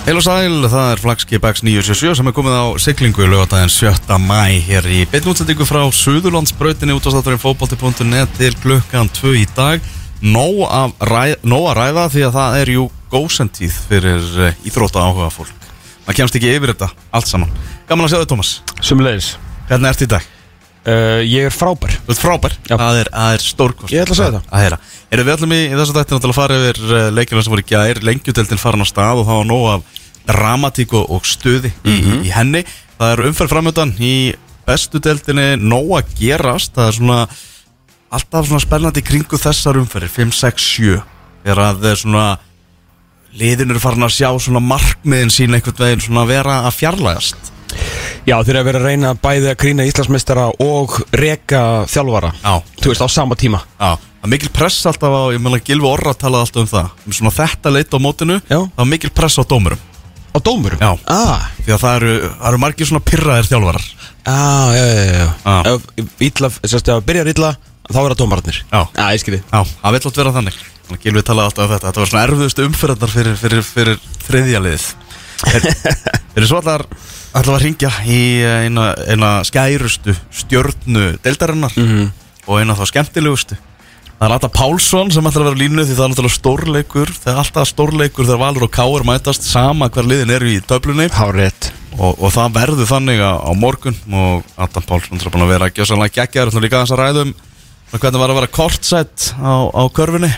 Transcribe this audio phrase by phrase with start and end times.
[0.00, 4.16] Heil og sæl, það er Flagskip X977 sem er komið á siglingu lögadaginn 7.
[4.24, 9.84] mæ hér í beinnútsendingu frá Suðurlandsbrautinni út á státturinn fótbolti.net til klukkan 2 í dag
[10.24, 15.04] Nó að, ræ, nó að ræða því að það er jú gósentíð fyrir uh, íþrótta
[15.04, 15.70] áhuga fólk
[16.06, 17.52] maður kemst ekki yfir þetta allt saman
[17.88, 19.34] Gaman að sjá þig Tómas, Sumulegis
[19.68, 20.28] hvernig ert í dag?
[20.86, 21.94] Uh, Ég er frábær.
[22.06, 24.48] Þú ert frábær, það er, það er stórkost Ég ætla að segja það.
[24.50, 24.78] að heyra.
[25.10, 28.00] Erum við ætlum í, í dættin að fara yfir uh, leikina sem voru í gær.
[28.10, 32.20] Lengjudeldin farin á stað og það var nóg af dramatík og, og stuði í, Mhm.
[32.26, 32.64] í henni.
[33.00, 34.14] Það er umferð framöndan í
[34.68, 36.74] bestu deldinni nóg að gerast.
[36.76, 37.20] Það er svona
[38.10, 41.02] alltaf svona spennandi kringu þessar umferðir 5, 6, 7
[41.46, 42.24] Er að það er svona
[43.40, 47.52] liðin eru farin að sjá svona markmiðin sín einhvern veginn svona vera að fjarlægast
[48.28, 52.32] Já, þeir eru að vera að reyna bæði að grína Íslandsmeistara og reka þjálfara.
[52.42, 52.52] Já.
[52.82, 53.62] Þú veist, á sama tíma.
[53.80, 56.90] Já, það er mikil press alltaf á, ég meðal Gilvi Orra talaði alltaf um það.
[57.06, 58.58] Um svona þetta leit á mótinu, Já.
[58.60, 59.86] það er mikil press á dómurum.
[60.30, 60.78] Á dómurum?
[60.84, 60.92] Já.
[61.10, 63.86] ah, því að það eru, það eru margir svona pirraðir þjálfarar.
[64.30, 65.74] Ah, já, já, já, já.
[66.04, 67.54] Ef illa, sérst, ef það byrjar illa
[67.90, 68.60] þá er það dómararnir.
[68.70, 68.82] Já.
[68.94, 70.60] Já, ég skilji Já, það vill átt vera þannig.
[70.90, 73.98] Þannig að Gilvi talaði alltaf um þetta, þetta var svona erfiðustu umfyrðarnar fyrir, fyrir, fyrir
[74.26, 74.86] þriðja liðið
[75.50, 75.66] Er,
[76.36, 76.82] er svo allar
[77.34, 78.20] allar að ringja í
[78.66, 82.10] eina, eina skærustu stjörnu deildarinnar Mhm.
[82.46, 83.56] og eina þá skemmtilegustu.
[84.20, 87.08] Það er Atta Pálsson sem ætlar að vera línu því það er náttúrulega stórleikur.
[87.24, 91.08] Það er alltaf stórleikur þegar Valur og Káur mætast sama hver liðin eru í töflunni.
[91.98, 96.14] Og, og það verður þannig á, morgun og Adam Pálsson er búin að vera gjössanlega
[96.20, 97.32] geggjar og líka þess að ræðum
[97.96, 100.30] hvernig var að vera kortsætt á, á körfinni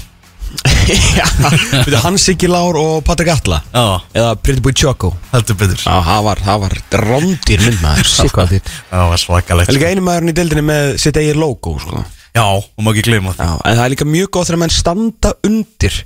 [1.18, 3.60] Já, veitu, Hans Siggi Lár og Patrik Atla?
[3.72, 3.82] Já,
[4.18, 5.78] Eða Pretty Boy Choco heldur betur.
[5.80, 8.10] Já, það var, það var rándir mynd maður.
[8.12, 11.40] Sikk hvað þitt Það var svakalegt er líka einu maðurinn í deildinni með sitt eigin
[11.40, 12.02] logo sko.
[12.32, 14.74] Já, og má ekki gleyma það Já, en það er líka mjög gott þegar menn
[14.74, 15.98] standa undir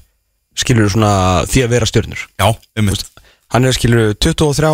[0.56, 1.10] skilur svona
[1.50, 2.26] því að vera stjörnur.
[2.40, 2.48] Já,
[2.80, 2.92] um
[3.54, 4.70] hann er skilur 23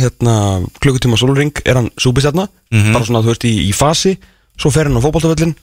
[0.00, 0.34] hérna,
[0.82, 2.92] klukkutíma sólring er hann súbistjarna Mhm.
[2.96, 4.16] bara svona þú veist í, í fasi
[4.58, 5.54] svo fer hann á fótboltavöllin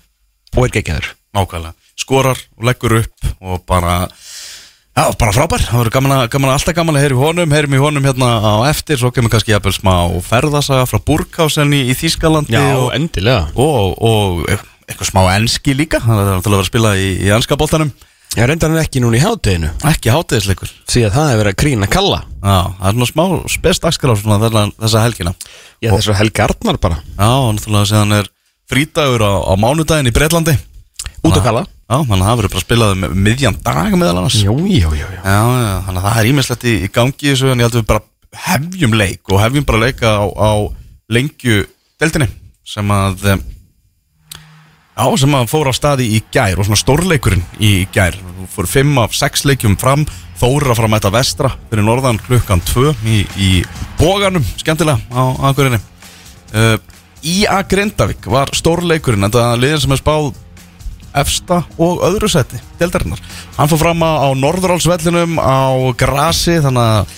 [0.56, 1.10] og er geggjaður.
[1.36, 4.08] Nákvæmlega Skorar og leggur upp og bara
[4.92, 7.54] Já, bara frábær, það verður gaman að, gaman að alltaf gaman að heyra í honum,
[7.56, 9.94] heyrum í honum hérna á eftir, svo kemur kannski jafnvel smá
[10.28, 13.46] ferðasaga frá Burghausen í, í Þýskalandi og, endilega.
[13.56, 17.32] og, og eitthvað smá enski líka, það er náttúrulega að vera að spila í, í
[17.38, 17.96] enska boltanum,
[18.36, 20.76] ég reyndar hann ekki núna í hátteginu ekki hátegisleikur.
[20.92, 22.22] því að það er verið að grína kalla.
[22.44, 23.26] Já, það er svona smá
[23.56, 25.38] spest dagskrá svona þessa helgina.
[25.80, 27.00] já þessu Helgi Arnar bara.
[27.16, 28.32] Já, og náttúrulega séðan er
[28.68, 30.60] frídagur á, á mánudaginn í Breitlandi.
[31.24, 34.38] út að kalla Já, þannig að það verður bara spilað um miðjan dag meðal annars.
[34.40, 35.08] jú, jú, jú.
[35.12, 37.76] Já, já, þannig að það er ímislegt í, í gangi í þessu en ég held
[37.76, 40.52] að við bara hefjum leik og hefjum bara leika á, á
[41.12, 41.66] lengju
[42.00, 42.30] deltinni
[42.64, 43.42] sem að eh,
[44.96, 48.16] já, sem að fór á staði í gær og svona stórleikurinn í gær
[48.56, 50.08] fór fimm af sex leikjum fram
[50.42, 53.50] Þóra fram að þetta vestra fyrir norðan klukkan tvö í, í
[54.00, 56.80] bóganum skemmtilega á Akureyri uh,
[57.22, 57.60] Í.A.
[57.70, 60.32] Grindavík var stórleikurinn en það liðin sem er spáð
[61.18, 63.20] efsta og öðru seti deltarinnar.
[63.58, 67.12] Hann fór fram á, Norðurálsvellinum á grasi þannig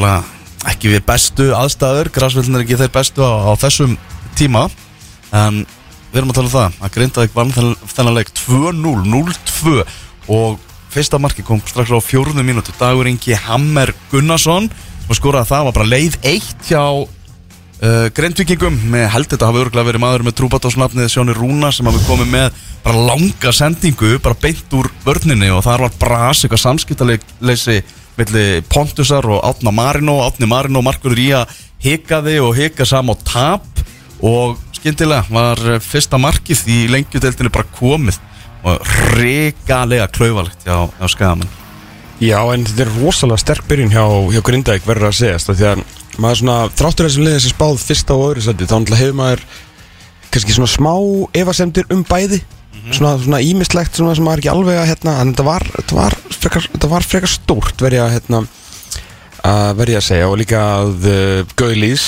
[0.00, 0.30] að
[0.70, 3.96] ekki við bestu aðstæður, grasvellin er ekki þeir bestu á, á þessum
[4.38, 4.68] tíma.
[5.34, 5.62] En
[6.10, 9.76] við erum að tala um það að Grindavík vann þennan, leik 2-0, 0-2
[10.36, 10.58] og
[10.90, 12.74] fyrsta marki kom strax á fjórunum mínútu.
[12.78, 14.68] Dagur Ingi Hammer Gunnarsson
[15.06, 16.82] og skoraði að það var bara leið eitt hjá
[17.84, 22.02] uh, Grindvíkingum með held þetta hafi örgulega verið maður með trúbáttásnafnið Sjóni Rúna sem hafi
[22.08, 27.80] komið með bara langa sendingu bara beint úr vörninni og þar var bras eitthvað samskiptaleysi
[28.20, 30.18] milli Pontusar og Átna Marino.
[30.26, 33.84] Átni Marino markur að hikaði og hika sam á tap
[34.20, 38.20] og skyndilega var eh, fyrsta markið í lengjudeldinu bara komið
[38.60, 38.84] og
[39.16, 41.56] regalega klaufalegt hjá, hjá skagamann
[42.20, 44.04] Já, en þetta er rosalega sterk byrjun hjá,
[44.34, 45.84] hjá Grindavík verður að segjast af því að
[46.18, 49.44] maður svona, þráttur þessum liðið sem spáð fyrsta og öðru seti, þá náttúrulega hefur maður
[50.30, 50.94] kannski svona smá
[51.42, 52.40] efasemdir um bæði.
[52.90, 55.98] Svona, svona ímislegt svona sem maður er ekki alveg að hérna, en þetta var, þetta
[55.98, 58.40] var, frekar, þetta var frekar stórt verði að hérna,
[59.50, 60.30] að verði að segja.
[60.30, 62.06] Og líka að uh, Gauðlís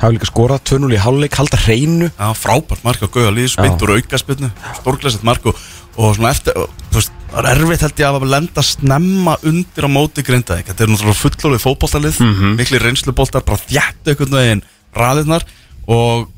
[0.00, 2.10] hafa líka skorað 2-0 í háluleik, halda hreinu.
[2.12, 3.62] Já, frábært mark á Já.
[3.62, 4.50] beint úr aukaspilnu
[4.80, 5.62] Stórglæsett mark og,
[5.96, 10.24] og svona eftir þú veist, Er erfitt held ég að lenda snemma undir á móti
[10.24, 12.54] grindaðik Þetta er náttúrulega fullorðið fótboltalið mm Mhm.
[12.56, 14.62] Mikli reynsluboltar, bara þjættu einhvern veginn
[14.96, 15.44] raðirnar
[15.86, 16.28] Og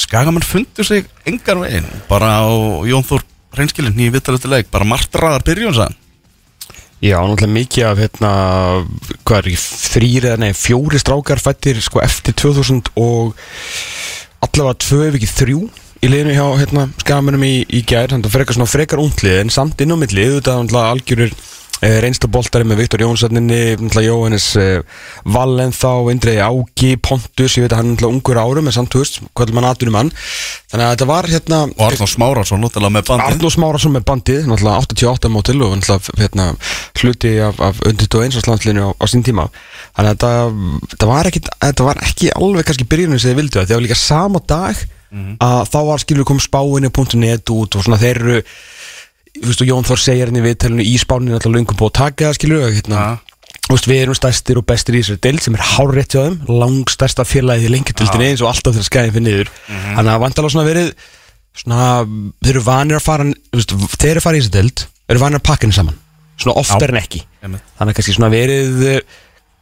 [0.00, 2.48] skagamenn fundur sig engar veginn Bara á
[2.88, 3.26] Jón Þór
[3.58, 5.96] reynskilin í vittalöfti leik Bara margt raðar byrjun sann
[7.00, 8.30] Já, náttúrulega mikið af hérna,
[9.24, 13.30] hvað er ekki, þrýr eða nei, fjóri strákar fættir sko eftir 2000 og
[14.44, 15.62] allavega tvö ef ekki þrjú
[16.00, 19.52] í liðinu hjá hérna, skamunum í, í gær, þannig að frekar svona frekar unglið en
[19.52, 21.34] samt inn á milli, auðvitað náttúrulega algjörir
[21.80, 23.60] uh, Reynsta boltari með Viktor Jónssoninni
[24.04, 24.80] Jóhannes uh,
[25.24, 29.56] Valenþá Indrei Ági, Pontus Ég veit að hann er ungur árum En samt, hvað er
[29.56, 30.12] mann aðdunum mann
[30.70, 33.26] Þannig að þetta var hérna Og Smárásson, náttúrulega með bandið.
[33.26, 35.74] Arnó Smárasson með bandið, náttúrulega 88 mótil og
[36.20, 36.46] hérna,
[37.00, 39.48] hluti af, af undir 21 landsliðinu á, á sín tíma.
[39.96, 40.32] Þannig að þetta,
[40.94, 43.98] þetta, var ekki, þetta var ekki alveg kannski byrjunum sem þið vildu það var líka
[43.98, 44.84] sama dag
[45.40, 48.42] að þá var skilur kom spáinu.net út og svona þeir eru
[49.50, 52.38] og Jón Þór segir henni við telunni í spáninu alltaf löngum búið að taka það
[52.38, 53.18] skilur hérna, Ja.
[53.70, 57.22] Veist, við erum stærstir og bestir í þessari deild sem er hárrétt hjá þeim, langstærsta
[57.22, 59.50] félagið í lengjadildinni eins og alltaf þegar skæðin fyrir niður.
[59.70, 60.88] Þannig að vantalega svona verið
[61.60, 61.88] svona,
[62.42, 65.46] þeir eru vanir að fara veist, þeir eru fara í þessi deild eru vanir að
[65.50, 65.98] pakka henni saman,
[66.40, 67.22] svona oftar en ekki.
[67.44, 67.62] Einmitt.
[67.78, 69.00] þannig að kannski svona verið eh,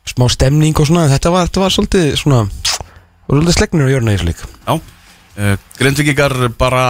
[0.09, 2.41] smá stemning og svona, þetta var, þetta var svolítið svona,
[3.29, 4.73] svolítið slegnir á jörna í þessu lík Já,
[5.39, 6.85] uh, Grindvíkingar bara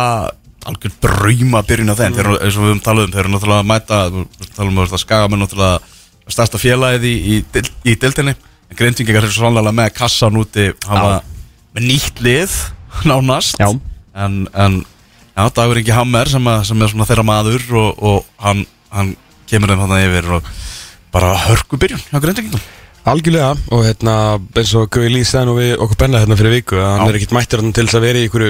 [0.69, 2.17] algjör drauma byrjun á þeim.
[2.17, 4.75] Þeir eru, eins og við höfum talað um, þeir eru náttúrulega að mæta við talum
[4.75, 5.95] um að skagamenn náttúrulega
[6.29, 11.21] stærsta félagið í, í, í dildinni en Grindvíkingar eru sannlega með kassan úti hafa
[11.77, 12.57] með nýtt lið
[13.09, 13.61] nánast.
[13.61, 13.71] Já.
[14.19, 18.45] en, en já, Dagur Ingi Hammer sem, að, sem er svona þeirra maður og, og
[18.45, 19.15] hann, hann
[19.49, 20.51] kemur þeim þannig yfir og
[21.15, 22.67] bara hörku byrjun hjá Grindvíkingum
[23.09, 24.17] Algjörlega og hérna
[24.59, 27.37] eins og Gauði Lýsæðan og við okkur benna hérna fyrir viku að hann er ekkert
[27.37, 28.45] mættur til þess að vera í ykkur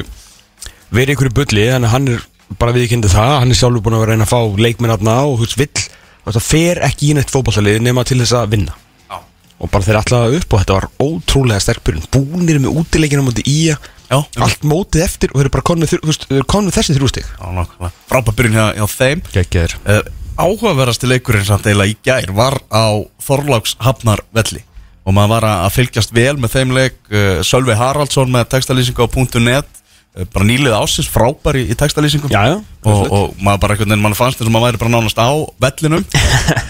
[0.96, 2.24] vera í ykkur bulli að hann er
[2.58, 5.16] bara viðkynntið það hann er sjálfur búin að vera að reyna að fá leikminn þarna
[5.28, 5.84] og veist vill
[6.28, 8.74] og það fer ekki í neitt fótballsalið nema til þess að vinna.
[9.08, 9.20] Já,
[9.62, 12.08] og bara þeir allaða upp og þetta var ótrúlega sterk byrjun.
[12.12, 15.64] Búnir með útileikina mútið í já, allt mótið eftir og þeir eru bara
[16.36, 17.92] eru konið þessi þrjústig já nákvæmlega.
[18.10, 19.24] frábær byrjun hjá, hjá þeim
[20.38, 24.62] áhugaverðasti leikurinn samt eiginlega í gær var á Þorláks Hafnar velli
[25.08, 29.08] og maður var að fylgjast vel með þeim leik uh, Sölvi Haraldsson með textalýsingu á
[29.40, 32.32] .net uh, bara nýlið ásins frábær í, textalýsingum.
[32.85, 35.31] Og, og maður bara einhvern veginn mann fannst eins og maður væri bara nánast á
[35.64, 36.05] vellinum.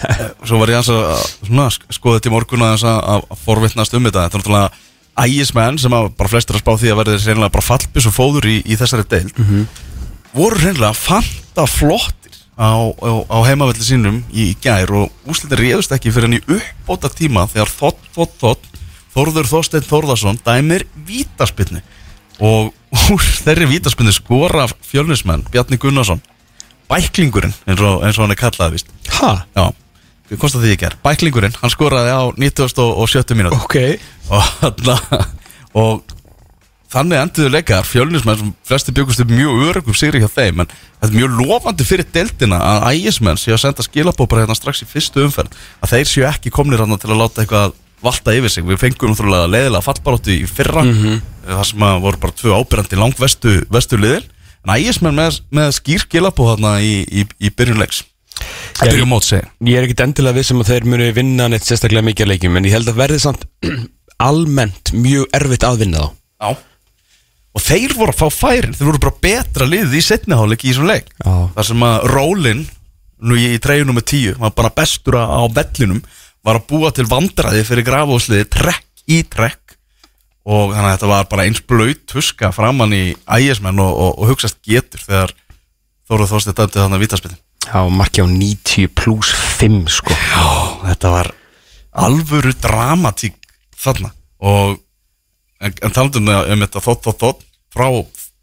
[0.09, 4.25] Eh, svo var ég að skoða í morgun að, að, forvittnast um þetta.
[4.25, 8.07] Þetta er náttúrulega ægismenn sem bara flestir að spá því að verði reynilega bara fallbis
[8.09, 9.39] og fóður í, í þessari deild.
[10.33, 12.18] Voru reynilega fanta flottir
[12.59, 17.47] á, á, á heimavelli sínum í, gær og úslitin réðust ekki fyrir henni uppbóta tíma
[17.47, 18.69] þegar þott, þott, þott
[19.09, 21.81] Þórður Þorsteinn Þórðarsson dæmir vítaspinni
[22.39, 22.69] og
[23.11, 26.21] úr þeirri vítaspinni skora fjölnismenn Bjarni Gunnarsson.
[26.89, 28.93] Bæklingurinn eins og, eins og hann er kallað vist.
[29.17, 29.33] Ha?
[29.57, 29.65] Já,
[30.29, 33.77] við kostum því ekki er Bæklingurinn, hann skoraði á 90 og 70 mínúti Ok.
[34.29, 34.45] Og,
[35.77, 36.15] og
[36.89, 37.85] þannig endiðu leikar.
[37.85, 41.85] Fjölnismenn sem flesti byggust upp mjög örugum sigri hjá þeim en þetta er mjög lofandi
[41.87, 45.53] fyrir deltina að ægismenn séu að senda skilabópar hérna strax í fyrstu umferð
[45.83, 49.11] að þeir séu ekki komnir hérna til að láta eitthvað valta yfir sig, við fengum
[49.11, 51.19] náttúrulega leiðilega fallbaróttu í fyrra mm
[51.49, 54.21] þar sem voru bara tvö ábyrjandi langvestu vestu liðil
[54.67, 58.03] en ægismenn með, með skýr skilabó hérna í, í, í byrjunleiks
[59.09, 59.79] mót segi Ég.
[59.79, 62.91] er ekkit endilega vissum að þeir muni vinna neitt sérstaklega mikið leikjum en ég held
[62.91, 63.47] að verði samt
[64.29, 66.09] almennt mjög erfitt að vinna þá.
[66.39, 66.68] Já
[67.57, 70.89] Og þeir voru að fá færin, þeir voru bara betra liðið í setniháleik í þessum
[70.89, 71.09] leik.
[71.17, 71.33] Já.
[71.55, 72.61] Þar sem að Rólin,
[73.25, 76.03] nú í treyjunum með tíu, var bara bestur á vellinum
[76.39, 79.75] Var að búa til vandræði fyrir grafóðsliði trekk í trekk
[80.47, 84.31] Og þannig að þetta var bara eins blöyt tuska framann í ægismenn og, og, og
[84.31, 85.35] hugsast getur Þegar
[86.07, 89.29] Þóruð Þorstið dæmdi þannig að vítaspilin Já, marki á 90 pluss
[89.59, 90.15] 5 sko.
[90.15, 90.45] Já,
[90.87, 91.27] þetta var
[91.93, 93.35] alvöru dramatík
[93.77, 94.09] þarna.
[94.41, 94.79] Og
[95.61, 97.43] en, en talandum um þetta þótt, þótt, þótt
[97.75, 97.87] frá,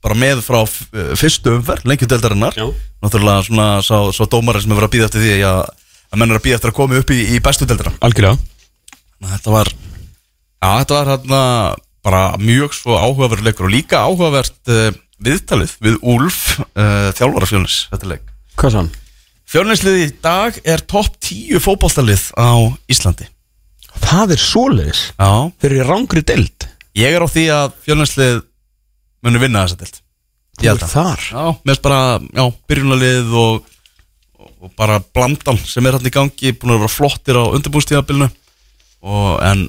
[0.04, 0.84] bara með frá f-
[1.18, 2.56] fyrstu umferð, lengjudeldarinnar
[3.02, 5.62] náttúrulega svona sá, sá dómari sem hefur að býða eftir því að,
[6.12, 8.38] að menn er að býða eftir að koma upp í, í bestu deldara Algjörlega.
[9.32, 11.40] Þetta var já, þetta var hérna
[12.06, 14.90] bara mjög svo áhugaverð leikur og líka áhugavert uh,
[15.26, 18.28] viðtalið við Úlf uh, þjálfara fjölnis þetta leik.
[18.60, 18.90] Hvað sann?
[19.46, 22.50] Fjölnislið í dag er topp 10 fótballstalið á
[22.90, 23.26] Íslandi.
[24.02, 25.02] Það er svoleiðis.
[25.16, 25.30] Já.
[25.62, 28.42] Þeir eru í rángri deild Ég er á því að fjölnislið
[29.26, 30.02] muni vinna þessa deild.
[30.56, 31.24] Þú er þar?
[31.28, 32.00] Já, finnst bara,
[32.32, 33.72] já, byrjunarlið og,
[34.40, 38.30] og, bara blandan sem er hann í gangi, búin að vera flottir á undirbústíðabilinu
[39.06, 39.66] og en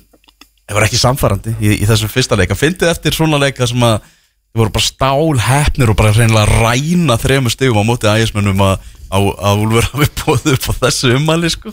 [0.63, 2.53] það var ekki samfærandi í, í þessum fyrsta leik.
[2.55, 6.61] Að fyndið eftir svona leika sem að þið voru bara stál hefnir og bara reynilega
[6.63, 9.27] ræna þremur stigum á móti ægismennum að, að,
[9.63, 11.71] Úlfur hafi bóðið upp á þessu ummæli sko.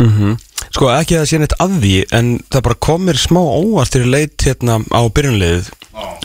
[0.75, 4.47] Sko ekki að sé neitt að því En það bara komir smá óvart Þegar leit
[4.47, 5.69] hérna á byrjunliðið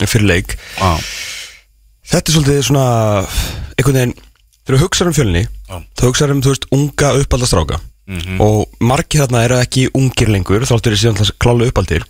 [0.00, 0.56] Fyrir leik.
[0.80, 0.90] Já,
[2.10, 2.84] Þetta er svolítið svona
[3.78, 4.14] einhvern veginn,
[4.66, 5.76] þegar þú hugsaður um fjölni Já.
[5.94, 7.78] þá hugsaður um, þú veist, unga uppaldastráka
[8.42, 12.02] og margir þarna eru ekki ungir lengur, þáttur er síðan klála uppaldir.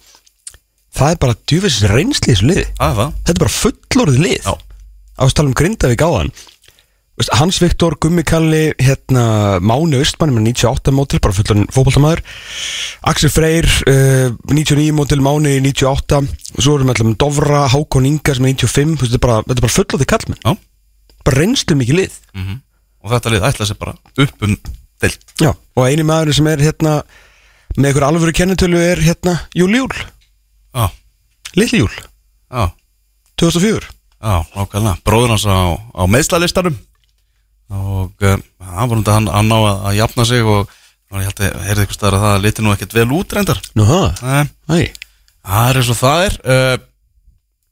[0.97, 1.91] Það er bara djúfisins
[2.97, 4.49] það þetta er bara fullorðið lið.
[4.49, 6.33] Á að tala um Grindavík áðan
[7.29, 12.23] Hans Viktor, Gummi Kalli hérna, Máni Östmann með 98 mótil, bara fullan fótboltamæður
[13.11, 16.23] Axel Freyr uh, 99 mótil, Máni 98
[16.57, 19.61] svo erum við með Dovra, Hákon Inga sem er 95, þú veist, þetta er bara,
[19.61, 20.55] bara fullóði kallmenn Já,
[21.29, 22.19] bara reynslu mikið lið.
[23.01, 24.57] Og þetta lið ætla sér bara upp um
[25.05, 26.99] deilt Já, og eini maður sem er hérna
[27.77, 29.95] með einhver alvöru kennitölu er hérna Júl Júl,
[30.73, 30.87] Já,
[31.59, 31.97] Litli Júl.
[32.51, 32.71] Já,
[33.41, 33.89] 2004
[34.21, 36.77] já, Bróður hans á, á meðslalistanum
[37.71, 40.75] og um, hann var hundi hann að ná að, að jafna sig og
[41.11, 43.61] ég held að heyrði eitthvað staðar að það liti nú ekkert vel út reyndar.
[43.79, 44.25] Nú það,
[45.71, 46.75] er eins og það er uh,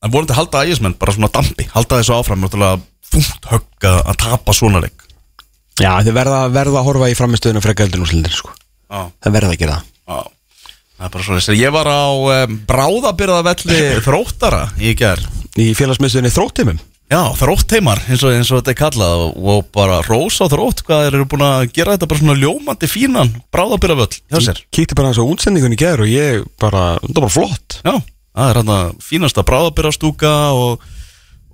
[0.05, 2.47] en vonandi halda ægismenn bara svona dampi, halda þessu áfram
[3.09, 5.07] þungt högg að, að tapa svona leik.
[5.79, 8.51] Já, þið verða, verða að horfa í framistöðinu frekka eldur úrslindir sko.
[8.91, 10.35] Já, Það verða að gera það.
[10.99, 15.23] Það er bara svona, ég var á um, bráðabyrðavelli þróttara í gær.
[15.59, 20.45] Í félagsmiðstöðinu þróttimum Já, þróttheimar, eins og, eins og þetta er kallað og, bara rósa
[20.45, 24.43] á þrótt hvað þeir eru búin að gera þetta bara svona ljómandi fínan bráðabyrðavöll hjá
[24.45, 24.61] sér.
[24.77, 27.79] Kíkti bara hans á útsendingunni gær og ég bara, það var bara flott.
[27.81, 30.85] Já, það er hérna fínasta bráðabyrðastúka og,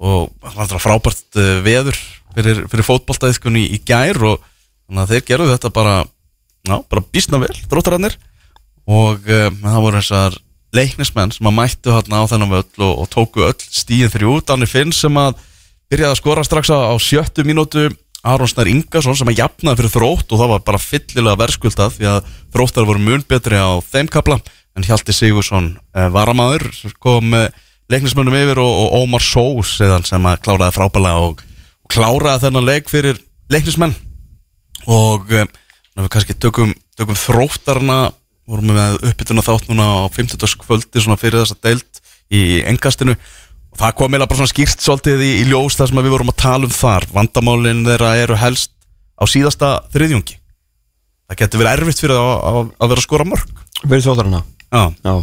[0.03, 2.03] og frábært uh, veður
[2.35, 4.43] fyrir, fyrir fótboltaðiðkunni í gær og
[4.89, 5.97] þannig að þeir gerðu þetta bara,
[6.67, 8.19] já, bara bísna vel, þróttarannir
[8.91, 10.43] og um, það voru þessar
[10.75, 14.69] leiknismenn sem að mættu hérna á þennan völl og, og tóku öll stíðin þrjú Danni
[14.71, 15.39] Finn sem að
[15.93, 17.91] byrjaði að skora strax á, á sjöttu mínútu.
[18.25, 22.07] Aron Snær Ingarsson sem að jafnaði fyrir þrótt og það var bara fyllilega verðskuldað því
[22.09, 24.39] að þróttar voru mun betri á þeim kapla
[24.75, 27.51] en Hjalti Sigursson eh, varamaður sem kom eh,
[27.93, 31.45] leiknismönnum yfir og, og Ómar Sós sem að kláraði frábælega og,
[31.85, 33.21] og kláraði þennan leik fyrir
[33.53, 33.93] leiknismenn.
[34.89, 35.45] Og eh,
[36.01, 37.99] við kannski tökum, tökum þróttarna
[38.51, 40.57] vorum við með uppbytuna þátt núna á 50.
[40.65, 42.01] kvöldi svona fyrir þessa deilt
[42.35, 46.01] í engastinu og það kom eða bara svona skýrst svolítið í, í ljós það sem
[46.01, 47.09] að við vorum að tala um þar.
[47.15, 48.73] Vandamálin þeirra eru helst
[49.19, 50.39] á síðasta þriðjungi.
[51.31, 54.83] Það getur verið erfitt fyrir að, að, að vera að skora mörg Verið þróttarana Já,
[55.05, 55.15] Já.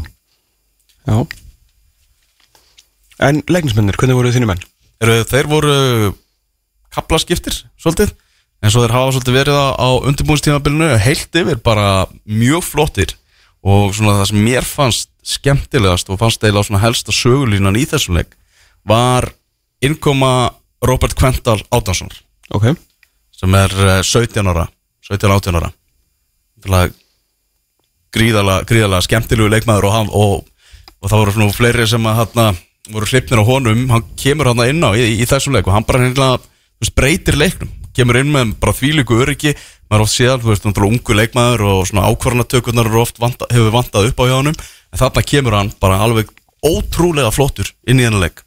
[1.05, 1.17] Já.
[3.21, 4.63] En leiknismennir, hvernig voru þínir menn?
[5.01, 5.75] eru, þeir voru
[6.93, 8.13] kaplaskiptir svolítið
[8.61, 13.15] eins og þeir hafa svolítið verið á, á undirbúinstímabilinu heilt yfir bara mjög flottir.
[13.61, 18.17] Og svona það sem mér fannst skemmtilegast og fannst eiginlega svona helsta sögulínan í þessum
[18.17, 18.33] leik
[18.89, 19.27] var
[19.85, 22.09] innkoma Robert Quental Átansson
[22.49, 22.71] Ok.
[23.37, 24.65] Sem er eh, 17 ára
[25.07, 25.71] 17-18 ára.
[26.61, 26.97] Þannig
[28.15, 32.59] gríðalega, gríðalega skemmtilegu leikmaður og, hann, og, og það voru svona fleiri sem að hann
[32.91, 35.87] voru hlipnir á honum, hann kemur hann inn á í, í þessum leik og hann
[35.87, 36.31] bara hérna
[36.97, 39.55] breytir leiknum, kemur inn með bara þvílíku öryggi,
[39.89, 43.49] maður er oft séðan þú veist, náttúrulega ungu leikmaður og svona ákvarðanatökurnar eru oft vanta,
[43.51, 44.59] hefur vantað upp á hjá honum.
[44.91, 46.31] En þarna kemur hann bara alveg
[46.63, 48.43] ótrúlega flottur inn í þennan leik.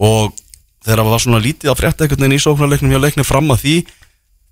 [0.00, 0.32] Og
[0.84, 3.64] þegar það var svona lítið að frétta einhvern veginn í sóknarleiknum hjá leiknum fram að
[3.64, 3.74] því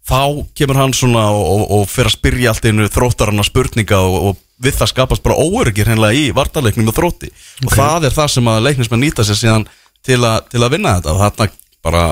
[0.09, 0.21] þá
[0.57, 4.65] kemur hann svona og, og, og fyrir að spyrja allt einu þróttarana spurninga og, og
[4.65, 7.31] við það skapast bara óöryggir hennilega í vartarleiknum og þrótti.
[7.67, 9.69] Og það er það sem að leiknismenn nýta sér síðan
[10.05, 11.15] til, a, til að vinna þetta.
[11.15, 11.49] Og þarna
[11.85, 12.05] bara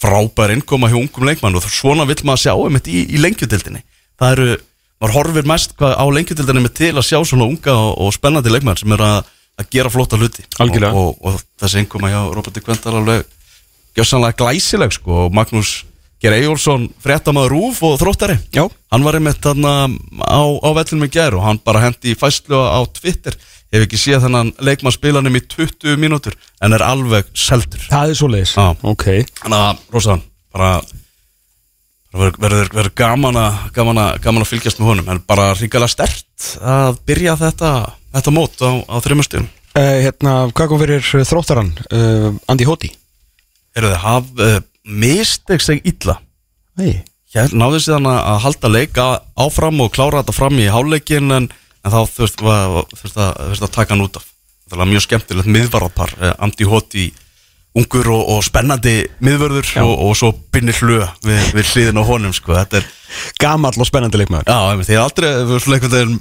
[0.00, 3.82] frábær innkoma hjá ungum leikmann og svona vill maður sjá um þetta í, í lengjutildinni
[4.20, 4.58] það eru,
[5.00, 8.52] maður horfir mest hvað á lengjutildinni með til að sjá svona unga og, og spennandi
[8.52, 10.46] leikmann sem er að, að gera flotta hluti.
[10.60, 13.26] Og, og, og þessi innkoma hjá Roberti Kvendal alveg
[13.96, 15.26] gjössanlega glæsileg sko.
[15.26, 15.78] Og Magnús
[16.22, 18.38] Ger Eyjólfsson fréttamaður Rúf og þróttari.
[18.54, 18.64] Já.
[18.92, 19.74] Hann var einmitt þarna
[20.24, 23.36] á, á vellunum í gær og hann bara hendi í fæslu á Twitter
[23.74, 27.82] hef ekki séð þennan leikmann spilanum í 20 mínútur en er alveg seldur.
[27.90, 28.68] Það er svo leiðis Já.
[28.86, 29.06] Ok.
[29.42, 30.18] Þannig að, Rósa,
[30.54, 30.70] bara
[32.16, 35.88] bara verður, verður, gaman, að, gaman, að, gaman að fylgjast með honum en bara ríkala
[35.90, 37.72] stert að byrja þetta,
[38.16, 41.74] þetta mót á, á þrjumustum uh, Hérna, hvað kom fyrir uh, þróttaran?
[41.90, 42.92] Uh, Andi Hóti
[43.76, 44.56] eru þið haf uh,
[44.86, 46.18] misteg sig illa.
[46.78, 47.02] Nei.
[47.34, 49.06] Hér náðu síðan að halda leika
[49.36, 51.48] áfram og klára þetta fram í háleikin en,
[51.86, 54.26] en þá þurft að, þurfti að taka hann út af
[54.66, 57.06] það var mjög skemmtilegt miðvarðarpar eh, Andi Hóti
[57.76, 62.32] ungur og, og spennandi miðvörður og, og svo binni hlu við, við hliðin á honum
[62.34, 62.56] sko.
[62.56, 62.88] þetta er,
[63.42, 66.16] Gamall og spennandi leikmaður já, er aldrei verið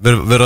[0.00, 0.44] ver, ver,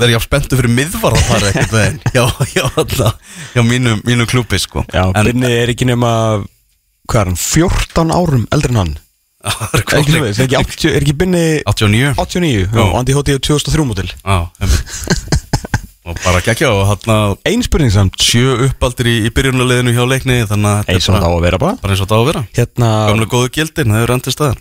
[0.00, 2.24] ver jafn spenntu fyrir miðvarðarpar einhvern veginn já,
[2.56, 4.84] já, alltaf, já mínu, mínu klúpi sko.
[4.92, 6.12] Já, en Binni er ekki nema
[7.08, 7.38] Hvað er hann?
[7.40, 8.96] 14 árum eldri en hann
[9.44, 12.84] er Er ekki, er ekki, 80, er ekki Binni 89 89 Já.
[12.98, 14.10] Andi Hóti er 2003 mótil
[16.08, 18.16] Og bara geggja og hann að Ein spurning samt.
[18.16, 21.76] sjö uppaldir í, í byrjunarliðinu hjá leikni Þannig að að vera bara.
[21.82, 22.42] bara eins og það á að vera.
[22.56, 24.58] Hérna Gamlega góðu gildin, það er reyndið staðar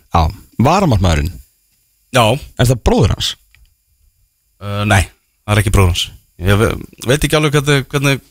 [2.18, 2.24] Já,
[2.60, 3.30] Er það bróður hans?
[4.62, 5.04] uh, nei,
[5.48, 6.04] það er ekki bróðans
[6.38, 6.70] Ég ve
[7.08, 8.22] veit ekki alveg hvernig, hvernig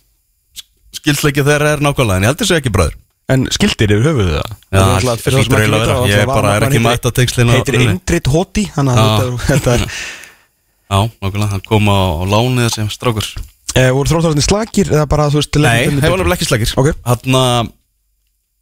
[1.01, 2.95] skildleiki þeirra er nákvæmlega En ég held þessu ekki bróður
[3.27, 4.51] En skildir yfir höfuðu það?
[4.71, 5.95] Já, er fyrir það ekki eiginlega að vera.
[6.13, 9.39] Ég var bara er ekki mætt textin á- Heitir Indrit Hoti Þannig að Já.
[9.49, 9.87] þetta- er
[10.87, 13.27] Já, nákvæmlega, hann kom á, á lánið sem strákur.
[13.75, 16.93] Eh, Voru þróttararnir slagir eða bara þú veist Nei, að- hefur nefnilega ekki slagir Ok.
[17.05, 17.73] Hann að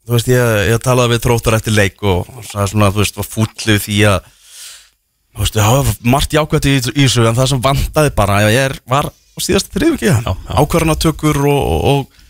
[0.04, 3.16] Þú veist, ég, ég talaði við tróttar eftir leik og það er svona, þú veist,
[3.16, 4.18] var fúllið því að
[5.35, 8.52] Þú veist, það var margt jákvæmt í, í þessu en það sem vandaði bara að
[8.54, 10.35] ég er, var á síðast þriðum ekki?
[10.61, 12.21] Ákvarðanatökur og, og, og,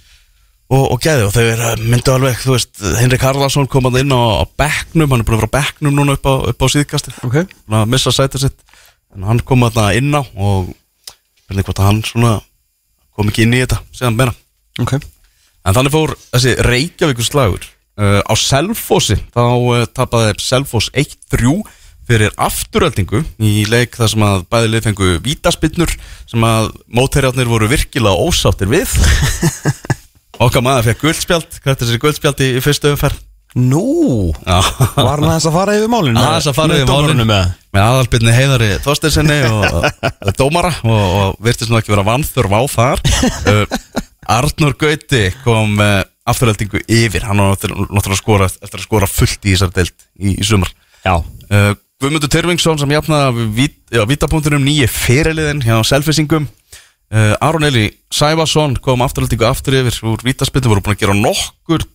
[0.77, 4.43] og geði og þau er, myndu alveg, þú veist, Henrik Harlason kom að inn á,
[4.43, 7.19] á bekknum, hann er búin að vera á bekknum núna upp á, upp á síðkastið.
[7.27, 7.37] Ok.
[7.67, 8.65] Búinn að missa sætið sitt.
[9.15, 10.73] En hann kom að inn á og
[11.47, 12.33] hvernig hvort að hann svona
[13.15, 14.35] kom ekki inn í þetta, segðan meina
[14.83, 14.97] Ok.
[15.65, 17.67] En þannig fór þessi Reykjavíkur slagur
[18.01, 19.17] uh, á Selfossi.
[19.35, 21.61] Þá uh, tapaði Selfoss 1-3
[22.05, 25.95] fyrir afturöldingu í leik þar sem að bæði lið fengu vítaspinnur
[26.29, 28.93] sem að mótherjarnir voru virkilega ósáttir við
[30.43, 33.21] Okkar maður fekk guldspjald hvert þessi guldspjald í, í fyrstu umferð.
[33.55, 34.33] Nú?
[34.43, 34.57] Já.
[34.97, 36.19] Var hann aðeins að fara yfir málinu?
[36.19, 37.27] Aðeins að fara yfir málinu.
[37.29, 37.53] með.
[37.75, 42.63] Með aðalbyrni heiðari Þorsteinsinni og, og dómara og, og virtist nú ekki vera vanþurf á
[42.75, 43.05] þar.
[43.45, 43.65] Uh,
[44.35, 47.27] Arnur Gauti kom uh, afturhaldingu yfir.
[47.29, 50.73] Hann var náttúrulega að skora eftir að skora fullt í þessar deilt í, í sumar.
[51.05, 51.19] Já.
[51.53, 53.69] Uh, Guðmundur Tyrfingsson sem jafnaði
[54.11, 56.49] vítapunktunum nýje fyrirliðin hjá selfisingum
[57.15, 61.87] uh, Aron Eli Sævason kom afturhaldingu aftur yfir úr vítaspindu voru búin að gera nokkur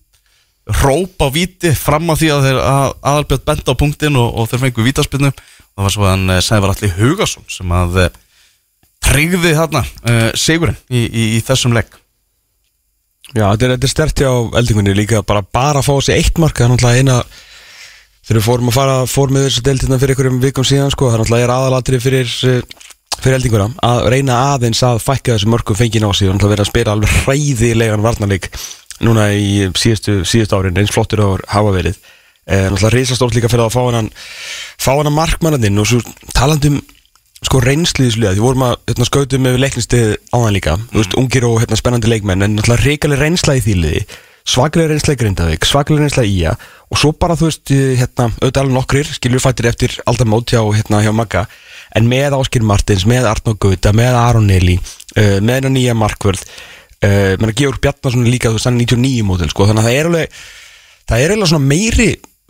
[0.79, 4.49] róp á víti fram á því að þeir að, aðalbjörn benda á punktin og, og
[4.51, 8.11] þeir fengu vítaspinnu það var svo að hann Sævar Alli Hugason sem að uh,
[9.09, 11.97] tryggði þarna uh, sigurinn í, í, í þessum legg
[13.29, 16.39] Já, þetta er, þetta er stert hjá eldingunni líka bara bara að fá sér eitt
[16.41, 17.17] mark það er náttúrulega eina
[18.25, 21.15] þegar við fórum að fara fórum með þessu deiltina fyrir einhverjum vikum síðan sko, það
[21.15, 22.88] er náttúrulega er aðalatri fyrir eh,
[23.23, 26.29] fyrir eldinguna, að reyna aðeins að fækka þessu mörgum fengin á sig.
[26.29, 28.49] Og náttúrulega vera að spila alveg hræðilegan varnarleik
[29.05, 31.99] núna í síðustu, síðustu árin eins flottur á hafa verið.
[32.45, 34.09] Eh, náttúrulega reysastórt líka fyrir að fá hann
[34.79, 36.01] fá hann að markmannandinn og svo
[36.35, 36.81] talandum
[37.39, 40.79] sko liða því vorum að hérna, skautum með leiknistið áðan líka.
[40.91, 44.07] Þú veist, ungir og hérna, spennandi leikmenn en náttúrulega reikaleg reynsla í því liði
[44.50, 46.53] svakalega reynsla í Grindavík, svakalega reynsla í Ía
[46.89, 50.61] og svo bara þú veist, eh, hérna auðvitað alveg nokkrir, skiljur fættir eftir aldamót hjá,
[50.74, 51.46] hérna, hjá Magga,
[51.97, 56.43] en með Áskir Martins, með Arnó Gauta, með Aron Eli uh, með hennar nýja markvörð
[56.45, 60.39] uh, menna Georg Bjarnason er líka er 99 mótil, sko, þannig að það er alveg
[61.09, 62.09] það er eiginlega svona meiri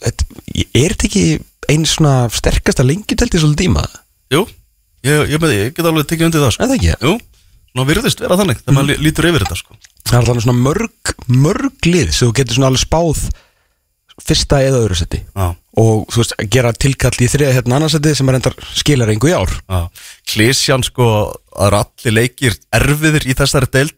[0.09, 1.25] er þetta ekki
[1.69, 3.83] einn svona sterkasta lengjutelti svolítið tíma?
[4.33, 4.45] Jú,
[5.05, 6.63] ég, ég, ég, ég get alveg tekið undir það sko.
[6.65, 6.93] Er það ekki?
[7.05, 7.11] Jú,
[7.73, 9.77] svona virðist vera þannig þegar maður lí- lítur yfir þetta sko.
[10.09, 13.21] Það er þannig svona mörg, mörg lið sem þú getur svona alveg spáð
[14.29, 15.45] fyrsta eða öðru seti Já.
[15.79, 19.31] Og þú veist, gera tilkall í þriða hérna annars seti sem er endar skilar engu
[19.31, 19.53] í ár.
[20.27, 21.07] Klísjan sko
[21.55, 23.95] að allir leikir erfiðir í þessari deild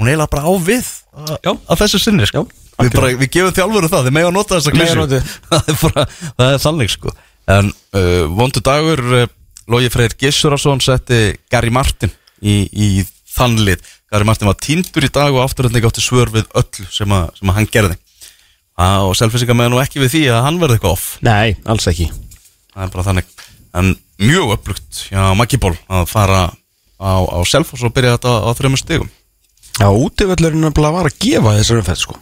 [0.00, 1.52] hún er eiginlega bara á við að, Já.
[1.52, 2.46] að þessu sinni sko.
[2.80, 6.06] Við, bara, við gefum þjálfuru það, þið megum að nota þessa klísju það er bara,
[6.40, 7.14] það er sannleik sko.
[7.50, 9.26] En uh, vondu dagur uh,
[9.70, 11.20] Lógi Freyr Gissurason setti
[11.52, 12.88] Gary Martin í, í
[13.34, 17.28] þannlið Gary Martin var týndur í dag og afturönding átti svör við öllu sem, að,
[17.36, 17.98] sem að hann gerði
[18.80, 21.06] Á, og selfisingar með nú ekki við því að hann verði eitthvað off.
[21.26, 22.08] Nei, alls ekki.
[22.72, 23.32] Það er bara þannig
[23.80, 23.90] en
[24.24, 28.80] mjög upplugt hjá Maggi Ból að fara á, á Selfoss og byrja þetta á þreymur
[28.80, 29.10] stigum.
[29.80, 32.16] Já, útivöllurinn nefnilega var að gefa þessar umfæð sko.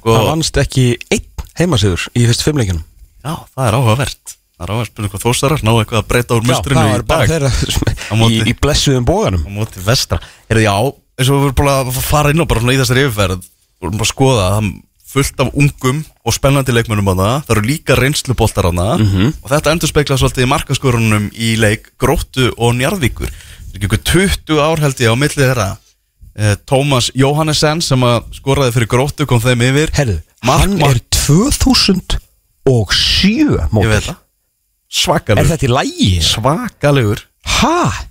[0.00, 1.26] og Það vannst ekki einn
[1.60, 2.84] heimasiður í fyrst fimmleikinum
[3.20, 4.34] já, það er áhugavert.
[4.60, 7.06] Það er áhugavert spurning hvað þóstarar ná eitthvað að breyta úr Já, mustrinu það í
[7.10, 7.48] bara dag.
[8.20, 8.38] móti.
[8.38, 10.20] í, í blessuðum bóganum á móti vestra.
[10.48, 10.76] Er það já,
[11.20, 14.00] eins og við erum búin að fara inn og bara í þessari yfirferð við erum
[14.00, 14.70] bara að skoða það er
[15.10, 19.32] fullt af ungum og spennandi leikmönnum á það það eru líka reynsluboltar á það Mhm.
[19.42, 23.30] og þetta endur spekla svolítið í markaskorunum í leik Gróttu og Njarðvíkur.
[23.74, 25.68] Ykkur 20 ár held ég á millið þeirra.
[26.36, 29.90] Eh, Tómas Jóhannesen sem að skoraði fyrir Gróttu kom þeim yfir.
[29.94, 32.18] Herðu, hann er 2007
[32.66, 34.10] ég mótil það.
[34.10, 34.16] Er
[34.90, 36.10] svakalegur þetta í lægi?
[36.22, 37.22] svakalegur.
[37.60, 38.06] Ha?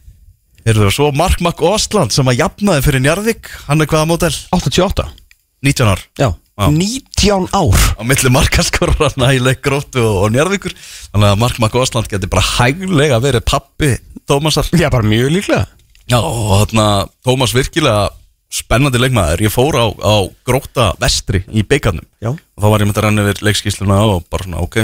[0.65, 3.49] Eru það svo Mark Mack Ostland sem að jafnaði fyrir Njarðvík.
[3.67, 4.35] Hann er hvaða mótel?
[4.55, 5.07] 88
[5.63, 5.99] 19 ár.
[6.19, 6.29] Já.
[6.67, 7.79] 19 ár.
[7.95, 10.75] Á milli markaskorrarna í leik Gróttu og, og Njarðvíkur.
[11.13, 13.95] Þannig að Mark Mack Ostland geti bara hæglega verið pappi
[14.29, 14.67] Tómasar.
[14.75, 15.65] Já, bara mjög líklega.
[16.09, 16.87] Já og þarna
[17.25, 18.09] Tómas virkilega
[18.49, 19.45] spennandi leikmaður.
[19.45, 22.33] Ég fór á, á Gróta vestri í beikarnum Já.
[22.33, 24.81] og þá var ég með að rann yfir leikskísluna og bara svona ok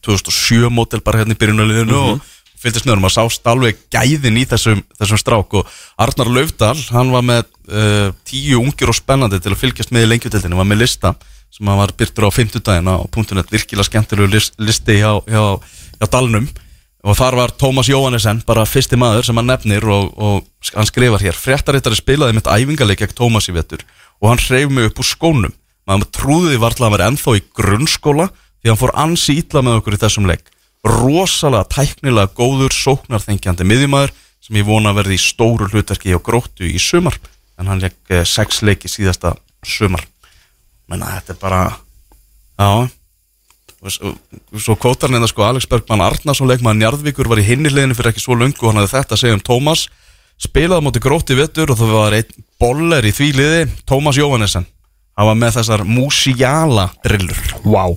[0.00, 2.31] 2007 mótel bara hérna í byrjunaliðinu og
[2.62, 5.58] fylgdist með honum að sást alveg gæðin í þessum, þessum strák.
[5.58, 10.06] Og Arnar Laufdal, hann var með uh, tíu ungir og spennandi til að fylgjast með
[10.06, 11.14] í lengjutildinu, var með lista
[11.52, 15.42] sem hann var byrtur á 50 dagina og punktunett virkilega skemmtilegu list, listi hjá, hjá,
[15.98, 16.46] hjá Dalnum.
[17.02, 21.24] Og þar var Tómas Jóhannesen bara fyrsti maður sem hann nefnir og, og hann skrifar
[21.24, 21.34] hér.
[21.34, 23.82] Fréttarittari spilaði mitt æfingarleik gegn Tómas í vettur
[24.22, 25.54] og hann hreyf mig upp úr skónum.
[25.90, 28.28] Maður trúði varla að var ennþá í grunnskóla
[28.62, 30.46] því hann fór ansi ítla með okkur í þessum leik
[30.86, 36.80] rosalega tæknilega góður sóknarþengjandi miðjumæður sem ég vona verði í stóru hlutverki hjá gróttu í
[36.82, 37.18] sumar.
[37.60, 40.02] En hann leik eh, sex leiki síðasta sumar.
[40.90, 41.62] Menna þetta er bara
[42.58, 42.90] já.
[43.82, 43.94] Og
[44.62, 48.22] svo, kvótar hann sko Alex Bergman Arnarsson leikmaður Njarðvíkur var í hinni hliðinu fyrir ekki
[48.22, 49.88] svo löngu og hann hefði þetta að segja um Tómas.
[50.42, 54.66] Spilaði á móti grótti vettur og það var einn boller í því liði Tómas Jóhannesson
[55.18, 57.40] hann var með þessar músiala drillur.
[57.66, 57.96] Wow.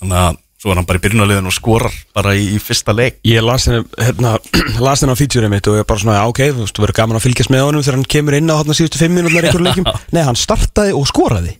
[0.00, 3.16] þannig að svo var hann bara í byrjunarliðinu og skorar bara í, í fyrsta leik
[3.24, 4.34] Ég las henni, hérna,
[4.86, 7.20] las henni á featureið mitt og ég bara svona, ok, þú veist, þú verður gaman
[7.20, 9.68] að fylgjast með honum þegar hann kemur inn á þarna síðustu fimm minútur í einhverjum
[9.70, 9.88] leikjum.
[10.16, 11.54] Nei, hann startaði og skoraði.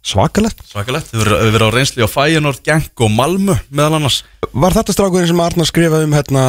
[0.00, 0.62] Svakalegt.
[0.64, 4.94] svakalegt, við verðum verið á reynsli á Feyenoord, Genk og Malmö meðal annars Var þetta
[4.96, 6.44] strákurinn sem Arnar skrifaði um, hérna,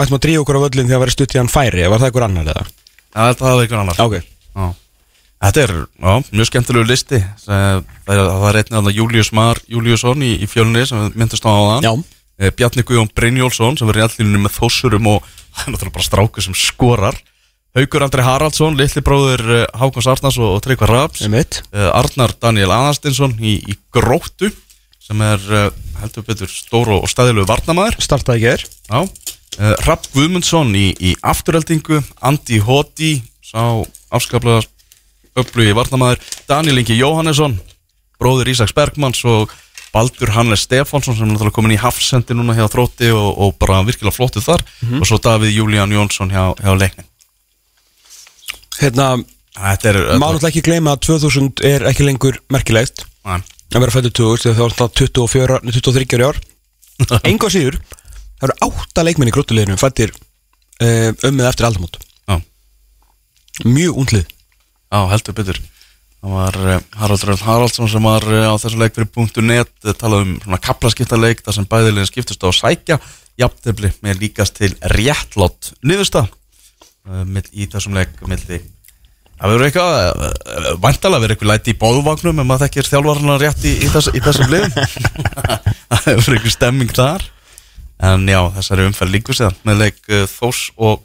[0.00, 2.08] ættum að dríja okkur á völlin því að vera stutt í hann færi, var það
[2.08, 2.64] einhver annar eða?
[2.64, 4.16] Já, þetta hafði einhvern annar Ok.
[5.44, 10.48] Þetta er já, mjög skemmtilegu listi það er, einnig að Július Mar Júliusson í, í
[10.50, 11.92] fjölunni sem við myndast á áðan Já.
[12.40, 16.08] Eh, Bjarni Guðjón Brynjólfsson sem verður í allinni með þossurum og það er náttúrulega bara
[16.08, 17.20] strákur sem skorar
[17.74, 21.60] Haukur Andri Haraldsson, litli bróður eh, Hákons Arnars og, og Tryggvar Raps Einmitt.
[21.74, 24.52] uh, Arnar Daniel Anastinsson í, í Gróttu
[25.04, 25.42] sem er
[26.00, 28.54] heldur betur stór og stæðilegu varnamæður Startaði.
[28.88, 34.62] Já, uh, Rapp Guðmundsson í, í afturheldingu, Andi Hoti sá afskaplega
[35.38, 37.58] öflugi varnamæður, Daniel Ingi Jóhannesson
[38.20, 39.52] bróður Ísaks Bergmanns og
[39.94, 43.82] Baldur Hannes Stefánsson sem er náttúrulega komin í hafsendi núna hjá Þrótti og, og bara
[43.86, 44.64] virkilega flottuð þar.
[44.98, 47.06] Og svo Davíð Júlíán Jónsson hjá, hjá leiknin
[48.80, 49.12] Hérna,
[49.54, 53.04] er má náttúrulega ekki gleyma að 2000 er ekki lengur merkilegt.
[53.22, 56.40] Að vera fættur 2000 þegar það var 24, 23 ári ár
[57.30, 57.78] enga síður
[58.38, 61.98] það eru átta leikmenn í gróttuleginu fættir uh, um með eftir aldamót.
[62.26, 62.36] Já,
[63.62, 64.33] mjög undlið
[64.94, 65.58] já, heldur betur.
[66.24, 69.92] Það var uh, Haraldur Örn Haraldsson sem var uh, á þessu leik fyrir .net uh,
[69.92, 72.96] talað um svona kaplaskiptaleik þar sem bæðilegin skiptust á sækja
[73.40, 76.28] jafntefli með líkast til réttlátt niðursta
[77.52, 78.62] í þessum leik milli
[79.34, 80.26] Það verður eitthvað,
[80.80, 84.20] vantalega verður eitthvað læti í bóðvagnum ef maður þekkir þjálfarnar rétt í, í, þess, í
[84.22, 84.76] þessum liðum.
[85.90, 87.24] Það verður eitthvað stemming þar.
[88.08, 89.98] En já, þessari umferð líkur síðan með leik
[90.30, 91.02] Þós og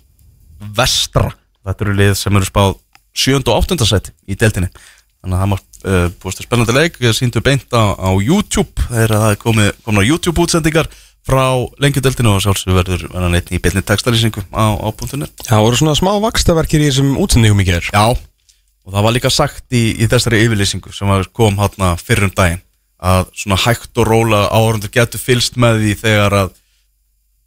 [0.78, 1.34] Vestra.
[1.66, 2.78] Þetta eru lið sem eru spáð
[3.20, 3.42] 7.
[3.42, 3.80] og 8.
[3.88, 4.72] seti í deltinni
[5.20, 9.34] Þannig að það var uh, búist spennandi leik síndu beint á, á YouTube þegar það
[9.34, 10.88] er komið, komið á YouTube útsendingar
[11.28, 11.44] frá
[11.84, 14.88] lengjudeltinu og sjálfsögur verður verður neitt í beinni textalýsingu á, á
[15.20, 19.16] .net það voru svona smá vakstaverkir í þessum útsendingum í gerð Já, og það var
[19.18, 22.64] líka sagt í, í þessari yfirlýsingu sem kom hérna fyrrum daginn
[23.00, 26.56] að svona hægt og róla áhörundur getur fylst með því þegar að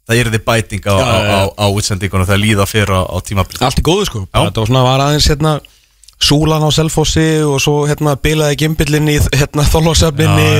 [0.07, 3.63] það er því bæting á, á, á, á útsendingunum þegar líða fyrir á, tímabilið.
[3.67, 4.25] Allt í góðu sko.
[4.33, 5.53] Þetta var svona var aðeins hérna
[6.23, 9.65] súlan á selfossi og svo hérna bilaði gimbillin í hérna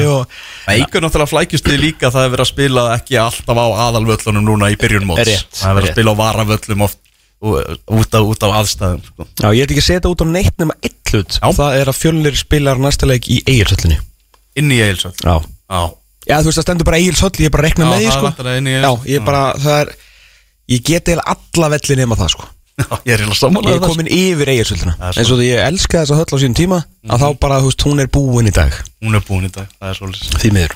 [0.04, 0.10] já.
[0.12, 0.34] og
[0.66, 3.68] Það eigur náttúrulega flækjust við líka að það er verið að spila ekki alltaf á
[3.88, 5.24] aðalvöllunum núna í byrjun móts.
[5.30, 5.96] Rétt, Það er verið að rétt.
[5.98, 7.00] spila á varavöllum oft
[7.44, 9.26] út af, út af aðstæðum sko.
[9.40, 11.40] já, ég ætla ekki að setja út á neitt nema eitt hlut.
[11.44, 14.00] Það er að fjölnir spilar næsta leik í Egilshöllinni.
[14.60, 15.20] Inn í Eilsöld
[16.24, 17.90] já Já, Já, þú veist, það stendur bara Egilshöll, ég er bara að rekna Já,
[17.92, 19.12] með því, það er sko væntanlega inn í Já, Egilshöll.
[19.12, 19.94] ég er bara, það er
[20.74, 22.48] Ég get eða alla velli nema það, sko.
[22.74, 25.66] Já, ég er Ég samanlega er komin yfir Egilshöllina Það er eins og því ég
[25.68, 26.80] elska þessa höll á sínum tíma
[27.12, 28.80] að þá bara, þú veist, hún er búin í dag.
[29.04, 30.76] Hún er búin í dag, það er svolítið Því miður.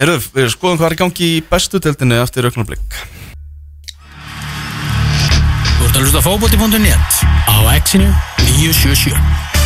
[0.00, 3.00] Herru, við skoðum hvað er í gangi í bestu deildinni eftir augnablik.
[5.76, 8.08] Þú ert að hlusta á fótbolti.net á exinu
[8.46, 9.59] 977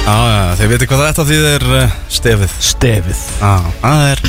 [0.00, 2.56] Já, þeir veitir hvað þetta þýðir uh, stefið.
[2.70, 3.26] Stefið.
[3.40, 4.24] Já, það er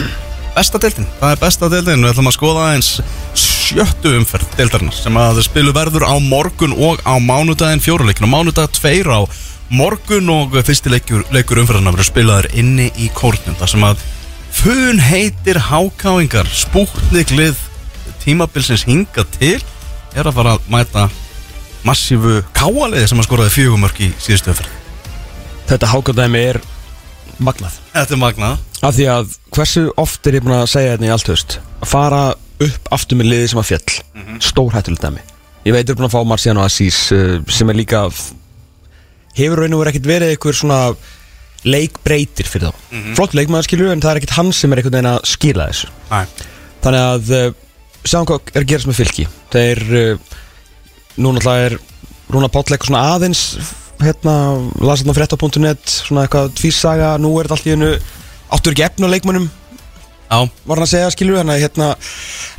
[0.52, 2.90] besta deildin Það er besta deildin, við ætlum að skoða eins
[3.40, 8.34] sjöttu umferð deildarinnar sem að þau spilu verður á morgun og á mánudaginn fjóruleikin og
[8.34, 9.24] mánudag tveir á
[9.72, 14.04] morgun og fyrsti leikur, leikur umferðarnar verður spilaður inni í kórnum þar sem að
[14.52, 17.56] fun heitir hákáingar spútniklið
[18.26, 19.62] tímabilsins hinga til
[20.12, 21.08] er að fara að mæta
[21.88, 24.81] massífu káaliði sem að skoraði fjögumörk í síðustu umferð
[25.72, 26.58] Þetta hákaldæmi er
[27.40, 27.78] magnað.
[27.94, 28.64] Þetta er magnað.
[28.84, 31.92] Af því að hversu oft er ég búin að segja þetta í allt höst Að
[31.92, 32.22] fara
[32.66, 34.42] upp aftur með liði sem að fjall mm -hmm.
[34.50, 35.24] Stórhættulegt dæmi.
[35.64, 38.04] Ég veit er búin að fá Marciano Assis uh, sem er líka
[39.38, 40.80] hefur raun og verið ekkert verið eitthvað svona
[41.64, 42.74] leikbreytir fyrir þá.
[43.16, 45.88] Flott leikmaður skilur en það er ekkert hann sem er einhvern veginn að skila þessu.
[46.12, 46.26] Næ,
[46.82, 47.54] Þannig að uh,
[48.04, 49.28] sjáum hvað er að gerast með fylki.
[49.54, 50.18] Þeir uh,
[51.22, 51.78] Nú náttúrulega er
[52.32, 53.42] Rúna Páll eitthvað svona aðeins
[54.06, 54.36] hérna,
[54.84, 57.92] las hérna frétta.net svona eitthvað tvísaga, nú er þetta allt í hennu
[58.52, 59.48] áttur ekki efna leikmönnum?
[60.32, 61.88] Já, var hann að segja, skilur við hann að hérna,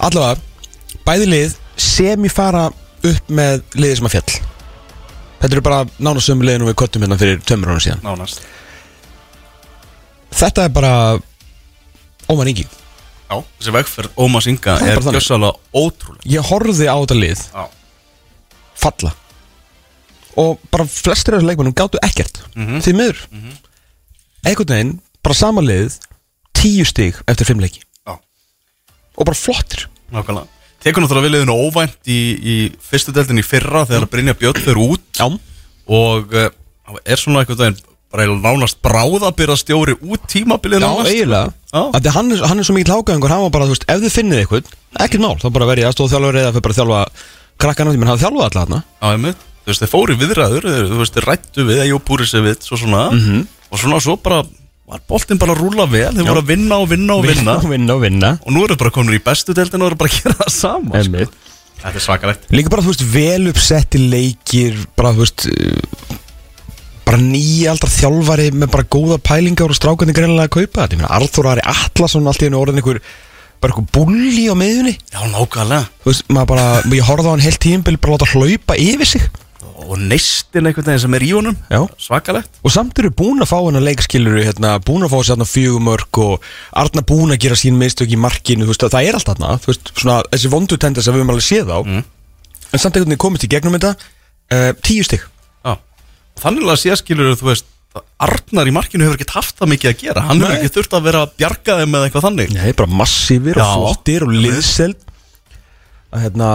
[0.09, 0.41] allavega,
[1.09, 2.67] bæði lið sem ég fara
[3.03, 4.35] upp með liðið sem að fjall.
[5.43, 8.05] Þetta eru bara nánast sömu liðin og við köttum hérna fyrir tömur ára síðan.
[8.05, 8.45] Nánast.
[10.33, 10.93] Þetta er bara
[12.31, 12.65] óman yngi
[13.33, 15.19] Já, þessi vegferð Ómas Inga Það er er bara þannig.
[15.19, 17.43] gjössalega ótrúlega ég horfði á þetta lið.
[17.53, 17.65] Já,
[18.85, 19.13] falla
[20.41, 22.43] og bara flestir af þessu leikmennum gáttu ekkert.
[22.57, 22.81] Mhm.
[22.85, 23.19] því miður.
[24.47, 24.93] Einhvern veginn,
[25.23, 25.99] bara sama lið
[26.57, 27.83] tíu stig eftir fimm leiki.
[28.07, 28.17] Já,
[29.17, 29.87] og bara flottir.
[30.13, 30.49] Nákvæmlega.
[30.83, 34.81] Tekur náttúrulega við liðinu óvænt í, í fyrstu deildin í fyrra þegar Brynja Björn fyrir
[34.83, 35.05] út.
[35.15, 35.29] Já,
[35.87, 36.49] og uh,
[37.07, 37.79] er svona einhvern veginn
[38.13, 41.53] bara nánast bráðabyrða stjóri út tímabilið já nánast eiginlega.
[41.73, 41.81] Já.
[41.87, 43.87] Af því að hann, er- hann er svo mikið lágaðingur, hann var bara, þú veist,
[43.89, 44.75] ef þið finnið eitthvað
[45.07, 47.01] ekkert mál, þá bara verið aðstóð þjálfur eða fyrir bara þjálfa
[47.63, 48.83] krakkana, menn hafa þjálfað alla þarna.
[49.01, 49.47] Já, einmitt.
[49.63, 53.05] Þú veist, þeir fóru í viðræður, þú veist, þeir rættu við, Jú Búrisevit, svo svona.
[53.15, 53.45] Mhm.
[53.73, 54.43] og svona svo bara,
[54.91, 57.55] var boltinn bara að rúla vel, þeir voru að vinna og vinna og vinna.
[57.57, 58.33] Og vinna og vinna.
[58.45, 61.03] Og nú eru bara komin í bestu deildin og eru bara að gera það sama
[61.07, 61.31] sko.
[61.83, 62.45] Þetta er svakalegt.
[62.53, 66.19] Líka bara, þú veist, vel uppsetti leikir bara, þú veist uh,
[67.07, 70.85] bara nýjaldar þjálfari með bara góða pælingar og strákandi greinlega að kaupa.
[70.85, 73.01] Þetta, ég meina, Arþór Ari Atlasson allt í hennu orðin einhver,
[73.63, 75.89] bara einhver bulli á miðunni, Já, nákvæmlega.
[76.05, 79.27] Þú veist, maður bara ég horfði á hann heilt tímbil, bara láta hlaupa yfir sig
[79.63, 81.57] Og neistin einhvern veginn sem er í honum.
[81.71, 81.81] Já.
[82.01, 82.61] Svakalegt.
[82.63, 86.23] Og samt eru búin að fá hennar leikskilur hérna, búin að fá sér hérna fjögumörk
[86.23, 86.49] og
[86.83, 90.23] Arna búin að gera sín mistök í markinu veist, það er allt þarna, veist, svona
[90.33, 92.03] þessi vondu tendens að við höfum alveg séð á Mm.
[92.73, 95.29] en samt einhvern veginn komist í gegnum þetta uh, tíu stygg
[96.41, 97.69] Þannig að sé skilur þú veist
[98.23, 100.23] Arnar í markinu hefur ekkert haft það mikið að gera.
[100.25, 100.61] Hann hefur Nei.
[100.63, 102.53] ekki þurft að vera að bjarga þeim eða eitthvað þannig.
[102.57, 105.03] Nei, bara massífir og flottir og liðseld.
[106.09, 106.49] Að hérna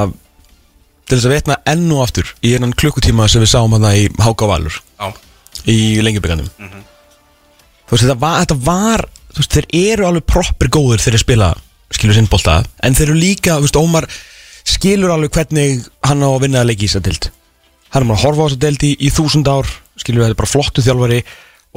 [1.07, 4.07] til þess að vetna enn og aftur í einan klukkutíma sem við sáum hann í
[4.19, 4.81] Háka Valur.
[4.99, 5.13] Já.
[5.67, 6.49] Í lengjubikandum
[7.87, 9.05] þú veist, þetta var, þetta var
[9.37, 11.49] veist, þeir eru alveg proper góður þegar þeir spila
[11.95, 14.07] skilur sinn bolta, en þeir eru líka þú veist, Ómar
[14.67, 17.29] skilur alveg hvernig hann á að vinna að leiki í þess að dild
[17.93, 20.35] hann er bara að horfa á þess að dild í, í þúsund ár skilur þetta
[20.35, 21.19] er bara flottu þjálfari.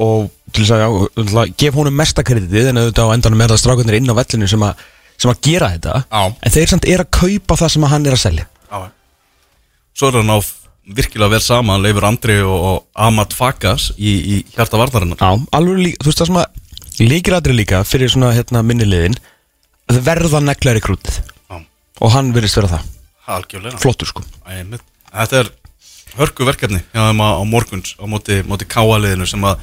[0.01, 0.95] Og til þess að,
[1.37, 4.47] að gefa honum mesta kreditið en auðvitað á endanum er það strákunir inn á vellinu
[4.49, 4.79] sem að,
[5.19, 5.97] sem að gera þetta.
[6.09, 6.21] Já.
[6.31, 8.47] en þeir samt er að kaupa það sem hann er að selja.
[8.71, 8.79] Já
[9.97, 10.39] Svo er hann á
[10.95, 15.21] virkilega vel saman Leifur Andri og, Amat Fagas í, í hjarta varnarinnar.
[15.21, 19.17] Já, alveg líka, þú veist það sem að líkirætri líka fyrir svona hérna minniliðin
[20.05, 21.57] verða neglar í krútið Já,
[22.01, 22.91] og hann virðist vera það,
[23.37, 23.81] algjörlega.
[23.81, 24.25] Flottur sko.
[24.49, 24.85] Æmitt.
[25.11, 25.51] Þetta er
[26.19, 29.61] hörku verkefni hjá þeim á morguns á móti, móti káaliðinu sem að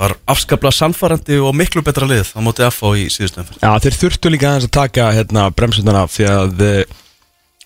[0.00, 3.60] var afskaplega sannfærandi og miklu betra lið á móti FH í síðustu umferð.
[3.60, 7.00] Já, þeir þurftu líka aðeins að taka hérna bremsundana því að eh,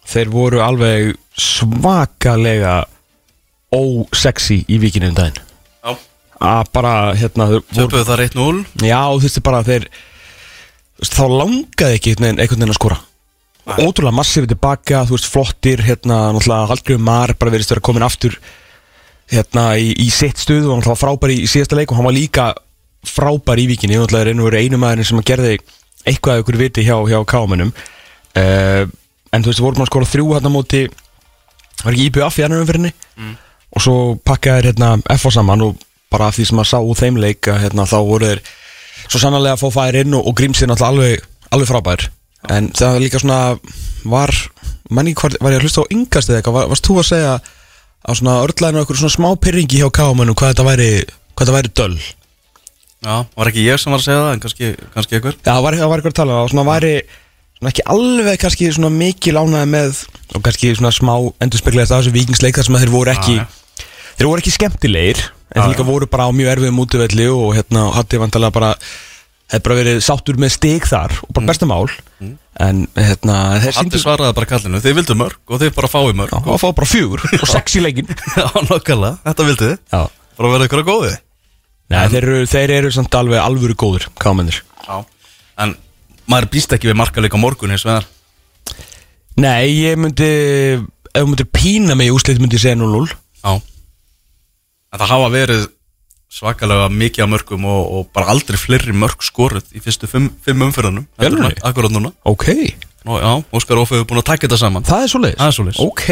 [0.08, 2.82] þeir voru alveg svakalega
[3.74, 5.40] ósexy í vikinu um daginn.
[5.84, 5.94] Já,
[6.38, 9.88] að bara hérna töpuðu það 1-0 já, þú veist bara að þeir
[11.04, 13.00] þá langaði ekki einhvern veginn, að skora.
[13.64, 18.36] Ótrúlega massífi tilbaka, þú veist, flottir hérna, náttúrulega Hallgrímur Mar bara verðist vera komin aftur
[19.32, 22.06] hérna í, í sitt stuð og hann var frábær í, í síðasta leik og hann
[22.06, 22.50] var líka
[23.08, 25.54] frábær í vikinni, náttúrulega er einu verið einu maðurinn sem að gerði
[26.04, 28.84] eitthvað ykkur viti hjá, hjá kámanum uh,
[29.34, 30.84] en þú veist, voru maður skora þrjú hérna móti
[31.82, 32.92] var ekki IPF í annar umfyrinni
[33.74, 35.80] og svo pakkaði hérna F á saman og
[36.14, 38.42] bara af því sem maður sá úr þeim leik að hérna, þá voru þeir
[39.08, 42.06] svo sannlega að fá færi inn og, og grímsinn alltaf alveg, alveg frábær.
[42.54, 43.38] En það var líka svona
[44.04, 44.32] var,
[44.90, 47.34] hvað, var ég að hlusta á yngast eða eitthvað, var, varst þú að segja
[48.04, 50.90] á svona örlæðinu eitthvað svona smá pyrringi hjá kámanum hvað þetta væri,
[51.34, 51.98] hvað þetta væri döll?
[53.04, 55.38] Já, var ekki ég sem var að segja það en kannski, kannski einhver.
[55.40, 56.94] Já, það var, það var eitthvað að tala um og svona væri
[57.58, 60.02] svona ekki alveg kannski svona mikið lánaði með
[60.34, 61.14] og kannski svona smá
[61.44, 63.46] endurspeglega það þessu vikingsleik þar sem að þeir voru ekki Já,
[64.18, 67.88] þeir voru ekki skemmtilegir en þeir líka voru bara á mjög erfiðum útivelli og hérna
[67.94, 68.72] hattu vantalega bara
[69.52, 71.84] hefði bara verið sáttur með stig þar og bara besta mál.
[72.64, 76.16] En hérna þeir Hatti síndu svaraði bara kallinu, þið vildu mörg og þið bara fáið
[76.20, 76.32] mörg.
[76.40, 79.76] Og fá bara fjögur og sex í leikin Já, nokkulega, þetta vildu þið.
[79.92, 80.02] Já.
[80.38, 81.12] Bara verða ykkur að góði
[81.92, 84.96] Nei, þeir eru, þeir eru samt alveg alvöru góður kámennir Já,
[85.62, 85.76] en
[86.30, 88.06] maður býst ekki við markaleik á morgun hins vegar.
[89.40, 90.28] Nei, ég myndi
[90.78, 93.54] ef þú myndir pína mig í úslit myndi ég segja 0-0 Já.
[94.94, 95.64] En það hafa verið
[96.34, 100.62] svakalega mikið af mörgum og, og bara aldrei fleiri mörg skoruð í fyrstu fimm, fimm
[100.64, 101.04] alvöru?
[101.62, 102.14] Akkurat núna.
[102.26, 102.48] Ok,
[103.04, 104.84] Nú, Já, Óskar Ófi hefur búin að taka þetta saman.
[104.88, 105.36] Það er svoleiðis?
[105.36, 105.80] Það er svoleiðis.
[105.84, 106.06] Ok.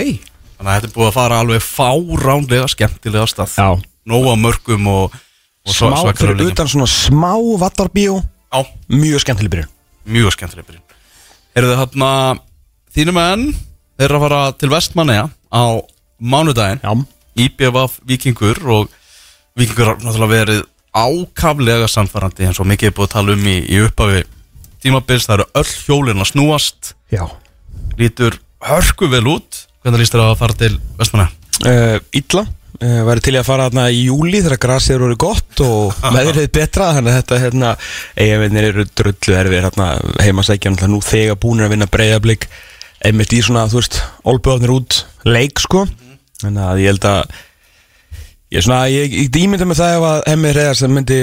[0.59, 3.55] Þannig að þetta er búið að fara alveg fáránlega skemmtilega stað.
[3.57, 3.69] Já.
[4.13, 5.15] Nóa mörgum og,
[5.63, 9.72] og Smá, fyrir utan svona smá vattarbíó Já, Mjög skemmtileg byrjun
[10.05, 10.87] mjög skemmtilega byrjun.
[11.57, 12.11] Eru þið hérna
[12.93, 13.45] Þínum menn
[13.97, 15.65] Þeir eru að fara til Vestmanneja á
[16.19, 16.81] mánudaginn.
[16.83, 16.93] Já.
[17.45, 18.93] IBVF Víkingur og
[19.57, 20.63] Víkingur har náttúrulega verið
[20.93, 24.25] ákaflega samfærandi eins og mikið er búið að tala um í, í upphafi
[24.83, 26.93] tímabils, það eru öll hjólinn að snúast.
[27.13, 27.23] Já.
[28.01, 29.63] Lítur hörku vel út.
[29.83, 31.29] Hvernig líst þér að fara til Vestmanna?
[31.63, 32.43] uh, Illa.
[32.43, 36.91] uh, væri til að fara þarna í júli þegar grasið eru gott og veðrið betra
[36.97, 37.73] þannig að þetta hérna
[38.19, 39.89] eigavinnir eru drullu erfið hérna
[40.25, 42.49] heimasækja nú þegar búinir að vinna breyðablík
[43.07, 45.87] einmitt í svona, þú veist, olböðnir út leik sko.
[46.43, 47.41] Þannig að ég held að
[48.53, 51.19] ég er svona, ég, ég ímynda með það að hemmi reyðar sem myndi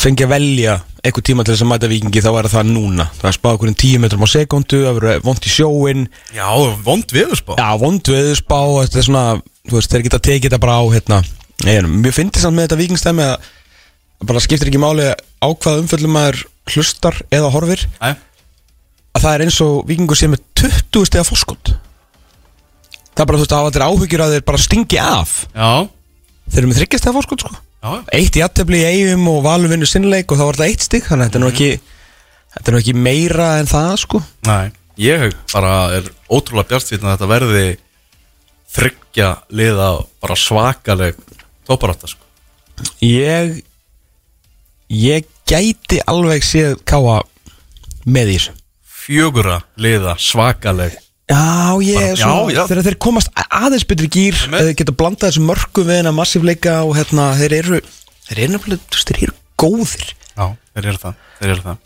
[0.00, 3.06] fengi að velja eitthvað tíma til þess að mæta vikingi þá væri það núna.
[3.20, 6.48] Það er spáð okkur 10 metrum á sekundu það verður vond í sjóin Já,
[6.86, 9.24] vond viðurspá Já, vond viðspá Þetta er svona,
[9.68, 11.18] þú veist, þeir geta tekið þetta bara á hérna,
[11.66, 11.98] einum.
[12.00, 13.36] Mér finnst samt með þetta vikingstæmi að
[14.20, 16.42] að bara skiptir ekki máli á hvað umföllum maður
[16.74, 17.86] hlustar eða horfir.
[18.04, 18.12] Æ,
[19.16, 21.72] að það er eins og vikingur sé með 20 stega fórskot
[23.10, 23.54] Það er bara, þú veist,
[25.64, 25.88] að
[26.50, 27.94] þeir eru með þryggjast stega fórskot, sko.
[28.12, 31.06] Eitt í aðtefli í eigum og valur vinnu sinnleik og þá var þetta eitt stig
[31.06, 31.70] Þannig að þetta er nú ekki
[32.50, 34.22] Þetta er nú ekki meira en það, sko.
[34.48, 34.58] Næ
[35.00, 37.66] Ég bara er ótrúlega bjartfýtn að þetta verði
[38.74, 39.86] þryggja liða
[40.20, 41.20] bara svakaleg
[41.68, 42.26] tóparátta sko.
[43.00, 43.62] Ég
[44.90, 47.20] Ég gæti alveg séð káa
[48.10, 48.54] með í þessu.
[49.00, 50.96] Fjögura liða svakaleg
[51.30, 52.62] Já, ég Bara- er svo já, já.
[52.66, 54.38] Þegar þeir komast aðeins betri í gýr
[54.74, 57.80] geta blandað þessu mörgu við hennar massífleika Og hérna, þeir eru
[58.26, 61.78] Þeir eru nefnilega, þeir eru góðir Já, þeir eru það, þeir eru það.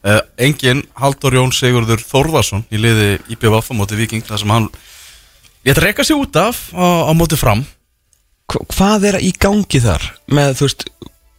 [0.00, 4.68] Uh, Engin Haldur Jón Sigurður Þórðarsson í liði IPVF á móti Viking þar sem hann
[5.68, 7.64] Ég reyka sig út af á, á móti fram
[8.48, 10.06] Hva, Hvað er í gangi þar?
[10.32, 10.86] Með, þú veist,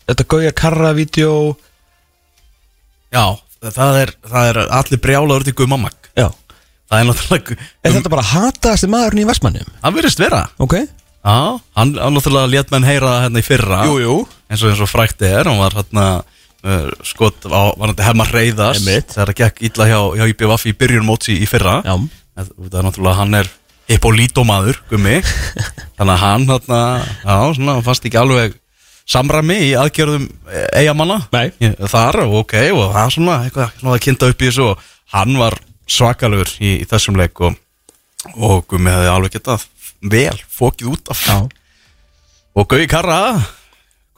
[0.09, 1.33] þetta gauja karra-vídeó
[3.11, 3.25] Já,
[3.65, 6.29] það er, það er allir brjálaður til Guðmamag Já
[6.91, 7.55] Það er náttúrulega
[7.87, 9.71] Er þetta bara hataðasti maðurinn í Vestmannum?
[9.81, 10.41] Hann verðist vera.
[10.59, 10.75] Ok.
[10.81, 11.37] Já,
[11.77, 13.81] hann, hann náttúrulega létt menn heyra það hérna í fyrra.
[13.87, 14.15] Jú
[14.51, 18.81] eins og eins og frækt er hann var hérna uh, skot á varandi hemma reyðas
[18.81, 19.13] Einmitt.
[19.13, 21.79] þegar það gekk illa hjá, hjá IPVF í byrjun móts í, í fyrra.
[21.87, 21.95] Já.
[22.35, 23.51] Það það er náttúrulega hann er
[23.91, 25.21] hippolítómaður, gummi.
[25.97, 26.81] Þannig að hann þarna,
[27.23, 28.57] já, svona, fannst ekki alveg
[29.11, 30.27] samræmi í aðgerðum
[30.77, 31.49] eigamanna Nei.
[31.79, 34.67] Þar, og ok, og það er svona eitthvað svona að kynnta upp í þessu.
[34.71, 35.57] Og hann var
[35.91, 37.57] svakalur í, í þessum leik og,
[38.37, 39.65] og gummi hefði alveg getað
[40.01, 41.25] vel fókið út af.
[41.27, 41.37] Já.
[42.57, 43.19] Og Gauði Karra,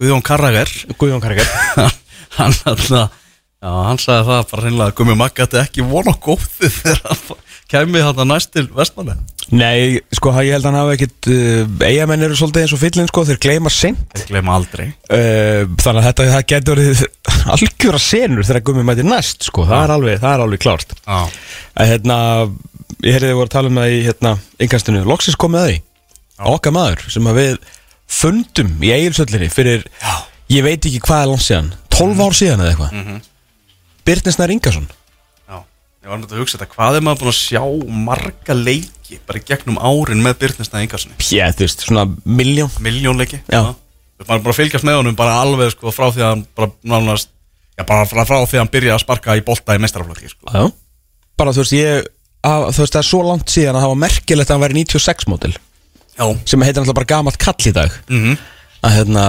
[0.02, 1.50] Guðjón Karrager Guðjón Karger
[2.38, 3.20] hann alltaf
[3.64, 7.44] Já, hann sagði það bara hreinlega að Gummi Magga þetta ekki vona góðu þegar hann
[7.72, 9.16] kæmi þarna næst til vestmanni
[9.54, 13.10] Nei, sko, ég held að hann hafi ekkit uh, Eigamenn eru svolítið eins og fyllin,
[13.10, 14.16] sko Þeir gleyma seint.
[14.18, 14.86] Ég gleyma aldrei.
[15.12, 17.04] Uh, þannig að þetta það getur verið
[17.56, 20.96] algjöra senur þegar gummi mæti næst sko, það, er alveg, það er alveg klárt.
[21.04, 21.20] Já,
[21.76, 22.18] að hérna,
[23.04, 24.34] ég heyrði þið voru að tala um það í hérna,
[24.68, 25.82] yngastinu, loksins komið það í
[26.54, 27.60] okkar maður sem að við
[28.14, 30.16] fundum í eigilsöllinni fyrir Já.
[30.52, 32.96] ég veit ekki hvað er langt síðan 12 ár síðan eða eitthvað.
[32.96, 33.22] Mm -hmm.
[34.08, 35.58] Birnisnær Ingarsson já
[36.04, 37.64] Ég var náttúrulega að hugsa þetta, hvað er maður búin að sjá
[38.10, 43.62] marga leiki bara gegnum árin með Byrnistæði Ingarssoni Já, þú veist, svona miljón Miljónleiki Já.
[44.20, 46.72] Við erum bara að fylgjast með honum bara alveg sko frá því að hann bara
[46.94, 47.32] nánast
[47.78, 50.52] Já, bara frá, frá því að hann byrjaði að sparka í bolta í meistaraflokki sko.
[50.54, 50.68] Já.
[51.42, 52.04] bara þú veist, ég
[52.46, 54.84] að, þú veist, það er svo langt síðan að það var merkilegt að hann væri
[54.84, 55.54] 96 mótil
[56.14, 56.26] Já.
[56.46, 57.96] Sem heitir náttúrulega bara gamalt kall í dag.
[58.12, 58.36] Mm
[58.84, 59.24] að hérna,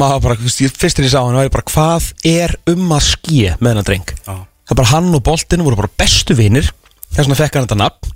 [0.00, 3.56] maður bara, ég- fyrst þegar ég sá hann væri bara, hvað er um að skýja
[3.60, 4.12] með hennar dreng?
[4.24, 6.70] Já, það er bara hann og boltinn voru bara bestu vinir.
[7.12, 8.14] Þess vegna fekk hann þetta nafn.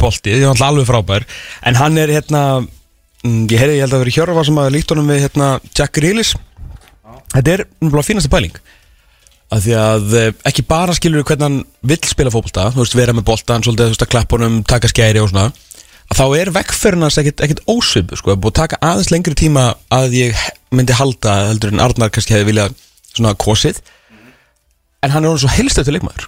[0.00, 1.24] Bolti, það er alltaf alveg frábær.
[1.70, 4.92] En hann er hérna mm, ég heyrði, ég held að vera Hjörvar sem að líkt
[4.92, 6.34] honum við hérna, Jack Grealish.
[7.30, 8.60] Þetta er náttúrulega fínasta pæling.
[9.50, 11.58] Að því að eh, ekki bara skilur við hvernig hann
[11.90, 14.90] vill spila fótbolta þú veist, vera með boltan, svolítið, þú veist, að klappa honum taka
[14.92, 15.48] skæri og svona
[16.18, 20.16] þá er vekkferðin hans ekkit, ekkit ósvipu sko, búið að taka aðeins lengri tíma að
[20.18, 20.44] ég
[20.74, 22.78] myndi halda heldur en Arnar kannski hefði viljað
[23.12, 23.80] svona kosið.
[25.00, 26.26] En hann er hann svo heilstöðu leikmaður.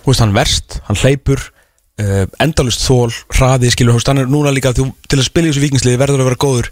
[0.00, 4.30] Þú veist, hann verst, hann hleypur uh, endalust þól, hraði skilur, þú veist, hann er
[4.30, 6.70] núna líka þú, til að spila í þessu vikingsliði verður að vera góður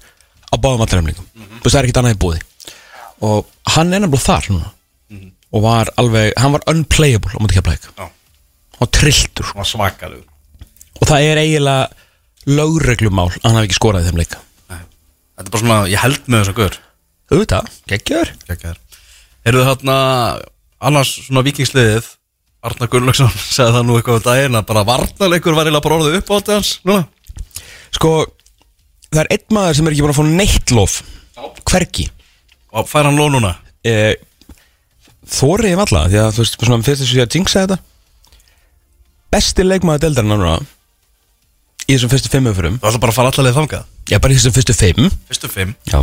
[0.48, 2.41] á báðum allarheimlingum, þú veist, það er ekkit annað í búði
[3.24, 4.72] og hann er nefnilega þar núna.
[5.49, 8.05] Og var alveg, hann var unplayable á mútið Já.
[8.78, 10.26] og trilltur svakalugur
[10.99, 11.86] og það er eiginlega
[12.49, 14.82] lögreglumál að hann hafi ekki skorað í þeim leika Nei.
[15.38, 16.78] Þetta er bara svona, ég held með þess að guður
[17.28, 18.78] auðvitað, geggjör Kekkaður
[19.46, 19.99] Heyrðu þarna,
[20.88, 22.14] annars svona vikingsliðið
[22.68, 26.18] Arnar Gunnlaugsson sagði það nú eitthvað um daginn að bara varnarleikur var eiginlega bara orðið
[26.18, 27.05] upp á þetta hans núna.
[27.94, 28.12] Sko,
[29.09, 30.96] það er einn maður sem er ekki búin að fá neitt lof.
[31.68, 32.09] Hvergi.
[32.74, 33.53] Og fær hann lóð núna?
[33.86, 33.94] E,
[35.38, 37.78] þórið ég valla því að þú veist, svona fyrst þess að ég að jinxa þetta.
[39.32, 40.59] Besti leikmaður deildarinn núna
[41.89, 43.86] í þessum fyrstu fimm umfyrum Þú ætla bara að fara allalega þangað?
[44.12, 45.09] Já, bara í þessum fyrstu fimm.
[45.30, 45.74] Fyrstu fimm?
[45.89, 46.01] Já.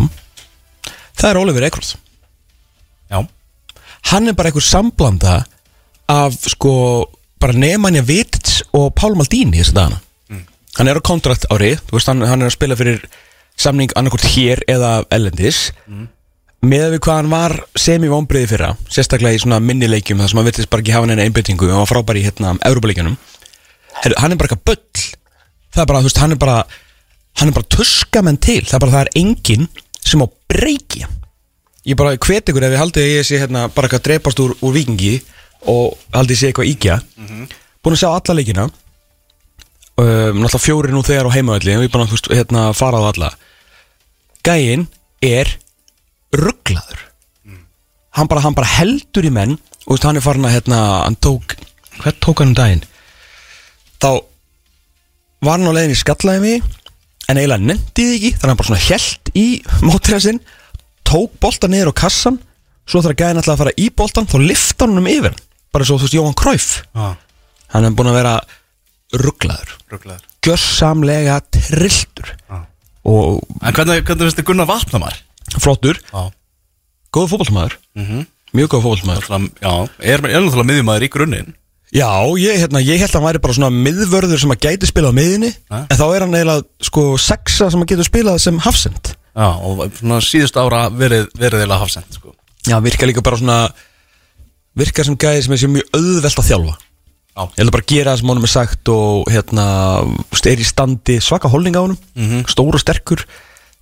[1.15, 1.93] Það er Oliver Ekroth
[3.13, 3.19] Já.
[4.11, 5.35] Hann er bara einhver samblanda
[6.11, 6.73] af sko
[7.41, 10.01] bara Nemanja Vitits og Pál Maldini þess að dagana
[10.75, 11.77] Hann er á kontrakt ári.
[11.87, 12.97] Þú veist, hann, hann er að spila fyrir
[13.55, 15.69] samning annarkvort hér eða ellendis
[16.65, 20.69] með við hvað hann var semi-vombriði fyrra sérstaklega í svona minnileikjum þar sem hann virtist
[20.73, 23.15] bara ekki hafa neina einbyttingu og hann var frábær í hérna Európa-leikjunum
[24.01, 25.05] Heru, hann er bara eitthvað bull
[25.75, 26.57] það er bara, þú veist, hann er bara
[27.35, 29.67] hann er bara tuskamenn til, það er bara það er enginn
[29.99, 31.03] sem á breyki
[31.85, 34.55] ég bara hvet ykkur ef ég haldið að ég sé hérna bara eitthvað drepast úr,
[34.63, 35.13] úr vikingi
[35.71, 36.99] og haldið ég sé eitthvað íkja
[37.85, 38.69] búin að sjá alla leikina.
[39.95, 43.29] Um, náttúrulega fjóri nú þegar á heimavalli við bara þú veist, hérna farað á alla.
[44.43, 44.87] Gæinn
[45.23, 45.53] er
[46.35, 47.05] rugglaður
[48.15, 49.55] hann, bara, hann bara heldur í menn.
[49.85, 51.55] Og þú veist, hann er farin að hérna, hann tók
[52.01, 52.83] hvert tók hann um daginn?
[54.03, 54.09] Þá
[55.45, 56.63] var hann á í skallaði mig
[57.29, 59.45] en eiginlega nefndið ekki þannig að hann bara svona held í
[59.85, 60.41] mótriða sinn
[61.05, 62.37] tók bolta niður á kassan
[62.85, 65.35] svo þegar gæðin ætlaði að fara í boltan þá lifta hann um yfir
[65.73, 67.07] bara svo þú veist Jóhann Kræf Já.
[67.73, 68.35] Hann er búin að vera
[69.15, 69.73] rugglaður
[70.45, 72.29] gjörsamlega trilltur.
[72.49, 72.59] Já.
[73.09, 75.15] og En hvernig, hvernig finnst þið Gunnar Vatnamar?
[75.61, 76.29] flottur, Já.
[77.15, 78.25] Góð fótballmaður Mhm.
[78.53, 79.01] mjög góð
[79.61, 81.53] Já, er, er náttúrulega miðjumæður í grunninn
[81.95, 82.09] já,
[82.41, 85.19] ég, hérna, ég held að hann væri bara svona miðvörður sem að gæti spilað á
[85.19, 89.47] miðinni en þá er hann eiginlega sko sexa sem að getur spilað sem hafsend Já,
[89.67, 92.35] og svona síðust ára verið, verið eða hafsend sko.
[92.67, 93.57] já, virka líka bara svona
[94.75, 96.75] virka sem gæði sem er mjög auðvelt að þjálfa
[97.35, 97.41] Já.
[97.51, 99.65] ég held að bara gera það sem honum er sagt og hérna,
[100.51, 102.45] er í standi svaka holning á honum, Mhm.
[102.47, 103.25] stór og sterkur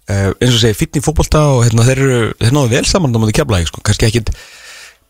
[0.10, 3.14] uh, eins og segi, fínn í fótbolta og hérna, þeir eru, þeir náðu vel saman
[3.14, 4.34] á móti keflavík, sko, kannski ekkit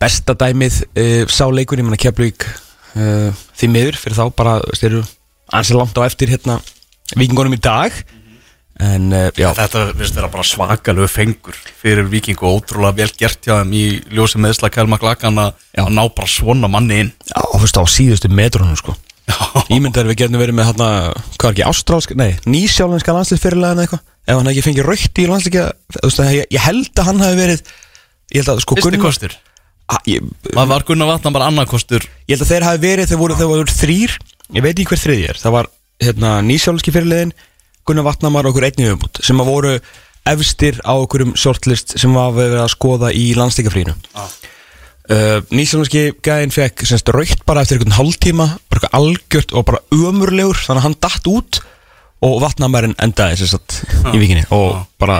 [0.00, 2.44] besta dæmið uh, sá leikur í manna keflavík
[2.96, 5.04] uh, því miður fyrir þá bara, eru
[5.54, 6.58] ansið langt á eftir hérna
[7.14, 7.94] vikingunum í dag.
[8.82, 13.46] En uh, já, Þetta finnst vera bara svakalegu fengur fyrir viking og ótrúlega vel gert
[13.46, 13.84] hjá þeim í
[14.16, 15.84] ljósi meðsla Kælma Glakan að Já.
[15.86, 17.12] ná bara svona manni inn.
[17.30, 18.96] Já, þú veist, á síðustu metrunum, sko.
[19.30, 19.36] Já,
[19.72, 20.88] Ímyndar við getum verið með hérna,
[21.38, 24.02] hvað er ekki, ástrálsk, nei, nýsjálfanska landslýsfyrirlega eða eitthvað?
[24.24, 27.38] Ef hann ekki fengið raukt í landslýsfyrirlega, þú veist, ég, ég held að hann hafi
[27.40, 27.62] verið
[28.34, 29.38] Ég held að, sko, fyrsti Gunnar kostur
[29.88, 33.36] Maður var Gunnar Vatnam bara annar kostur ég held að þeir hafi verið, þeir voru,
[33.40, 34.16] þeir voru þrýr
[34.54, 35.68] Ég veit ekki hver þriði er, það var,
[36.04, 37.34] hérna, nýsjálfanski fyrirlegin
[37.88, 39.74] Gunnar Vatnamar og okkur einni viðbútt Sem að voru
[40.24, 44.24] efstir á okkurum shortlist sem var verið að skoða í landslíkafrínu Já.
[44.24, 49.82] uh, Nýsjálfanski gæðin fekk semst raukt bara eftir einhvern hálftíma bara eitthvað algjört og bara
[49.92, 51.60] ömurlegur þannig að hann datt út
[52.24, 53.82] og vatnamærin endaði sem sagt
[54.14, 54.80] í vikinni og Já.
[55.04, 55.18] bara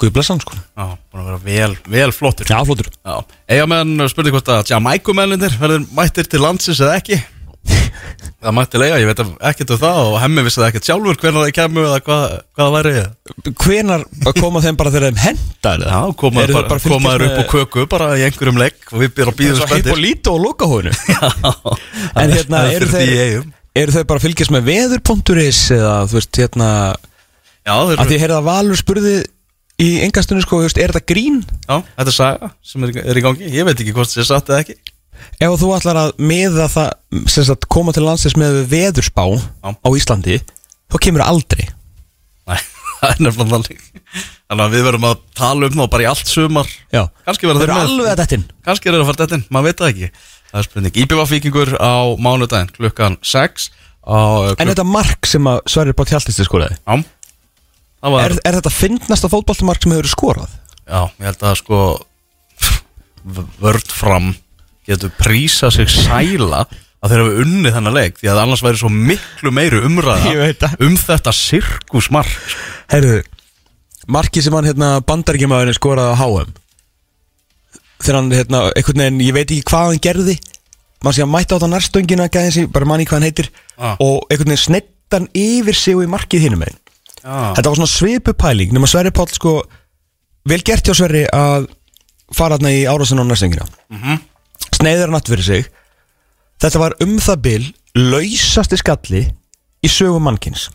[0.00, 0.56] guð blessa hann sko.
[0.56, 2.50] Já, búin að vera vel, vel flottur.
[2.50, 2.90] Já, flottur.
[3.00, 3.16] Já,
[3.48, 7.22] eiga meðan spurning hvort að Jamaikumennir verður mættir til landsins eða ekki?
[8.46, 11.40] Það mætti lega, ég veit ekkert um það og hemmi vissi það ekkert sjálfur hvernig
[11.42, 14.04] það kemur eða hvað, hvað það væri Hvenar
[14.38, 18.22] koma þeim bara þegar þeim hendar Já, komaður bara, komaður upp og köku bara í
[18.28, 20.02] einhverjum legg og við byrjum að býðum Svo hipp og spenntir.
[20.04, 20.94] Lítið og loka hóinu
[22.22, 23.48] En hérna, er eru þeir.
[23.82, 26.70] Eru þeir bara fylgjast með veður.is eða þú veist, hérna
[27.66, 29.16] Já, þeir, að því að Valur spurði
[29.82, 31.40] í engastunni sko, veist, er þetta grín?
[31.66, 33.48] já, þetta er saga sem er, er í gangi.
[33.52, 34.76] Ég veit ekki hvort það er satt eða ekki.
[35.40, 39.72] Ef þú ætlar að miða það sem sagt, koma til landsins með veðurspá Já.
[39.72, 40.38] á Íslandi
[40.92, 41.66] þá kemur það aldrei.
[42.46, 42.60] Nei,
[43.00, 43.86] það er nefnilega þannig.
[44.46, 46.70] Þannig að við verðum að tala um það bara í allt sumar.
[46.94, 47.02] Já.
[47.26, 47.72] Kannski með.
[47.74, 50.10] alveg að dettin Kannski er það að fara þetta inn, maður veit það ekki.
[50.46, 53.66] Það er spurning, IPVF-víkingur á mánudaginn klukkan 6
[54.06, 55.58] á, uh, En þetta mark sem að
[56.46, 56.78] skoraði?
[56.78, 57.15] Já, það
[58.02, 60.50] var er, er þetta fyndnasta fótballtamark sem hefur skorað?
[60.86, 61.80] Já, ég held að sko
[63.60, 64.34] Vörd fram
[64.86, 66.60] getur prísa sig sæla
[67.02, 70.52] að þeir hafa unnið þennan leik því að annars væri svo miklu meiri umræða
[70.86, 72.60] um þetta sirkusmark sko.
[72.92, 73.16] Herðu,
[74.14, 76.54] markið sem hann hérna, bandaríkjamaðurinn skoraði á HM
[78.04, 80.36] þegar hann, hérna, einhvern veginn, ég veit ekki hvað hann gerði
[81.02, 83.96] mann sé að mæta á það nærstöngina gæði sig, bara manni hvað hann heitir Ah.
[84.00, 86.85] og einhvern veginn snett hann yfir sig og í markið hinum megin Já,
[87.26, 89.56] Þetta var svona svipu pæling nema Sverri Páll sko
[90.46, 91.66] vel gert hjá Sverri að
[92.34, 94.18] fara hann í árásin á nærstöngina mm Mhm.
[94.76, 95.68] sneiður hann aftur fyrir sig.
[96.60, 97.64] Þetta var um það bil
[97.96, 99.22] lausasti skalli
[99.84, 100.68] í sögum mannkins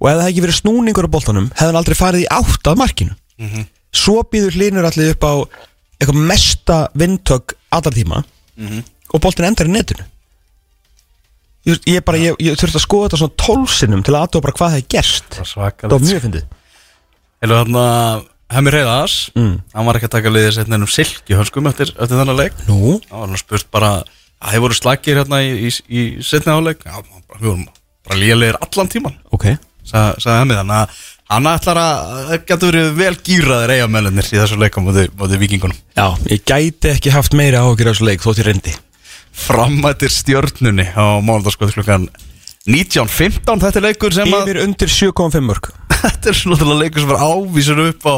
[0.00, 2.66] og ef það hefði ekki verið snúningur á boltanum hefði hann aldrei farið í átt
[2.72, 3.14] að markinu.
[3.92, 5.34] Svo býður hlinur allir upp á
[6.00, 8.22] eitthvað mesta vindtök allar tíma.
[9.14, 10.04] Og boltin endar í netinu
[11.68, 14.72] ég, bara, ég, ég þurfti að skoða þetta svona tólsinum til að aðtóa bara hvað
[14.74, 16.46] það er gerst það var það mjög fyndið.
[17.42, 17.84] Hefur þarna
[18.52, 19.54] Hemmi Reyðars Mm.
[19.72, 22.52] hann var ekki að taka liðið sitt nefnum silki hönskum eftir, eftir þennan leik.
[22.68, 22.98] Nú?
[23.08, 23.92] Það var hann spurt bara
[24.42, 26.98] að þeir voru slagir hérna í, í, í setni áleik Já,
[27.38, 27.64] við vorum
[28.04, 29.46] bara lélegir allan tíman Ok.
[29.84, 31.00] Sa- sagði hann mig þannig að
[31.32, 35.78] hann ætlar að það getur verið vel gýraðir eigamennir í þessu leika móti, móti vikingunum
[35.96, 38.74] Já, ég gæti ekki haft meiri áhugir á þessu leik reyndi
[39.32, 42.06] framættir stjörnunni á mánudagskvöld klukkan
[42.68, 45.72] 19.15 þetta er leikur sem að Yfir undir 7,5 mörg
[46.02, 48.16] þetta er svona leikur sem er ávísur upp á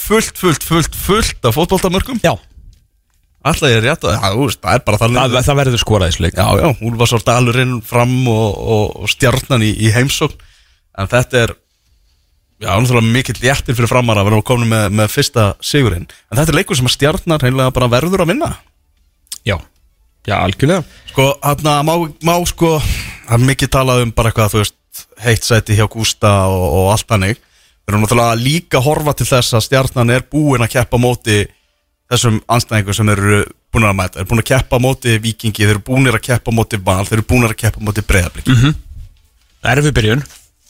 [0.00, 2.20] fullt, fullt, fullt, fullt af fótboltamörkum.
[2.22, 2.34] Já,
[3.42, 5.20] alltaf ég er rétt að það, þú veist, það er bara þannig.
[5.20, 6.38] Það, það verður skorað þessu leik.
[6.38, 10.46] Já, já, Úlfarsár Dalurinn fram og, og, og stjarnan í, í heimsókn.
[11.00, 11.54] En þetta er
[12.60, 16.08] já, náttúrulega mikill léttir fyrir framar að vera komin með, með fyrsta sigurinn.
[16.30, 18.54] En þetta er leikur sem að stjarnan reynilega bara verður að vinna.
[19.46, 19.56] Já,
[20.26, 20.84] já, algjörlega.
[21.12, 21.94] Sko, hann má,
[22.26, 22.76] má sko
[23.30, 24.76] er mikið talað um bara eitthvað þú veist,
[25.22, 29.56] heitt sæti hjá Gústa og, og allt hannig við erum náttúrulega líka horfa til þess
[29.56, 31.40] að stjarnan er búin að keppa móti
[32.10, 33.40] þessum anstæðingum sem eru
[33.70, 36.78] búin að mæta, eru búin að keppa móti vikingi, þeir eru búin að keppa móti
[36.84, 38.74] val, þeir eru búin að keppa móti breyðabliki
[39.70, 40.22] Erfi byrjun.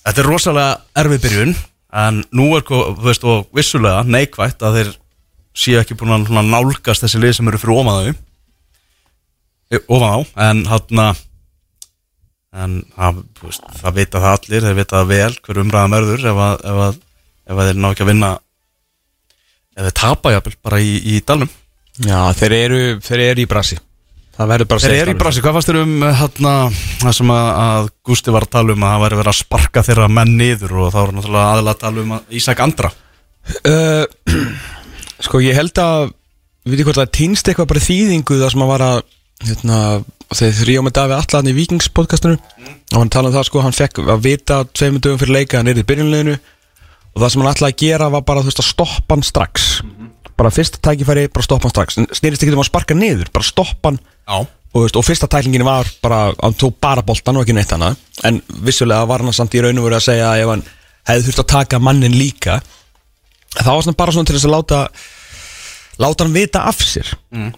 [0.02, 1.52] Þetta er rosalega erfið byrjun
[2.00, 4.90] en nú er sko, þú veist, og vissulega neikvætt að þeir
[5.60, 7.76] séu ekki búin að nálgast þessi lið sem eru fyrir
[8.10, 8.29] Eh,
[9.70, 10.18] ofan á,
[10.50, 11.16] en hann
[12.50, 16.40] en það, veist, það vita það allir þeir vita það vel hver umræðan verður ef
[16.46, 16.96] að, ef að,
[17.46, 18.30] ef að þeir ná ekki að vinna
[19.76, 21.52] ef þeir tapa jafnvel bara í, í dalnum.
[22.00, 23.78] Já, þeir eru, þeir eru í brasi.
[24.40, 26.52] Að Þeir eru í brasi, hvað fannst þér um hérna,
[27.02, 29.82] það sem að, að Gústi var að tala um að það væri verið að sparka
[29.84, 32.90] þeirra menn niður og þá var náttúrulega aðalega að tala um að Ísak Andra?
[33.68, 34.38] Uh,
[35.26, 36.06] Sko, ég held að
[36.60, 38.98] Við veitum hvort það týnst eitthvað bara þýðingu Það sem að var að
[39.46, 39.80] hérna,
[40.30, 44.00] Þegar og með Davíð Allan í Vikingspodcastinu Og hann talaði um það sko Hann fekk
[44.04, 46.36] að vita tveimur dögum fyrir leika Hann er í byrjunleginu
[47.10, 49.64] Og það sem hann ætlaði að gera var bara þú veist, að stoppa hann strax.
[50.38, 51.96] Bara fyrsta tækifæri, bara stoppa hann strax.
[52.20, 53.98] Snýrist ekki um að sparka niður Bara stoppa hann.
[54.70, 57.90] Og, veist, og fyrsta tæklingin var bara hann tók bara boltan og ekki neitt hana
[58.22, 60.62] en vissulega var hann samt í raun og verið að segja að ef hann
[61.10, 62.60] hefði þurft að taka mannin líka
[63.56, 64.78] þá var hann bara svona til þess að láta
[66.04, 67.10] láta hann vita af sér.
[67.34, 67.50] Mm.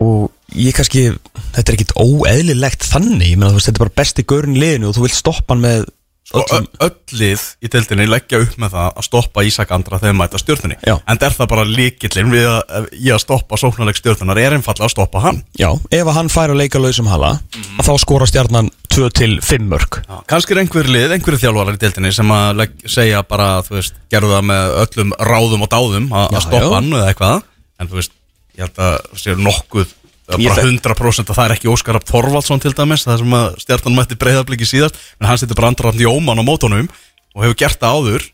[0.00, 1.06] Og ég kannski
[1.54, 4.62] þetta er ekkit óeðlilegt þannig ég meina, þú veist, þetta er bara besti gaurinn í
[4.64, 5.88] liðinu og þú vilt stoppa hann með
[6.30, 9.98] Sko, öllum ö- öll lið í deildinni leggja upp með það að stoppa Ísak Andra
[9.98, 10.92] þegar mæta stjórnunni Já.
[11.10, 14.92] En er það bara líkillin við að, í að stoppa sóknarleik stjórnunar er einfallega að
[14.94, 17.80] stoppa hann já, ef að hann fær að leika lausum hala Mhm.
[17.82, 20.20] að þá skora stjarnan 2 til 5 mörg Já.
[20.30, 23.98] Kannski er einhver lið, einhverju þjálfarar í deildinni sem að legg, segja bara, þú veist,
[24.12, 26.74] gerðu það með öllum ráðum og dáðum að stoppa já.
[26.78, 27.42] hann eða eitthvað
[27.80, 28.12] En þú veist,
[28.56, 29.94] ég held að það sé nokkuð
[30.30, 33.48] bara þekk- 100% að það er ekki Óskar Rapp Þorvaldsson til dæmis það sem að
[33.64, 36.86] stjarnan mætti breyðabliki síðast en hann setur bara Andra Jóman á mótunum
[37.34, 38.28] og hefur gert það áður.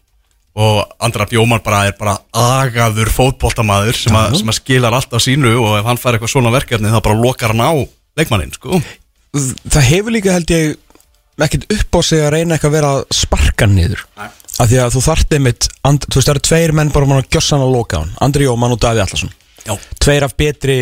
[0.57, 5.75] Og Andra Jóman bara er bara agaður fótboltamaður sem, sem að skilar alltaf sínu og
[5.81, 7.73] ef hann fær eitthvað svona verkefni þá bara lokar hann á
[8.17, 8.81] leikmannin sko.
[9.37, 10.77] það hefur líka held ég
[11.45, 14.05] ekkert upp á sig að reyna eitthvað að vera að sparka hann niður.
[14.17, 14.31] Nei.
[14.57, 17.29] af því að þú þarft einmitt þú veist það eru tveir menn bara mann að
[17.37, 18.15] gjössan að loka hann.
[18.25, 19.33] Andri Jóman og Daví Allarsson
[19.67, 19.75] Já.
[20.03, 20.79] tveir af betri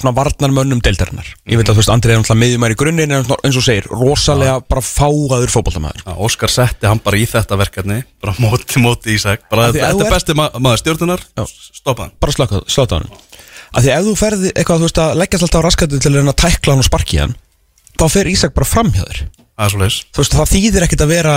[0.00, 1.26] svona varnarmönnum deildarinnar.
[1.50, 3.88] Ég veit að þú veist Andri er náttúrulega miðjumæri í grunninn en eins og segir
[3.90, 9.16] rosalega bara fáaður fótboltamæður Já, Óskar setti hann bara í þetta verkefni bara móti móti
[9.18, 9.44] Ísak.
[9.50, 11.44] Bara Af því þetta er besti ma maður stjórnunar Já.
[11.82, 12.14] stoppa hann.
[12.22, 12.62] Bara slaka
[12.94, 13.10] hann
[13.70, 16.32] af því ef þú ferði eitthvað þú veist að leggjast alltaf á raskatu til að
[16.42, 17.36] tækla hann og sparki hann
[18.00, 19.20] þá fer Ísak bara fram hjá þér.
[19.60, 21.34] Þú veist, það þýðir ekkert að vera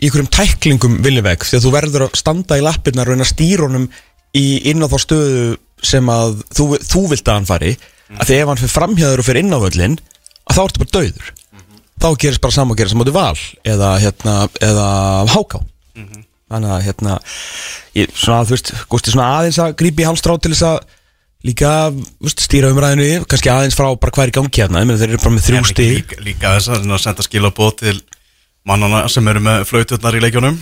[0.00, 3.32] í einhverjum tæklingum viljaveg því að þú verður að standa í lappirnar og reyna að
[3.32, 3.86] stýra honum
[4.36, 5.44] í inn á þá stöðu
[5.86, 7.74] sem að þú, þú vilt að hann fari
[8.18, 9.98] að því ef hann fyrir framhjáður og fyrir inn á völlin
[10.50, 11.32] að þá ertu bara dauður.
[12.00, 14.86] Þá gerist bara saman að gerist á móti val eða, hérna, eða
[15.30, 15.60] háká.
[16.50, 17.18] Þannig að hérna
[17.94, 20.80] ég, svona, þú veist, Gústi svona aðeins að grípi halstrá til þess að
[21.46, 25.00] líka veist, stýra umræðinu, kannski aðeins frá bara hvað er í gangi hérna, ég meina
[25.00, 27.94] þeir eru bara með þrjú En stíg líka, líka þess að senda skilabóð til
[28.66, 30.58] mannana sem eru með flauturnar í leikjunum.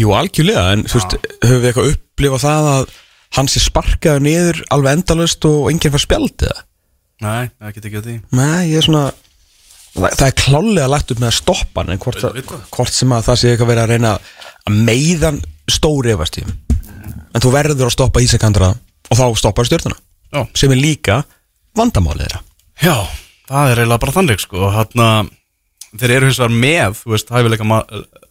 [0.00, 2.96] Jú, algjörlega, en þú veist, höfum við eitthvað upplifað það að
[3.36, 6.64] hann sé sparkaður niður alveg endalust og enginn fær spjald eða?
[7.20, 11.14] Nei, það get ekki að því Nei, ég er svona það, það er klálega lagt
[11.14, 12.54] upp með að stoppa hann en hvort, það.
[12.74, 17.42] hvort sem að það sé eitthvað verið að reyna að meiðan stóri efast í en
[17.44, 18.70] þú verður að stoppa Ísakandra
[19.10, 19.98] og þá stoppar stjórnuna
[20.30, 21.20] Já, sem er líka
[21.78, 22.42] vandamálið þeirra
[22.80, 22.96] Já
[23.50, 25.30] það er eiginlega bara þannig sko hann
[25.98, 27.66] þeir eru hins vegar með, þú veist, hæfileika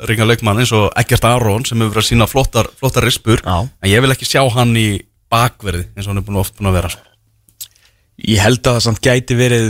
[0.07, 3.57] ringa leikmann eins og Eggert Aron sem hefur verið að sína flottar, flottar rispur Já.
[3.67, 4.87] en ég vil ekki sjá hann í
[5.31, 7.03] bakverði eins og hann er búin oft búin að vera sko.
[8.29, 9.69] Ég held að það samt gæti verið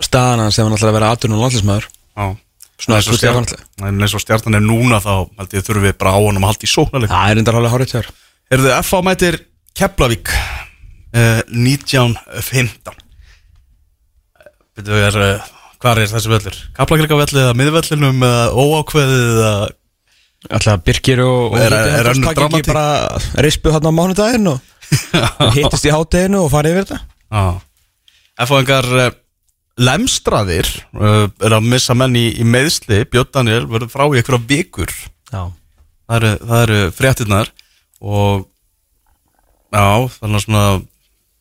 [0.00, 2.36] staðan hans ef hann ætlar að vera aðtunum landslismæður Já
[2.80, 6.14] Svona eins og en eins og stjarnan er núna þá held ég þurfum við bara
[6.16, 8.08] á honum að halda í sóknarleik Það er enda rálega hárið þér
[8.56, 9.00] Erðu F.A.
[9.04, 9.36] mætir
[9.76, 12.96] Keflavík uh, 1915
[14.80, 15.50] Þetta er uh,
[15.80, 16.56] Hvar er þessi völlur?
[16.76, 19.52] Kaplakrikavelli eða miðvellinum eða óákveðið eða
[20.50, 21.74] Alltaf Birgir og, Er-
[22.14, 22.68] önnur dramatík?
[22.72, 24.60] bara rispu hann á mánudaginn og
[25.56, 27.00] hittist í hátteginu og farið yfir þetta?
[27.30, 27.44] Já.
[28.46, 29.10] F-fóðingar uh,
[29.80, 34.46] lemstraðir uh, er að missa menn í, í meðsli Björn Daniel verður frá í einhverja
[34.48, 34.94] vikur.
[35.30, 35.42] Já,
[36.08, 37.52] það eru, það eru fréttinnar
[38.00, 38.46] og
[39.76, 39.84] já,
[40.18, 40.80] þannig að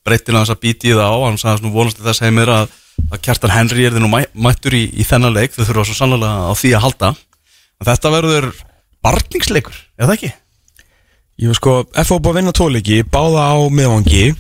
[0.10, 1.18] breytin að þess að býti í það á.
[1.28, 2.76] Hann sagði svona vonast til þess heimir að,
[3.08, 5.56] að Kjartan Henry er þið nú mæ, mættur í, í þennan leik.
[5.56, 7.14] Þau þurfa svo sannlega á því að halda.
[7.80, 8.52] En þetta verður
[9.06, 10.36] barningsleikur eða ekki?
[11.40, 14.34] ég veist sko FO búið að vinna tóleiki, báða á miðvangi.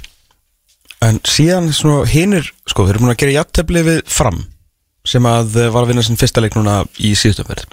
[1.07, 1.69] En síðan
[2.11, 4.41] hinnir, sko, þeir eru búin að gera jafntefli við fram
[5.07, 7.67] sem að eh, var að vinna sinn fyrsta leik núna í síðustöfverð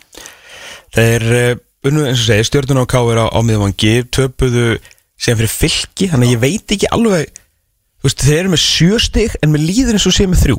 [0.96, 1.56] þeir eh,
[1.86, 4.76] unnu eins og segi stjórnuna og káir á, á miðvangi töpuðu
[5.16, 9.02] síðan fyrir fylki þannig að ég veit ekki alveg þú veist, þeir eru með sjö
[9.02, 10.58] stig en með líður eins og sé með þrjú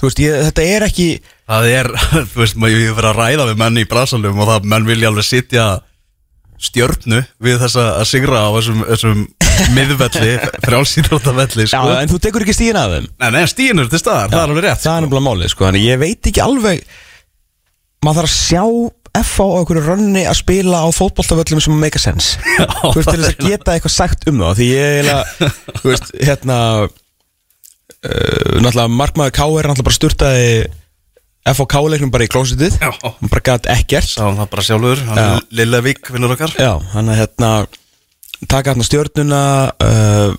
[0.00, 1.10] þú veist, ég, þetta er ekki
[1.50, 1.88] Það er,
[2.32, 5.10] þú veist, maður ég fyrir að ræða við menn í brasalum og það menn vilja
[5.10, 5.64] alveg sitja
[6.60, 9.20] stjörnu við þessa að sigra á þessum, þessum
[9.76, 10.32] miðvelli,
[10.64, 11.92] frjálsýrjóttavelli, Já, sko.
[11.96, 14.52] en þú tekur ekki stíðin að þeim Nei, nei, stíðin er til staðar, það er
[14.52, 14.82] alveg rétt.
[14.84, 16.82] Það er nefnilega málið, sko Þannig ég veit ekki alveg
[18.00, 18.64] Maður þarf að sjá
[19.20, 22.38] F á okkur rönni að spila á fótboltavöllum sem make a sense
[22.92, 25.10] Þú veist, til þess að geta eitthvað sagt um það Því ég
[25.80, 26.58] þú veist, hérna
[28.00, 30.52] Náttúrulega markmaður K er náttúrulega bara sturtaði
[31.50, 32.76] F á K-leiknum bara í klósitið.
[32.80, 35.10] Hann bara gæt ekkert Sáum það bara sjálfur, Já.
[35.10, 36.52] hann Lillevík vinnur okkar.
[36.60, 37.50] Já, hann að hérna
[38.48, 39.42] taka hérna stjörnuna
[39.84, 40.32] uh,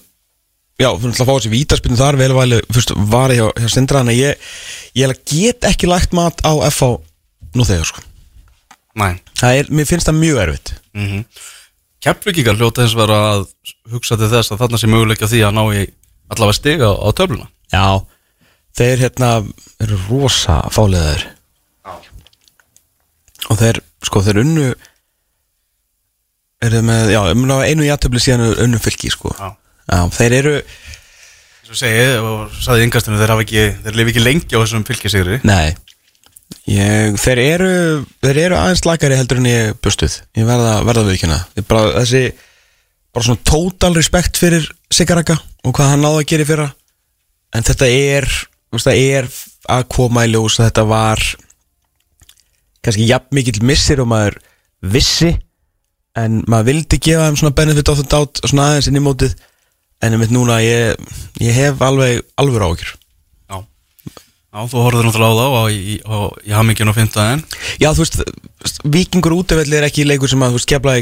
[0.82, 4.18] já, fyrir að fá þessi vítaspinnu þar velvæli, fyrst var ég hjá, hjá Sindra að
[4.18, 4.51] ég,
[4.97, 6.97] ég get ekki lagt mat á FH
[7.57, 8.05] nú þegar sko
[9.62, 11.24] er, mér finnst það mjög erfitt Mm -hmm.
[12.03, 13.45] Keflvíkingar hljóta þess að vera að
[13.91, 15.84] hugsa til þess að þarna sé möguleik á því að ná í
[16.32, 17.47] allavega stiga á, á töfluna.
[17.73, 17.86] já,
[18.77, 19.29] þeir hérna
[19.84, 21.27] eru rosa fáliðaður
[23.51, 24.69] og þeir, sko, þeir unnu
[26.61, 27.21] eru með, já,
[27.65, 29.49] einu jættöfli síðan unnu fylki, sko Já.
[29.89, 30.55] já, þeir eru
[31.71, 34.82] Svo segi ég og saði yngastinu, þeir hafa ekki, þeir lifi ekki lengi á þessum
[34.84, 35.38] fylgisigri.
[35.47, 35.71] Nei
[36.67, 37.69] ég, þeir, eru,
[38.25, 41.38] þeir eru aðeins lagari heldur en ég bustuð Ég verða, verða viðkjöna
[41.69, 42.23] bara, Þessi
[43.12, 46.70] bara svona total respekt fyrir Sigaraka og hvað hann náði að gera í fyrra
[47.51, 48.30] En þetta er
[48.72, 49.26] Það er
[49.72, 51.22] að koma í ljós að þetta var
[52.82, 54.38] kannski jafn mikill missir og maður
[54.93, 55.34] vissi
[56.18, 59.36] en maður vildi gefa þeim svona benefit of the doubt svona aðeins inn í mótið
[60.01, 61.12] en ég veit núna að ég,
[61.43, 62.95] ég hef alveg alveg áhyggjur
[63.51, 63.59] Já.
[63.59, 67.43] Já, þú horfður náttúrulega á þá á, í, á, í hammingin og fymtaðin.
[67.80, 68.18] Já, þú veist,
[68.84, 70.97] vikingur útivelli er ekki leikur sem að, þú veist, kefla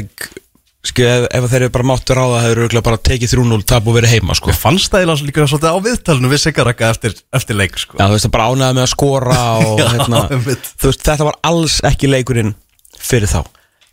[0.86, 3.88] sko, ef, ef þeir eru bara máttu ráða það eru örugglega bara tekið 3-0 tap
[3.90, 7.16] og verið heima, sko Ég fannst það eiginlega líka svolítið á viðtalinu við Sigaraka eftir,
[7.36, 7.98] eftir leik, sko.
[7.98, 10.70] Já, þú veist, það bara ánæða með að skora og, Já, hérna, einmitt.
[10.80, 12.54] þú veist, þetta var alls ekki leikurinn
[13.00, 13.40] fyrir þá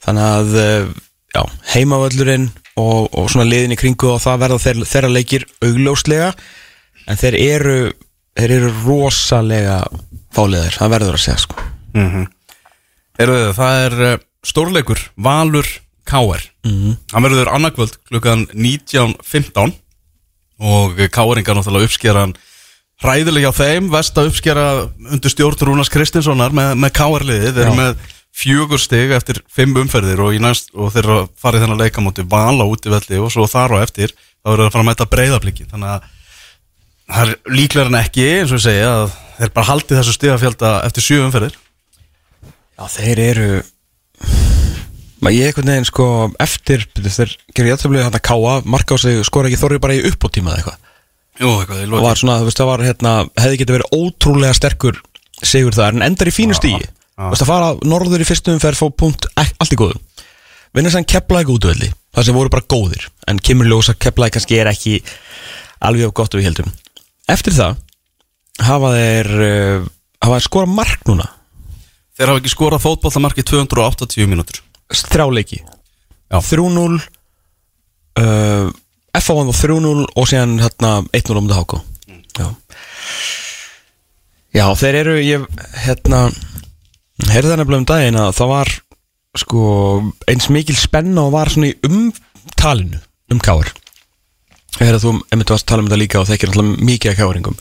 [0.07, 0.89] Þannig að, eh,
[1.35, 1.41] já,
[1.73, 6.29] heimavöllurinn og, og svona liðin í kringu og það verða þeir, þeirra leikir augljóslega
[7.07, 7.77] en þeir eru,
[8.37, 9.81] þeir eru rosalega
[10.35, 11.65] fáliðir, það verður að segja, sko
[11.97, 13.53] Mm -hmm.
[13.57, 15.65] það er uh, stórleikur Valur
[16.07, 16.43] K.R.
[16.65, 16.97] Mm -hmm.
[17.13, 19.73] Hann verður annarkvöld klukkan 19.15
[20.57, 22.37] og K.R.ingar náttúrulega uppskera hann
[23.03, 24.67] hræðilega hjá þeim, vest að uppskera
[25.11, 27.25] undir stjórn Rúnars Kristinssonar með, með K.R.
[27.29, 31.57] liðið, þeir eru með fjögur stig eftir fimm umferðir og, í næst, og þeir að
[31.57, 34.75] í þennan leikamóti val á útivelli og svo þar á eftir þá eru þeir að
[34.75, 36.11] fara að mæta breyðabliki þannig að
[37.07, 40.75] það er líklega en ekki eins og ég segja að þeir bara haldið þessu stigafjölda
[40.89, 41.57] eftir sjö umferðir
[42.77, 43.49] Já, þeir eru
[45.17, 46.07] Ég einhvern veginn sko
[46.43, 50.03] eftir þeir gerir jættumlega hann að káa marka á sig skora ekki þorri bara í
[50.05, 50.83] uppbóttíma eða eitthvað.
[51.37, 54.57] Jú, eitthvað, ég og var svona, þú veist, það var hérna hefði getið verið ótrúlega
[54.57, 54.99] sterkur
[55.45, 56.85] sigur það en endar í fínu stígi
[57.17, 59.97] þú veist að fara norður í fyrstum fer fór punkt allt í góðu.
[60.77, 64.59] Vinna sann keplaði útvöldi það sem voru bara góðir en kemur ljós að keplaði kannski
[64.61, 64.99] er ekki
[65.81, 66.69] alveg of gott við heldum.
[67.29, 67.81] Eftir það
[68.67, 69.89] hafa þeir uh,
[70.21, 71.27] hafa þeir skora mark núna.
[72.17, 74.61] Þeir hafa ekki skorað fótbollamark í 280 mínútur
[74.93, 75.59] þrjá leiki
[76.27, 76.39] Já.
[76.43, 76.97] 3-0
[78.19, 78.67] uh,
[79.17, 79.33] F.A.
[79.33, 81.79] vann þá 3-0 og síðan hérna 1-0 um það háká
[82.37, 82.47] já.
[84.53, 85.47] já, þeir eru ég,
[85.85, 86.27] hérna
[87.31, 88.73] heyrði það nefnilega um daginn að það var
[89.37, 89.63] sko
[90.29, 93.01] eins mikil spenna og var svona í umtalinu
[93.33, 93.71] um káar
[94.77, 97.57] að þú einmitt varst að tala um þetta líka og þekkir náttúrulega mikið af káaringum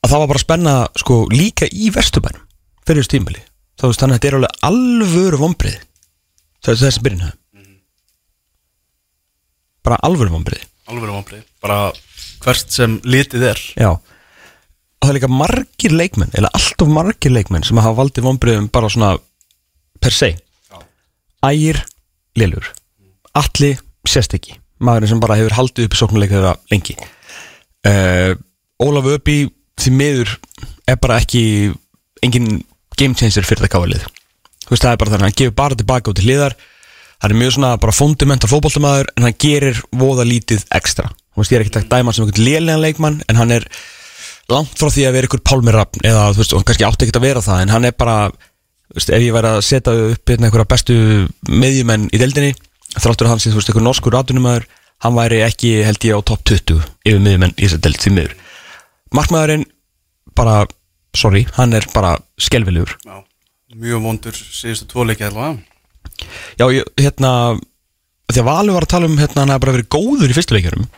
[0.00, 2.44] að það var bara spenna sko líka í Vesturbænum
[2.84, 3.44] fyrir þessu tímali
[3.80, 5.78] þá veist þannig að þetta er alveg alvöru vombrið
[6.60, 7.36] það er þessi byrjun
[9.80, 11.90] bara alvöru vombrið Alveg vonbrið Bara
[12.40, 13.60] hvert sem litið er.
[13.78, 13.90] Já.
[13.94, 18.70] Og það er líka margir leikmenn eða allt of margir leikmenn sem hafa valdið vonbriðum
[18.72, 19.12] bara svona
[20.00, 20.32] per se.
[21.46, 21.80] Ægir,
[22.36, 22.66] Lillur.
[23.38, 23.74] Alli,
[24.08, 26.96] sérst ekki maðurinn sem bara hefur haldið upp í sóknuleika þeirra lengi.
[27.86, 28.32] Uh,
[28.80, 29.38] Ólaf Öpi
[29.80, 30.34] því miður
[30.88, 31.42] er bara ekki
[32.24, 32.62] engin
[33.00, 34.04] game changer fyrir það káalið.
[34.66, 36.58] Þú veist það er bara þannig, hann gefur bara tilbaka út til hliðar.
[37.20, 41.10] Hann er mjög svona bara fundamental fótboltamæður en hann gerir voða lítið ekstra.
[41.34, 43.66] Þú veist ég er ekki takt dæma sem einhvern lélegan leikmann en hann er
[44.50, 47.26] langt frá því að vera einhver pálmirrafn eða þú veist, hann kannski átti ekkert að
[47.26, 48.16] vera það en hann er bara,
[48.90, 50.96] þú veist, ef ég væri að setja upp hérna einhverja bestu
[51.50, 52.54] meðjumenn í deildinni,
[52.96, 54.66] þráttur hann sé, þú veist, einhver norskur aðdunumæður,
[55.06, 58.36] hann væri ekki held ég á topp 20 yfir meðjumenn í þessar deild því miður.
[59.16, 59.66] Markmaðurinn
[60.38, 60.56] bara,
[61.16, 62.96] sorry, hann er bara skelvilegur.
[63.70, 65.60] Mjög vondur síðustu tvo leikið alveg
[66.58, 67.30] Já, ég, hérna
[68.30, 70.56] því að Valur var að tala um, hérna, hann hefði bara verið góður í fyrstu
[70.56, 70.88] leikjurum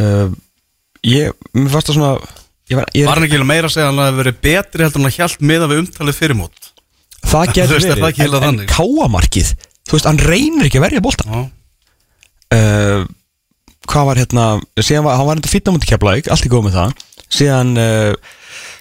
[0.00, 0.32] uh,
[1.06, 2.10] ég, mér fannst það svona
[2.70, 5.02] ég var, ég, Var hann ekki meira að segja að hann hefði verið betri heldur
[5.02, 6.72] en að hjælt miða við umtalið fyrirmót?
[7.26, 8.72] Það getur er það verið ekki en, en þannig?
[8.74, 9.52] káamarkið,
[9.86, 11.44] þú veist, hann reynir ekki að verja boltan Já,
[12.58, 13.06] uh,
[13.86, 14.46] hvað var hérna
[14.82, 17.04] síðan var, hann var enda fýtna mútið keflaug allt í góð með það.
[17.36, 18.34] Síðan, uh,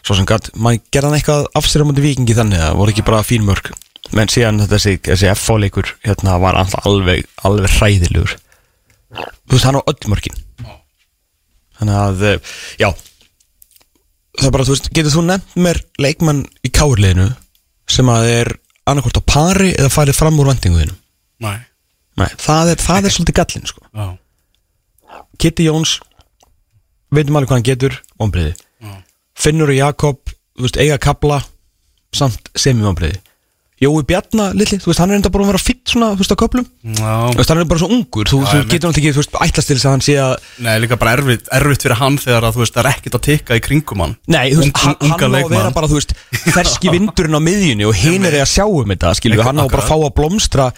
[0.05, 2.93] svo sem gæt maður gerði hann eitthvað af sér á mútið vikingi þannig það voru
[2.93, 3.71] ekki bara fín mörg
[4.13, 8.35] menn síðan þetta þessi, þessi F-fáleikur hérna var alltaf alveg, alveg hræðilegur.
[9.15, 10.41] Þú veist, hann á öll mörgin
[11.75, 12.89] þannig að, uh, já.
[14.35, 17.29] Það er bara, þú veist, getur þú nefnt mér leikmann í káurleginu
[17.91, 18.51] sem að er
[18.87, 20.95] annarkvort á pari eða farið fram úr vendinguðinu
[21.43, 21.55] næ
[22.15, 23.81] Nei, það er, það er svolítið gallin sko.
[25.35, 25.97] Kitty Jóns
[27.11, 28.53] veitum alveg hvað hann getur ombriði
[29.35, 30.21] Finnur og Jakob
[30.55, 31.41] þú veist, eiga kabla
[32.15, 33.21] samt semi ombriði
[33.75, 36.31] Jói Bjarna, litli, þú veist, hann er enda bara að vera fitt svona, þú veist,
[36.31, 39.01] á köplum þú já veist, hann er bara svo ungur, þú, Já, þú getur náttúrulega
[39.01, 41.83] ekki, þú veist, ætlast til þess að hann sé að Nei, líka bara erfitt, erfitt
[41.83, 44.13] fyrir hann þegar að þú veist, það er ekkert að tikka í kringum hann.
[44.31, 46.15] Nei, þú veist, hann, hann á að vera bara, þú veist,
[46.55, 49.83] ferski vindurinn á miðjunni og hinn er að sjá um þetta, skilur hann á bara
[49.83, 50.69] að fá að blómstra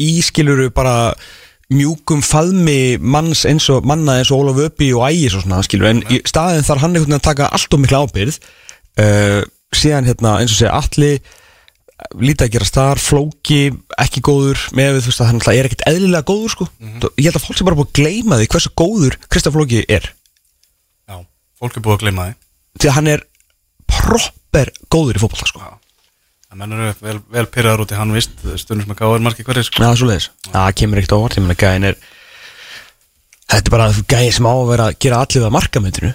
[0.00, 0.96] í, skilur bara
[1.72, 5.90] mjúkum faðmi manns eins og manna eins og Ólaf Öpi og Ægis og svona, skilur,
[5.90, 9.42] en í staðin þarf hann einhvern veginn að taka allt og mikla ábyrð uh,
[9.74, 11.18] síðan hérna, eins og segja, allir
[12.20, 13.60] lítið að gera þar, flóki
[14.02, 16.66] ekki góður, með þú veist, að hann náttúrulega er ekkert eðlilega góður, sko,
[17.16, 20.10] ég held að fólk sem bara búið að gleyma því hversu góður Kristaf Flóki er.
[21.08, 21.16] Já,
[21.58, 22.36] fólk er búið að gleyma því.
[22.76, 23.24] Því að hann er
[23.88, 25.72] proper góður í fótbolta sko.
[26.46, 29.46] Það menn eru vel, vel pyrraður út í hann vist Stundum sem að gáður margir
[29.48, 29.82] hverju sko.
[29.82, 31.98] Já, svo leiðis Það kemur ekkert óvart, ég meina gæðin er
[33.46, 36.12] Þetta er bara gæðin sem á að vera að gera allir það markamöndinu.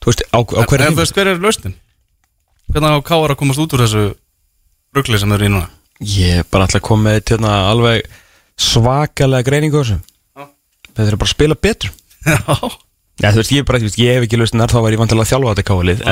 [0.00, 1.76] Þú veist, á, á En hverju en þú veist, hver er lausnin?
[2.70, 4.04] Hvernig á káður að komast út úr þessu
[4.96, 5.70] rugli sem þau eru í núna?
[6.00, 8.04] Ég er bara alltaf að koma með hérna, alveg
[8.60, 9.98] svakalega greiningu þessu.
[10.90, 11.92] Þetta er bara að spila betur
[12.28, 12.56] Já,
[13.20, 15.54] Já, þú veist, ég, bara, ég hef ekki lausnar þá væri ég vantilega að þjálfa
[15.54, 15.68] þetta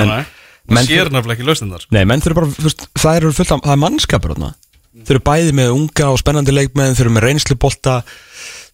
[0.08, 0.24] Nei.
[0.66, 1.94] Menn sér nefnilega ekki lausnin þar sko.
[1.96, 4.50] Nei, menn þurfa bara, þú veist, það eru fullt af, það er mannskapur þarna.
[4.98, 7.94] Þau eru bæði með unga og spennandi leikmenn Þau eru með reynslubolta.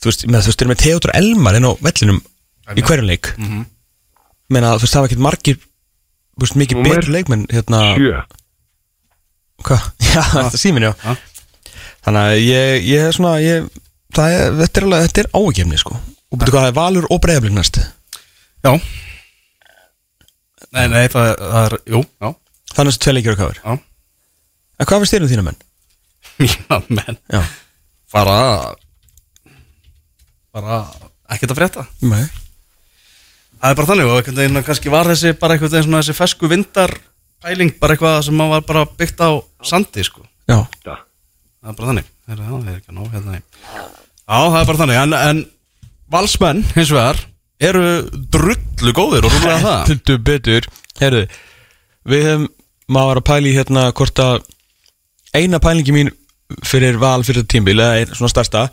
[0.00, 2.20] Þú veist, með, þú veist, þau eru með Theodor Elmar inn á vellinum
[2.74, 3.28] Í hverjum leik.
[3.36, 3.66] Mm Mhm.
[4.54, 8.22] Meina, þú veist, það var ekkert margir Þú veist, mikið Númer betur leikmenn Hérna, Sjö.
[9.64, 9.86] hvað?
[10.14, 10.92] Já, þetta er símin, já.
[11.04, 11.16] Já.
[12.04, 13.68] Þannig að ég, ég er svona ég,
[14.16, 15.96] það er, Þetta er alveg, þetta er ágefni, sko.
[16.32, 17.80] Og betur hvað, það er valur og breyðablik næst?
[18.64, 18.72] Já
[20.72, 22.30] Nei, nei, það, það er, jú, já.
[22.74, 23.74] Þannig að þessi tvei leikir og káður Já,
[24.74, 25.60] En hvað finnst þér um þína menn?
[26.48, 27.18] já menn.
[27.30, 27.42] Já,
[28.14, 28.38] Bara
[30.54, 30.78] Bara
[31.34, 31.84] ekkert að frétta.
[32.06, 32.24] Nei.
[33.58, 36.16] Það er bara þannig og einhvern veginn kannski var þessi bara einhvern veginn svona þessi
[36.18, 36.92] fesku vindar
[37.44, 39.30] pæling bara eitthvað sem maður var bara byggt á
[39.66, 40.24] sandi sko.
[40.50, 40.98] Já, Ja.
[41.64, 42.08] Það er bara þannig.
[42.24, 44.98] Það er, já, það er ekki að ná hérna Já, það er bara þannig.
[45.00, 45.40] En, en
[46.12, 47.22] valsmenn hins vegar
[47.60, 47.84] eru
[48.34, 49.84] drullu góðir og rúlega það?
[49.92, 50.68] Heldur betur.
[51.00, 51.22] Herðu,
[52.10, 52.48] við hefum
[52.94, 54.42] maður var að pæla í hérna hvort að
[55.34, 56.12] eina pælingi mín
[56.66, 58.66] fyrir val fyrir þetta tímbil eða svona stærsta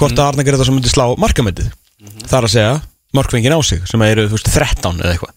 [0.00, 1.68] hvort að Arna Greta sem myndi slá markamöndið
[2.00, 2.76] það er að segja
[3.16, 5.34] markvengin á sig sem eru þú veist 13 eða eitthvað.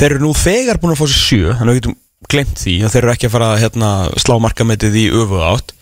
[0.00, 1.96] Þeir eru nú þegar búin að fá sér sjö þannig að við getum
[2.30, 3.90] glemt því að þeir eru ekki að fara að hérna,
[4.22, 5.74] slá markamöndið í öfu átt.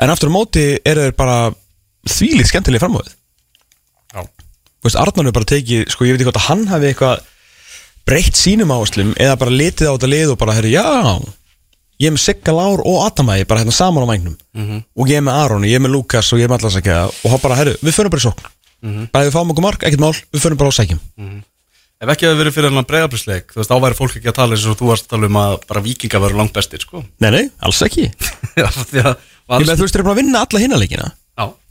[0.00, 1.38] En aftur á móti eru þeir bara
[2.08, 3.19] þvílið skemmtilega Þú
[4.86, 7.26] veist, Arnar er bara tekið, sko ég veit ekki hvort að hann hafi eitthvað
[8.08, 10.86] breytt sínum áherslum eða bara litið á þetta lið og bara, herri, já
[12.00, 14.38] ég er með Sigga Lár og Adamæði bara hérna saman á vægnum
[14.96, 16.96] og ég er með Aron, ég er með Lukas og ég er með allas ekki
[16.96, 18.50] og hann bara, herri, við förum bara í sókn.
[19.12, 21.00] Bara ef við fáum okkur mark, ekkert mál, við förum bara á sækjum.
[22.00, 24.56] Ef ekki að það verið fyrir hennan bregðarblisleik þú veist, áværi fólk ekki að tala
[24.56, 27.02] eins og þú varst að tala um að bara vikinga veru langt bestir sko.
[27.20, 28.06] Nei, nei, alls ekki.
[28.08, 29.10] Ég Já, því að
[29.44, 29.66] vals...
[29.68, 31.10] með þú veist, þeir eru búin að vinna alla hinna leikina.
[31.10, 31.19] Já,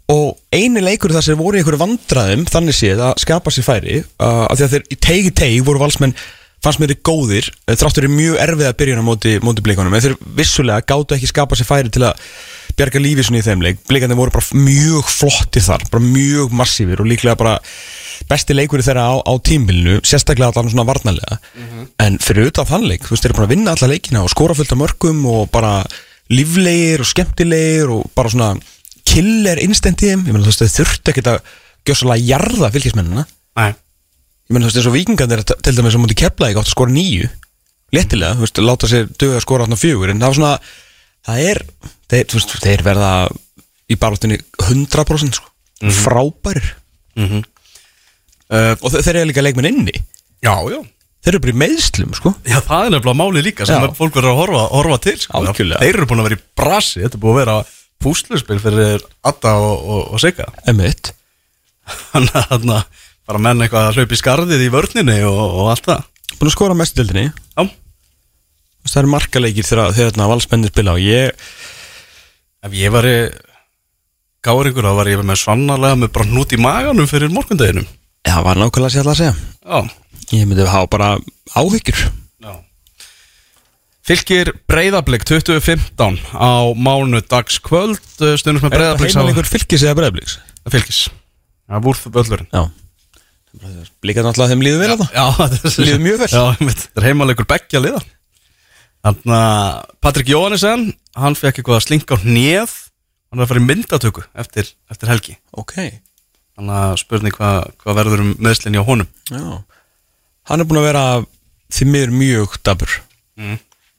[0.09, 4.01] og eini leikur þar sem voru í einhverju vandræðum þannig séð að skapa sér færi
[4.01, 6.15] uh, af því að þeir í teigi teigi voru valsmenn
[6.63, 9.95] fannst mér þið góðir eh, þráttur er mjög erfið að byrja á móti, móti blikunum.
[9.95, 12.19] En þeir vissulega gátu ekki skapa sér færi til að
[12.79, 13.79] bjarga lífi svona í þeim leik.
[13.87, 17.55] Blikandi voru bara mjög flottir þar bara mjög massífir og líklega bara
[18.29, 21.39] besti leikur þeirra á, á tímbilinu sérstaklega allan svona varnarlega.
[22.03, 24.33] En fyrir auðvitað þann leik, þú veist, þeir eru bara að vinna alla leikina og
[24.33, 25.73] skora fullt af mörgum og bara
[26.29, 28.51] líflegir og skemmtilegir og bara svona
[29.09, 30.25] killer instant í þeim.
[30.27, 31.53] Ég meina þú veist, þeir þurftu ekkert að
[31.89, 33.25] gjössalega jarða fylgismennina.
[33.59, 36.69] Nei, ég meina þú veist eins og vikingarnir til dæmis sem múti kepla ekki átt
[36.69, 37.29] að skora nýju
[37.95, 40.51] léttilega, þú veist, láta sér döga að skora átna fjögur en það var svona,
[41.25, 41.61] það er
[42.11, 43.13] þeir, þú veist, þeir verða
[43.89, 45.49] í baráttunni 100% sko.
[45.79, 46.69] frábærir.
[47.15, 47.43] Mhm.
[48.51, 49.95] uh, og þeir, eru líka leikmenn inni.
[50.43, 50.79] Já, já.
[51.19, 52.31] Þeir eru bara í meðslum sko.
[52.47, 55.41] Já, það er nefnilega máli líka sem fólk verður að horfa, horfa til sko.
[55.57, 57.57] Þeir eru búin að vera í brasi, þetta er búin að vera
[58.03, 60.47] púsluspil fyrir Adda og, og, og Sigga?
[60.69, 61.13] Emitt
[62.13, 62.79] Þannig að þarna
[63.29, 66.07] bara menn eitthvað að hlaupa í skarðið í vörninni og, og allt það.
[66.39, 67.65] Búin að skora mestu dildinni Já,
[68.89, 71.49] það eru markaleikir þegar þegar valsmennir spila og ég,
[72.65, 73.17] ef ég var í
[74.45, 77.89] gáringur þá var ég með svannarlega með bara hnút í maganum fyrir morgundeginum.
[78.29, 79.35] Það var nákvæmlega sér að segja.
[79.65, 79.79] Já,
[80.37, 81.11] ég myndi hafa bara
[81.57, 82.05] áhyggjur.
[82.05, 82.28] já
[84.09, 87.99] Fylgir breyðablík 2015 á mánu dagskvöld
[88.41, 90.33] stundum með er þetta breyðablík heimalengur fylgis eða breyðablíks?
[90.73, 91.01] Fylgis,
[91.69, 92.63] það er vúrð böllurinn já.
[94.05, 96.31] Líka náttúrulega þeim líður vel að það Já, þetta er Líður mjög vel.
[96.33, 98.01] Já, þetta er heimalegur beggja liða.
[99.05, 100.83] Þannig að Patrik Jóhannesson
[101.17, 102.75] Hann fekk eitthvað að slinka á hnið
[103.29, 105.37] Hann er að fara í myndatöku eftir, eftir helgi.
[105.53, 105.75] Ok,
[106.57, 109.09] Þannig að spurning hvað hva verður um meðslinni á honum?
[109.29, 109.61] Já.
[110.49, 111.03] Hann er búin að vera
[111.69, 111.85] því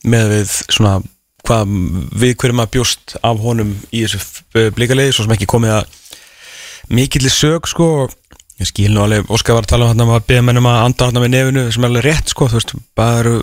[0.08, 0.94] með við svona
[1.46, 1.74] hvað
[2.20, 5.98] við hverjum að bjóst af honum í þessu blíkalegi svo sem ekki komið að
[6.90, 8.08] mikillir sög sko.
[8.60, 11.06] Ég skil nú alveg, Óskar var að tala um hann að beða mennum að anda
[11.08, 13.36] hann með nefinu sem er alveg rétt sko, þú veist, bara eru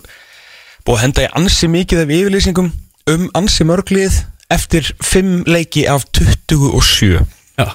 [0.85, 2.69] búið að henda í ansi mikið af yfirlýsingum
[3.13, 4.19] um ansi mörglið
[4.53, 7.17] eftir 5 leiki af 27
[7.57, 7.65] Já,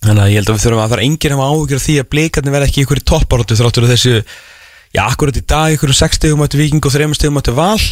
[0.00, 1.84] Þannig að ég held að við þurfum að það er enginn að hafa áhyggjur af
[1.84, 4.14] því að bleikarnir verða ekki ykkur í topparóttu þráttur af þessu,
[4.94, 7.82] já, akkurat í dag ykkur um 6 stegum mættu viking og 3 stegum mættu val.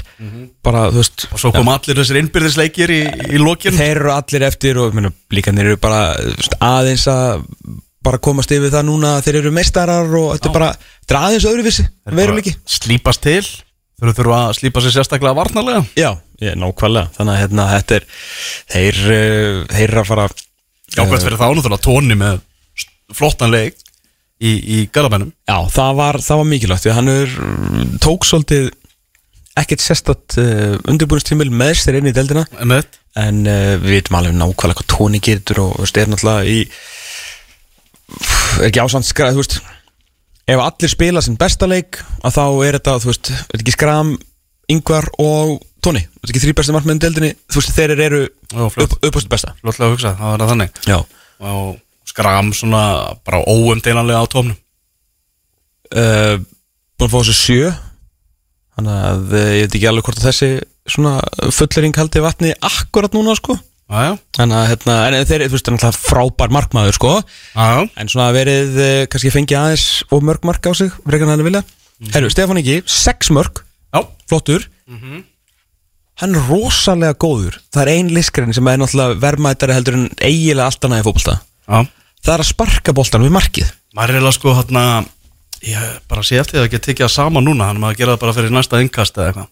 [0.66, 3.02] Bara, þú veist og svo kom allir þessir innbyrðisleikir í,
[3.34, 3.76] í lokin.
[3.76, 6.02] Þeir eru allir eftir og meni, bleikarnir eru bara
[6.58, 7.44] aðeins að
[8.08, 11.48] bara komast yfir það núna þeir eru meistarar og þetta er bara, þetta er aðeins
[11.50, 11.86] öðruvísi
[12.18, 12.54] veruleiki.
[12.78, 13.42] Slípast til.
[13.98, 15.80] Þau þurfa að slípa sér sérstaklega varnarlega.
[15.98, 18.04] Já, ég, nákvæmlega, þannig að hérna, þetta er
[18.70, 20.28] þeir, uh, þeir að fara
[20.96, 22.38] Jákvæmt fyrir þá náttúrulega tóni með
[23.16, 23.76] flottan leik
[24.38, 27.34] í, í Garabænum Já, það var, það var mikilvægt því að hann er
[28.04, 28.70] tók svolítið
[29.58, 34.36] ekkert sérstatt uh, undirbúinistímil með sér inn í deldina Emmett en uh, við veitum alveg
[34.38, 36.60] nákvæmlega hvað tóni getur og veist, er náttúrulega í
[38.58, 39.08] er ekki ásand
[39.38, 39.58] veist
[40.48, 44.14] ef allir spila sinn besta leik að þá er þetta, þú veist, er ekki skram
[44.72, 48.22] yngvar og tóni þetta er ekki þrý besta markmiðin deldinni, þú veist, þeir eru
[48.54, 48.96] flott.
[49.02, 50.80] upp, besta Flotlega að hugsa, það var það þannig.
[50.88, 50.98] Já,
[51.50, 51.76] og
[52.18, 54.58] skram svona bara óumdeilanlega á tómnum?
[55.94, 56.42] Uh,
[56.98, 57.70] búin að fá þessu sjö.
[58.76, 60.50] Þannig að uh, ég veit ekki alveg hvort að þessi
[60.88, 61.14] svona
[61.54, 63.56] fullering haldi vatni akkurat núna sko.
[63.88, 67.14] Þannig að hérna, en þeir, þú veist, það er náttúrulega frábær markmaður sko,
[67.54, 71.44] jájá en svona verið uh, kannski fengi aðeins og mörg mark á sig frekar hann
[71.46, 71.62] vilja,
[72.12, 73.62] herru, Stefán Ingi sex mörg,
[73.94, 74.66] Já, flottur.
[76.18, 80.68] Hann er rosalega góður, það er ein liskrin sem er náttúrulega verðmættari heldur en eiginlega
[80.68, 81.38] allt annað í
[81.68, 81.80] já
[82.24, 83.70] það er að sparka boltan við markið.
[83.96, 84.84] Maður er eiginlega sko hérna
[85.66, 88.20] Ég bara sé eftir því að ekki tekið það sama núna að maður gera það
[88.22, 89.48] bara fyrir næsta innkast eða eitthvað.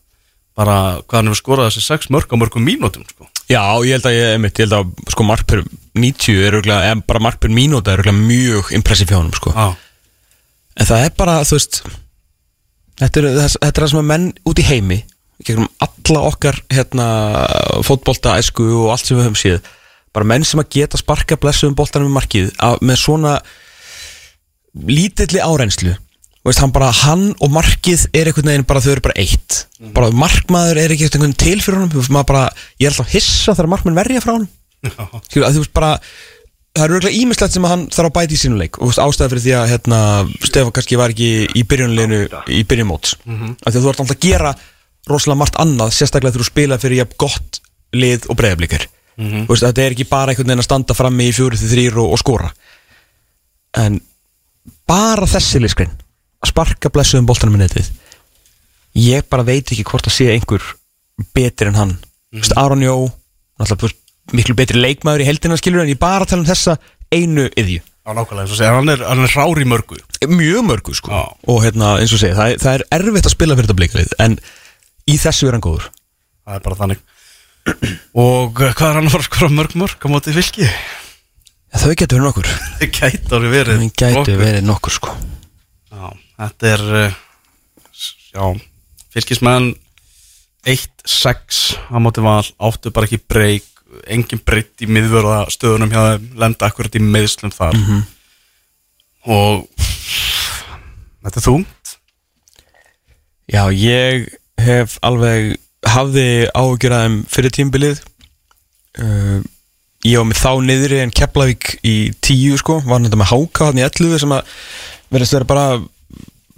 [0.57, 3.27] Bara hvað hann hefur skorað þessi sex mörg á mörgum mínútum sko.
[3.51, 5.65] Já, ég held að ég, einmitt, ég held að sko mark per
[5.99, 9.53] 90 er örugglega, eða bara mark per mínúta er örugglega mjög impressið hjá honum sko.
[9.57, 9.67] Já,
[10.77, 11.83] En það er bara, þú veist
[12.97, 14.99] Þetta er, það, þetta er það sem að menn út í heimi
[15.45, 17.07] gegnum alla okkar hérna,
[17.85, 19.73] fótbolta, æsku og allt sem við höfum séð
[20.17, 23.37] bara menn sem að geta sparka blessuðum boltanum í markið að, með svona
[24.89, 25.95] lítilli árenslu
[26.47, 29.65] veist, hann bara, hann og markið er einhvern veginn bara, þau eru bara eitt.
[29.97, 32.47] Bara markmaður er ekki veginn til fyrir honum bara,
[32.79, 34.49] ég er alltaf hissa þegar markmenn verja frá honum.
[35.27, 35.93] Skilur, að þú veist bara
[36.77, 38.79] það er örgulega ímislegt sem hann þarf að bæta í sínu leik.
[38.85, 40.01] Og ástæða fyrir því að hérna,
[40.45, 43.55] Stefán kannski var ekki í byrjunleginu í byrjunmóts mm -hmm.
[43.63, 44.55] af því að þú ert alltaf að gera
[45.11, 47.61] rosalega margt annað sérstaklega þegar þú spila fyrir jafn gott
[47.97, 48.87] lið og breyðablikar
[49.17, 49.47] mm -hmm.
[49.49, 52.13] veist, þetta er ekki bara einhvern veginn að standa frammi í fjóri til þrýr og,
[52.13, 52.51] og skora.
[53.77, 54.01] En
[54.87, 55.93] bara þessi liskrin
[56.41, 57.91] að sparka blessuðum boltanum í netið
[58.97, 60.63] ég bara veit ekki hvort að sé einhver
[61.35, 61.99] betur en hann.
[62.33, 62.57] Mm -hmm.
[62.57, 63.13] Aron Jó
[63.59, 64.03] náttúrulega, þú veist,
[64.33, 66.79] miklu betri leikmaður í heldina skilur en ég bara tala um þessa
[67.13, 69.97] einu yðju Já, nákvæmlega, eins og segja, hann er, er hrár í mörgu.
[70.31, 71.11] Mjög mörgu sko.
[71.11, 71.25] Já.
[71.51, 74.13] og hérna eins og segja, það, er- það er erfitt að spila fyrir þetta blikalið
[74.23, 74.37] en
[75.11, 75.89] í þessu er hann góður.
[76.47, 77.01] Það er bara þannig
[78.17, 80.67] Og eh, hvað er hann að fara að skora mörg mörg á móti fylki?
[80.67, 82.51] ja, þau getur verið nokkur.
[82.81, 84.41] Það gæti alveg verið það gæti nokkuð.
[84.43, 85.15] verið nokkur sko.
[85.93, 86.07] Já,
[86.43, 87.23] þetta er uh,
[88.37, 88.45] Já,
[89.17, 89.71] fylkismenn
[90.69, 93.73] 1-6 á móti val áttu bara ekki breyk
[94.11, 97.77] engin breytt í miðvörða stöðunum hjá þeim lenda akkurat í meðslum þar.
[99.27, 99.63] Og
[101.25, 101.95] þetta er þungt.
[103.47, 104.27] Já, ég
[104.61, 105.55] hef alveg
[105.87, 108.01] hafði áhugjur að þeim fyrir tímbilið
[109.03, 109.39] uh,
[110.07, 113.81] ég var með þá niðri en Keflavík í tíu sko, var þetta með Háka hann
[113.81, 114.57] í 11 sem að
[115.15, 115.67] verðist vera bara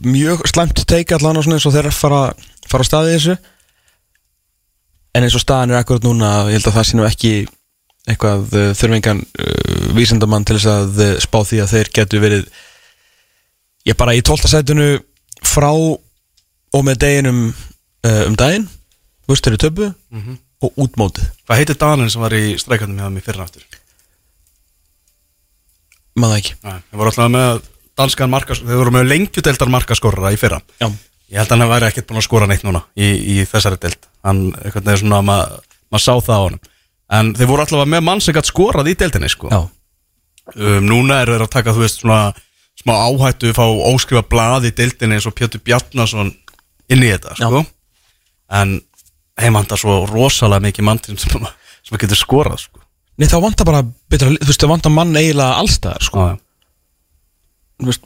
[0.05, 2.23] mjög slæmt teika allan og svona eins og þeirra fara,
[2.71, 3.37] fara á staði þessu.
[5.17, 7.33] En eins og staðan er akkurat núna ég held að það nú ekki
[8.09, 12.47] eitthvað uh, þurfingan uh, vísendamann til þess að uh, spá því að þeir getur verið
[13.89, 14.49] ég bara í 12.
[14.49, 14.89] sætunu
[15.45, 18.69] frá og með deginum uh, um daginn
[19.29, 19.89] þú veist þeir eru töpu
[20.65, 21.29] og útmótið.
[21.47, 23.67] Hvað heitir Danin sem var í streikandum hjá í fyrra aftur?
[26.19, 26.55] maður ekki.
[26.67, 27.61] Nei, þeir voru alltaf með
[27.99, 30.59] danskan markas þeir voru með lengjudeldar markaskorra í fyrra.
[30.83, 30.89] Já,
[31.29, 34.07] Ég held að hann væri ekkert búin að skora neitt núna í, í þessari deild.
[34.25, 35.59] Hann, einhvern veginn svona, maður
[35.93, 36.63] ma sá það á honum.
[37.19, 39.51] En þeir voru alltaf með mann sem gætt skorað í deildinni sko.
[39.53, 39.59] já,
[40.57, 42.21] um, Núna eru þeir að taka, þú veist, svona
[42.81, 46.33] smá áhættu, fá óskrifa blað í deildinni eins og Pjötur Bjarnason
[46.89, 47.63] inn í þetta, sko.
[48.57, 48.79] En
[49.43, 51.17] heimandar svo rosalega mikið mann sem,
[51.87, 52.85] sem getur skorað, sko
[53.19, 56.27] Nei, þá vantar bara betra, þú veist, það vantar mann eiginlega allstaðar, sko.
[56.29, 56.37] Já.
[57.83, 58.05] Þú veist,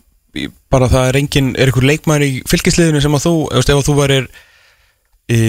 [0.73, 3.89] bara það er engin, er einhver leikmæður í fylgisliðinu sem að þú, veist, ef að
[3.91, 4.31] þú værir
[5.33, 5.41] í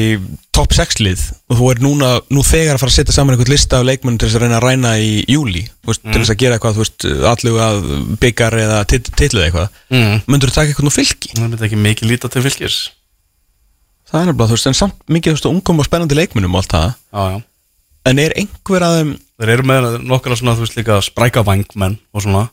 [0.56, 3.52] top 6 lið og þú er núna, nú þegar að fara að setja saman einhvern
[3.56, 6.42] lista af leikmennum til þess að reyna að ræna í júli, veist, til þess að
[6.44, 7.80] gera eitthvað, þú veist, allu að
[8.22, 10.20] byggar eða titluð eitthvað, Mm.
[10.28, 11.32] myndur þú taka eitthvað nú fylgi?
[11.40, 12.78] Það myndi ekki mikið líta til fylgis
[14.14, 16.62] Það er nefnilega, þú veist, en samt mikið, þú veist, ungum og spennandi leikmennum og
[16.64, 17.42] allt það, Já, já.
[18.04, 21.96] En er einhver að þeim, Þeir eru með nokkala svona, þú veist líka spræka vangmenn
[22.14, 22.44] og svona.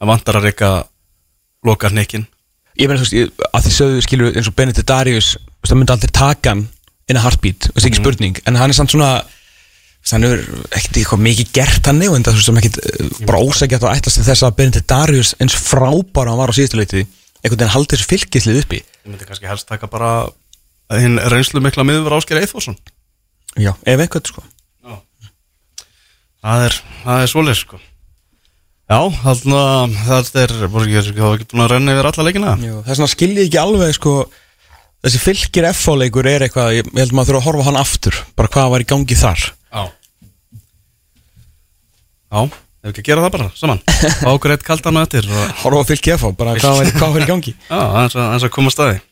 [0.00, 0.70] Það vantar að reyka
[1.64, 2.24] loka hnikkin
[2.78, 5.70] ég meina, þú veist, ég, að því sögðu skilur eins og Benedikt Darius, þú veist,
[5.70, 6.62] það myndi aldrei taka hann
[7.04, 8.38] inn að heartbeat, það er ekki spurning.
[8.48, 10.44] En hann er samt svona þú veist, hann er
[10.78, 14.20] ekkert eitthvað mikið gert hann en það er sem ekkert uh, bara ósækjart að ætlast
[14.20, 17.04] til þess að Benedikt Darius eins frábæra hann var á síðustu leiti
[17.44, 18.80] einhvern veginn haldi þessu fylgislið uppi.
[19.04, 20.10] Ég myndi kannski helst taka bara
[20.92, 22.76] hinn reynslu mikla miður Ásker Eithforsson
[23.56, 24.44] já, ef einhvern sko.
[26.44, 26.74] Það er,
[27.06, 27.78] það er svoleið sko.
[28.84, 29.60] Já, þarna
[30.04, 32.50] það er, ekki, það var ekki búin að renna yfir alla leikina?
[32.60, 34.12] Já, það er svona skiljið ekki alveg sko
[35.04, 38.52] þessi fylgir F-fáleikur er eitthvað ég, ég held maður þurfa að horfa hann aftur bara
[38.52, 39.46] hvað var í gangi þar.
[39.72, 39.82] Já.
[42.34, 43.82] Já, ef ekki að gera það bara, saman.
[44.34, 47.56] Okkur eitt kaldan með eftir og, horfa á fylgi F-fá, bara hvað var, í gangi.
[47.72, 49.02] Já, aðeins að, aðeins að koma að staði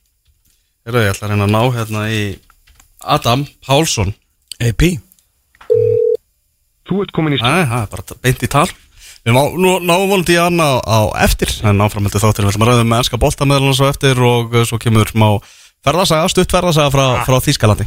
[1.07, 2.23] ég ætla að reyna að ná hérna í
[3.03, 4.15] Adam Pálsson.
[4.63, 4.83] AP
[6.83, 8.69] Þú ert komin í Nei, það er bara beint í tal.
[9.23, 12.65] Við má, nú, náum volandi í Anna á, á eftir En áframöldu þáttir við ætlum
[12.67, 15.29] að ræða með ennska bolta meðal hans á eftir Og uh, svo kemur má
[15.87, 17.87] ferðasaga, stutt ferðasaga frá, frá Þýskalandi.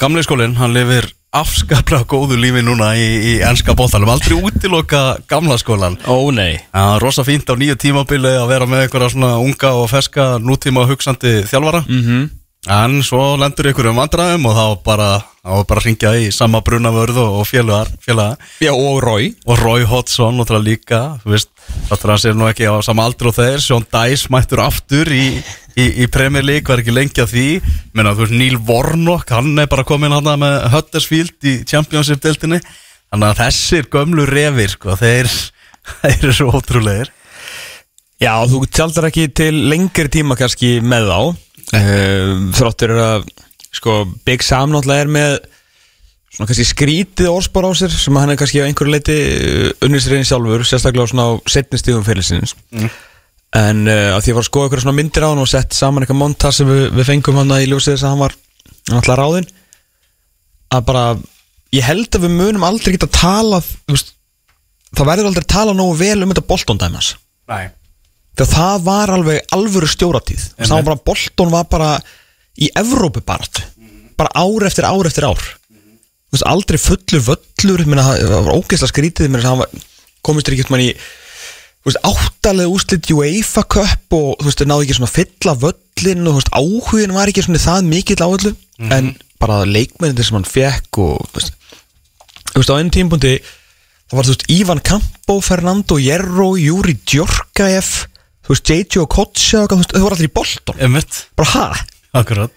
[0.00, 4.10] Gamli skólinn, hann lifir afskaplega góðu lífi núna í, í ennska boltanum.
[4.10, 6.58] Aldrei útiloka gamla skólan ó nei.
[6.74, 10.30] Það er rosa fínt á nýju tímabili að vera með einhverja svona unga og feska
[10.42, 11.84] nútíma hugsandi þjálfara.
[11.86, 12.28] Mhm.
[12.68, 15.06] En svo lendur ykkur um vandræðum og þá bara,
[15.40, 18.36] þá var bara ringja í sama brunavörð og og félaga.
[18.60, 21.48] Já, og Rói og Roy Hodgson náttúrulega líka þú veist,
[21.88, 23.64] það að sér nú ekki á sama aldri og þeir.
[23.64, 25.40] Sean Dice mættur aftur í,
[25.80, 27.46] í, í Premier League, var ekki lengi að því.
[27.96, 33.28] Menna þú veist, Neil Warnock hann er bara komin hann með Huddersfield í Championship-deltinni þannig
[33.30, 35.30] að þessir gömlu refir sko, þeir,
[36.02, 37.12] þeir eru svo ótrúlegir.
[38.20, 41.20] Já, þú tjaldar ekki til lengri tíma kannski með þá.
[41.70, 43.30] Uh, Þráttur er að
[43.72, 45.36] sko, Big Sam náttúrulega er með
[46.30, 49.16] svona kannski skrítið orðspor á sér sem hann er kannski á einhverju leiti
[49.86, 52.90] unnisriðin sjálfur, sérstaklega á svona á setni stíðum fyrirlisins mm.
[53.56, 55.74] En uh, að því að var að skoða einhverja svona myndir á hann og sett
[55.74, 58.36] saman eitthvað montar sem við, við fengum hann í ljósið þess að hann var
[58.90, 59.50] náttúrulega ráðinn.
[60.70, 61.04] Að bara,
[61.74, 64.14] ég held að við munum aldrei geta talað þú veist,
[64.94, 67.12] það verður aldrei talað nógu vel um þetta Bolton dæmas
[67.50, 67.70] Nei.
[68.38, 71.90] Þegar það var alveg alvöru stjóratíð það var bara, Bolton var bara
[72.60, 73.48] í Evrópu bara
[74.20, 75.40] bara ár eftir ár eftir ár.
[76.30, 79.70] Veist, aldrei fullur völlur minna, það var ógeðslega skrítið minna, var,
[80.26, 80.90] komist ekki mann í
[81.88, 86.34] veist, áttalega úslit UEFA Cup og þú veist, þeir náðu ekki svona fylla völlin og
[86.34, 88.52] þú veist, áhugin var ekki svona það mikill á öllu.
[88.90, 91.56] En bara leikmennin sem hann fekk og þú veist,
[92.52, 93.34] þú veist á einn tímpundi
[94.10, 98.08] Það var, þú veist, Ivan Campo, Fernando Hierro, Júri Djorkaeff
[98.42, 101.84] Þú veist, JJ og Kotsa Þú veist, þau voru allir í Einmitt, Bara, ha?
[102.18, 102.50] akkurat.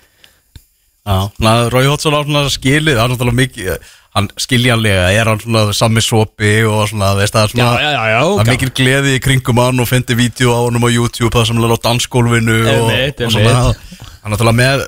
[1.03, 1.29] Já,
[1.69, 3.69] Rói Hotsson á skilið hann er náttúrulega mikið
[4.13, 8.19] hann skiljanlega er hann svona sami sopi og svona, veist það er svona já, já,
[8.23, 11.47] það er mikil gleði í kringum hann og fyndi vídeo á honum á YouTube það
[11.49, 13.55] sem er á dansgólfinu og, og svona.
[13.63, 14.85] hann er náttúrulega með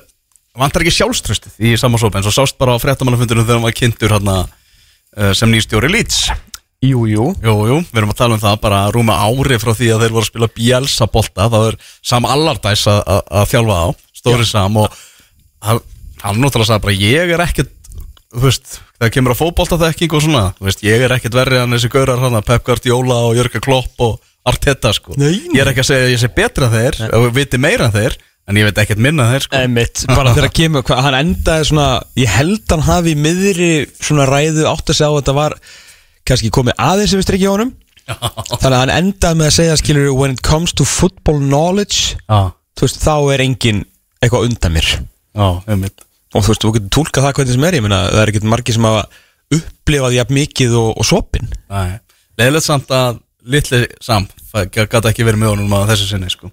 [0.56, 3.76] vantar ekki sjálfströstið í sama sopi en svo sást bara á fréttamannafundinu þegar hann var
[3.76, 4.30] kynntur hann
[5.36, 6.28] sem nýstjóri Leeds.
[6.84, 7.30] Jú, jú.
[7.40, 10.12] Jú, jú, við erum að tala um það bara rúma ári frá því að þeir
[10.12, 13.86] voru að spila Bielsa bolta, það er Sam Allardæs að þjálfa á,
[14.20, 14.98] stóri Sam og
[15.64, 15.80] hann,
[16.20, 17.72] hann náttúrulega sagði bara ég er ekkert,
[18.28, 21.60] þú veist það kemur að fótbolta þekking og svona þú veist, ég er ekkert verri
[21.60, 24.16] en þessi gaurar hann Pep Guardiola og Jörgur Klopp og
[24.46, 25.56] Arteta sko, Nei, nei.
[25.58, 28.14] ég er ekki að segja að ég sé betra þeir og viti meira þeir
[28.46, 29.58] en ég veit ekkert minna þeir sko.
[29.58, 31.88] Einmitt, bara þegar kemur, hva, hann endaði svona
[32.18, 35.56] Ég held hann hafi í miðri svona ræðu átt að segja á að þetta var
[36.26, 37.74] kannski komið aðeins á honum.
[38.06, 42.14] Þannig að hann endaði með að segja skilur When it comes to football knowledge
[42.78, 43.82] veist, þá er engin
[44.22, 44.90] eitthvað undan mér.
[45.34, 46.05] Já, einmitt
[46.36, 48.50] Og þú veist, þú getur tólkað það hvernig sem er Ég meina, það er ekkert
[48.52, 49.06] margir sem hafa
[49.56, 51.96] upplifað jafn mikið og, og svopin Nei,
[52.40, 56.50] leðilegt samt að litli Sam, það gæti ekki verið með honum á þessu sinni sko.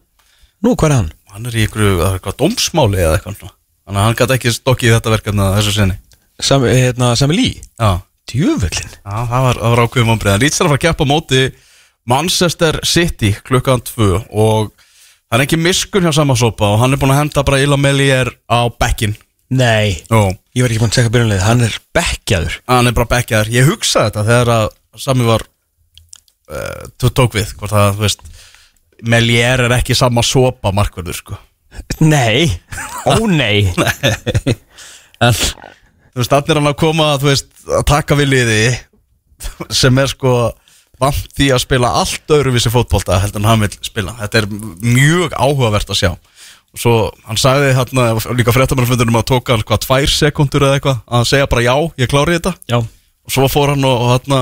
[0.64, 1.12] Nú, hvað er hann?
[1.34, 5.14] hann er í er eitthvað dómsmáli eða eitthvað þannig að hann gæti ekki stokkið þetta
[5.16, 5.96] verkefni að þessu sinni.
[6.44, 7.62] Sami, hérna, Sami Lee?
[7.80, 11.10] já, Djöfullin já það var, var ákveðum ombrið hann lítst þar að fara að keppa
[11.10, 11.42] móti
[12.10, 17.14] Manchester City klukkan 2 og það er ekki miskun hjá samasopa og hann er búin
[17.16, 19.16] að henda bara Ila Melier á bekkin
[19.54, 22.60] Nei, og ég var ekki búin að tekka byrjunlega Hann er bekkjaður.
[22.72, 23.52] Hann er bara bekkjaður.
[23.54, 24.68] Ég hugsaði þetta þegar að
[25.04, 25.44] sami var
[26.54, 28.24] uh, tók við hvort það, þú veist
[29.04, 31.38] Melier er ekki sama sopa markverður sko.
[32.06, 32.48] Nei,
[33.10, 33.74] ó nei.
[35.20, 38.60] En þú veist, allir hann að koma þú veist, að taka við liði
[39.74, 40.54] sem er sko
[41.02, 44.16] vant því að spila allt öðruvísi fótbolta heldur en hann vil spila.
[44.22, 46.12] Þetta er mjög áhugavert að sjá
[46.74, 46.94] og svo
[47.28, 51.30] hann sagði hérna líka fréttamannfundunum að tóka hann hvað tvær sekundur eða eitthvað að hann
[51.30, 52.54] segja bara já, ég klári þetta.
[52.72, 54.40] Já, og svo fór hann og, og hérna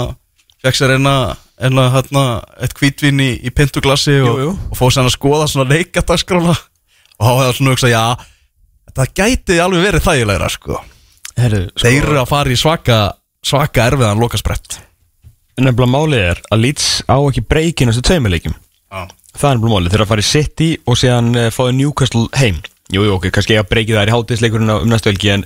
[0.63, 1.15] fekk sér eina,
[1.59, 2.23] eina hérna,
[2.61, 4.53] eitt hvítvín í, í pintuglassi og, Jú, jú.
[4.71, 8.03] og fór sér hann að skoða svona leikadaskrána og þá hefði hann svona hugsað já,
[8.91, 10.79] þetta gæti alveg verið þægilegra sko.
[11.41, 13.01] Herru Þeir eru að fara í svaka
[13.45, 14.79] svaka erfiðan lokasprett.
[15.61, 19.91] Nefnilega málið er að Leeds á ekki breyki næstu tveimuleikjum Já, Það er nefnilega málið,
[19.91, 22.59] þeir eru að fara í City og síðan uh, fáið Newcastle heim.
[22.91, 24.01] Jú, jú, ok, kannski ég að breyki það.
[24.03, 25.45] Er í hátíðsleikurinn um næstu helgi en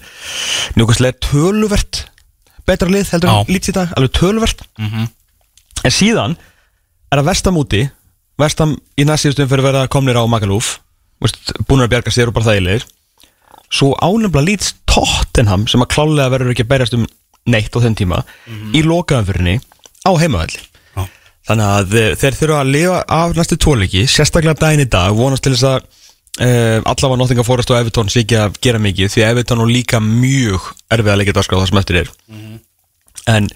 [0.80, 2.02] Newcastle er töluvert
[2.66, 4.66] betra lið heldur en í dag, alveg töluvert.
[4.82, 5.06] Mhm.
[5.86, 6.34] En síðan
[7.14, 7.84] er að vestam úti.
[8.42, 10.80] Vestam í næstíðustum fyrir að vera komnir á Magalúf
[11.70, 12.84] búin að bjarga sér og bara þægilegir
[13.72, 17.06] svo ánefnilega Leeds Tottenham sem að klálega verður ekki að berjast um
[17.50, 18.24] neitt á þenn tíma
[18.76, 19.60] í lokaðanfyrinni
[20.06, 20.62] á heimavalli.
[21.46, 25.46] Þannig að eh, þeir þurfa að lifa af næstu tóliki, sérstaklega daginn í dag vonast
[25.46, 25.86] til þess að
[26.42, 29.72] uh, allavega Nottingham Forest og Everton sé ekki að gera mikið því að Everton er
[29.72, 32.14] líka mjög erfið að leikja dagskrá það sem eftir er.
[33.32, 33.50] En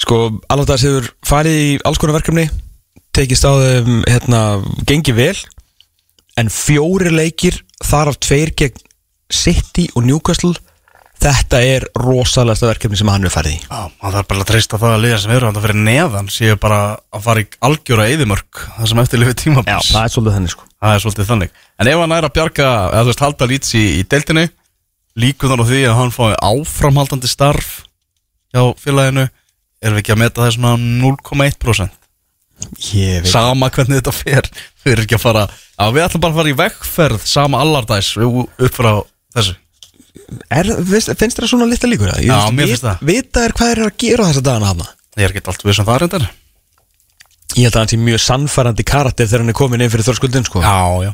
[0.00, 2.48] sko alveg það hefur farið í alls konar verkefni
[3.12, 4.40] tekist á þeim hérna,
[4.88, 5.36] gengi vel
[6.40, 8.80] en fjóri leikir þar af tveir gegn
[9.32, 10.54] City og Newcastle
[11.22, 13.60] þetta er rosalegasta verkefni sem hann hefur farið í.
[13.62, 16.30] Já, maður þarf bara að treysta það að liða sem eru hann að fyrir neðan
[16.32, 16.80] séu bara
[17.12, 19.92] að fara í algjöra eðimörk það sem eftir lifið tímabils.
[19.92, 20.66] Það er svolítið þannig sko.
[20.82, 21.54] Það er svolítið þannig.
[21.78, 24.48] En ef hann er að bjarga, eða þú veist, halda lítsi í, í deildinni
[25.22, 27.72] Líkuð þannig því að hann fái áframhaldandi starf
[28.52, 29.26] hjá félaginu?
[29.82, 31.98] Erum við ekki að meta það svona 0,1%
[32.94, 34.48] ég veit Sama hvernig þetta fer.
[34.84, 38.14] Við erum ekki að fara Já, við ætlum bara að fara í vegferð Sama allardæs
[38.22, 38.92] upp frá
[39.36, 39.58] þessu
[40.50, 42.22] er, finnst það svona litla líkur það?
[42.26, 43.02] Já, mér finnst það.
[43.12, 44.86] vita er hvað er að gera þessa dagana hafna
[45.16, 46.28] Ég er ekki allt við sem það reyndar
[47.52, 50.46] ég held að hann sé mjög sannfærandi karakter þegar hann er komin inn fyrir þorskuldin
[50.48, 51.12] sko Já, já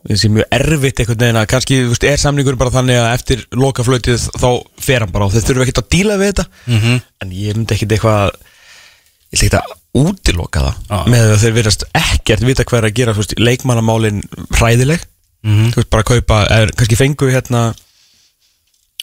[0.00, 3.42] það sé mjög erfitt einhvern veginn að kannski veist, er samningur bara þannig að eftir
[3.60, 4.46] lokaflötið þá
[4.80, 6.94] fer hann bara og þeir þurfa ekkert að díla við þetta Mhm.
[7.20, 10.98] en ég myndi ekkert eitthvað ég ætla ekkert að útiloka það Já.
[11.12, 14.22] með að þeir verðast ekkert vita hvað er að gera veist, leikmannamálin
[14.56, 15.04] hræðileg
[15.44, 15.68] Mhm.
[15.74, 17.74] þú veist bara að kaupa er, kannski fengu hérna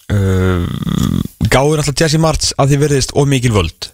[0.07, 3.89] gáður alltaf Jesse Martz að því verðist of mikil völd.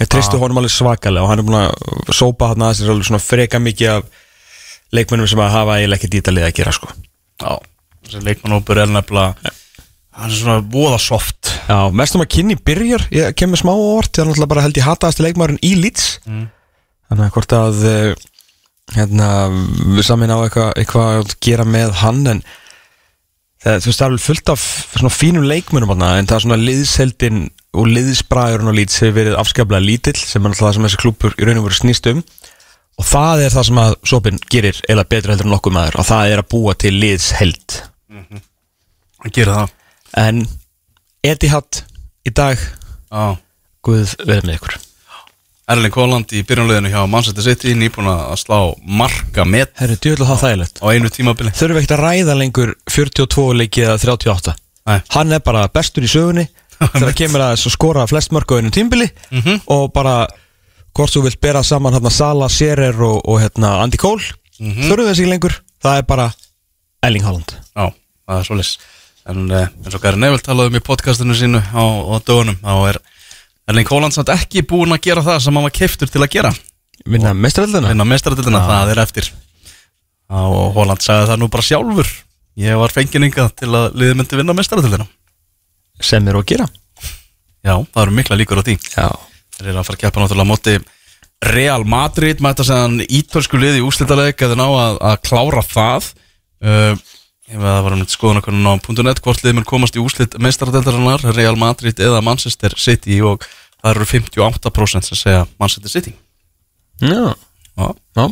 [0.00, 3.06] Ég tristu honum alveg svakalega og hann er búin að sópa hann að sér alveg
[3.06, 4.22] svona freka mikið af
[4.96, 6.88] leikmennum sem að hafa eiginlega ekki dítalið að gera sko.
[7.42, 7.52] Já,
[8.06, 9.52] þessi leikmannópur er nefnilega
[10.12, 14.10] Hann er svona voða soft Já, mest um að kynni byrjar ég kemur smá orð,
[14.10, 16.08] það er náttúrulega bara held ég hataðasti leikmærin í Leeds.
[16.28, 16.42] Mm.
[17.08, 18.26] þannig að hvort að eh,
[18.98, 19.28] hérna,
[19.96, 22.42] við samin á eitthvað eitthva að gera með hann en
[23.62, 26.44] það, þú veist, það er alveg fullt af svona fínum leikmennum þarna, en það er
[26.46, 30.88] svona liðseldin og liðsbræðurinn og lít hefur verið afskaplega lítill sem er alltaf það sem
[30.88, 32.22] þessi klúpur í raun og veru snýst um.
[33.00, 36.08] Og það er það sem að Sopin gerir eða betur heldur en nokkuð maður og
[36.10, 37.78] það er að búa til liðsheld.
[38.12, 39.74] Hann gerir það.
[40.20, 40.44] En
[41.24, 41.84] Etihad
[42.28, 43.36] í dag Já.
[43.82, 44.80] Guð verið með ykkur
[45.70, 50.42] Erling Haaland í byrjunleginu hjá Manchester City nýbúin að slá marka met Herru, djúðlega það
[50.42, 50.80] þægilegt.
[50.82, 51.52] á einu tímabili.
[51.54, 54.56] Þurfum ekkert að ræða lengur 42 leiki eða 38
[54.90, 54.98] Nei.
[55.14, 56.48] Hann er bara bestur í sögunni
[56.98, 59.60] þegar kemur að skora flest mörg á einu tímbili Mhm.
[59.70, 60.26] og bara
[60.92, 64.22] hvort þú vilt bera saman hérna, Sala, Serer og, og hérna, Andy Cole
[64.58, 64.90] Mhm.
[64.90, 65.54] þurfum þess ekki lengur.
[65.82, 66.26] Það er bara
[67.02, 67.54] Erling Haaland.
[67.76, 67.86] Já,
[68.28, 68.76] það er svolítið
[69.24, 72.88] En uh, eins og Gary Neville talaði um í podcastinu sínu á, á dögunum þá
[72.90, 72.96] er
[73.70, 76.52] Erling Haaland samt ekki búin að gera það sem hann var keiftur til að gera.
[77.06, 79.32] Vinna mestraröldina vinna mestaradildina, það er eftir.
[80.32, 82.12] Og Haaland sagði það nú bara sjálfur.
[82.62, 85.06] Ég var fengininga til að liðið myndi vinna mestaradildina
[86.02, 86.66] sem er að gera.
[87.62, 88.74] Já, það eru mikla líkur á því.
[88.90, 89.06] Já.
[89.56, 90.74] Þeir eru að fara að keppa náttúrulega á móti
[91.52, 96.08] Real Madrid mæta segðan ítölsku liði í úslitaleg eða ná að, að klára það.
[96.62, 96.94] Uh,
[97.52, 98.74] Ef það var um skoðanakonun á
[99.04, 103.44] .net hvort liðið mun komast í úslit meistaradeldarinnar Real Madrid eða Manchester City og
[103.82, 106.14] það eru 58% sem segja Manchester City
[107.02, 107.34] Já.
[107.76, 108.24] Já, Já.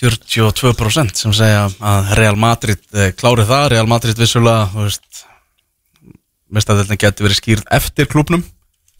[0.00, 5.22] 42% sem segja að Real Madrid eh, klári það Real Madrid vissulega þú veist,
[6.54, 8.44] meistaradeldin getur verið skýrð eftir klubnum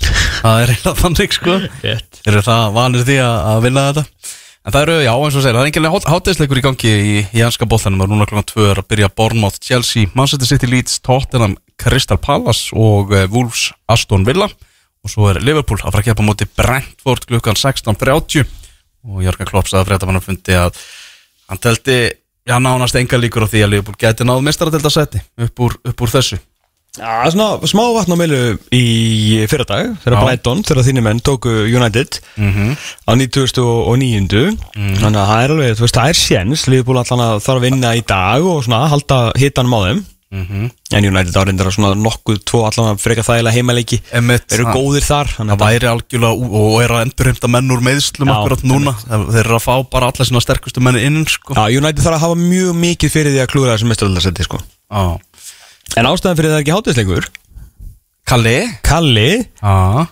[0.45, 1.59] það er eiginlega þannig sko.
[1.81, 4.05] Þeir eru það vanir því að vinna þetta
[4.65, 7.41] En það eru, já, eins og segir, það er enginlega hátæðisleikur í gangi í, í
[7.45, 11.59] ennska bóttanum og núna klokkan 2 er að byrja Bournemouth, Chelsea, Manchester City Leeds, Tottenham,
[11.77, 14.49] Crystal Palace og uh, Wolves, Aston Villa.
[15.05, 18.49] Og svo er Liverpool að fara að keppa á móti Brentford klukkan 16.30
[19.05, 20.81] og Jörgen Klopp sagði að fréttamann fundi að
[21.53, 21.99] hann teldi,
[22.49, 26.41] já, nánast enga líkur á því að Liverpool geti náð mistaradeldasetti upp, upp úr þessu
[26.95, 28.41] Já, svona smá vatn á meilu
[28.71, 30.21] í fyrradag þegar.
[30.23, 34.55] Brighton, þegar þínir menn tóku United mm á 1909
[35.03, 36.67] þannig að það er alveg, þú veist, það er séns.
[36.71, 40.05] Liverpool allan að þarf að vinna í dag og svona halda hitanum á þeim.
[40.35, 40.71] -hmm.
[40.97, 44.01] en United árindar að svona nokkuð tvo allan að freka þægilega heimaleiki.
[44.19, 48.33] Emmett, eru góðir þar Það að væri algjörlega og er að endurheimta menn úr meðslum
[48.35, 48.97] akkurat núna.
[49.07, 51.55] Þeir eru að fá bara alla svona sterkustu menn inn sko.
[51.55, 54.63] Já, United þarf að hafa mjög mikið fyrir því að klúra þessu mestaröldarsetti sko.
[55.99, 57.27] En ástæðan fyrir það er ekki hátisleikur
[58.25, 58.57] Kalli.
[58.87, 59.31] Kalli,
[59.61, 60.07] Já.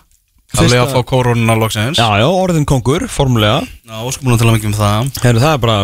[0.53, 1.97] Kalli að fá koronuna loksins.
[1.97, 5.07] Já, já, orðin kongur, formulega Já, óskumunum til að mikið um það.
[5.25, 5.77] Heru, Það er bara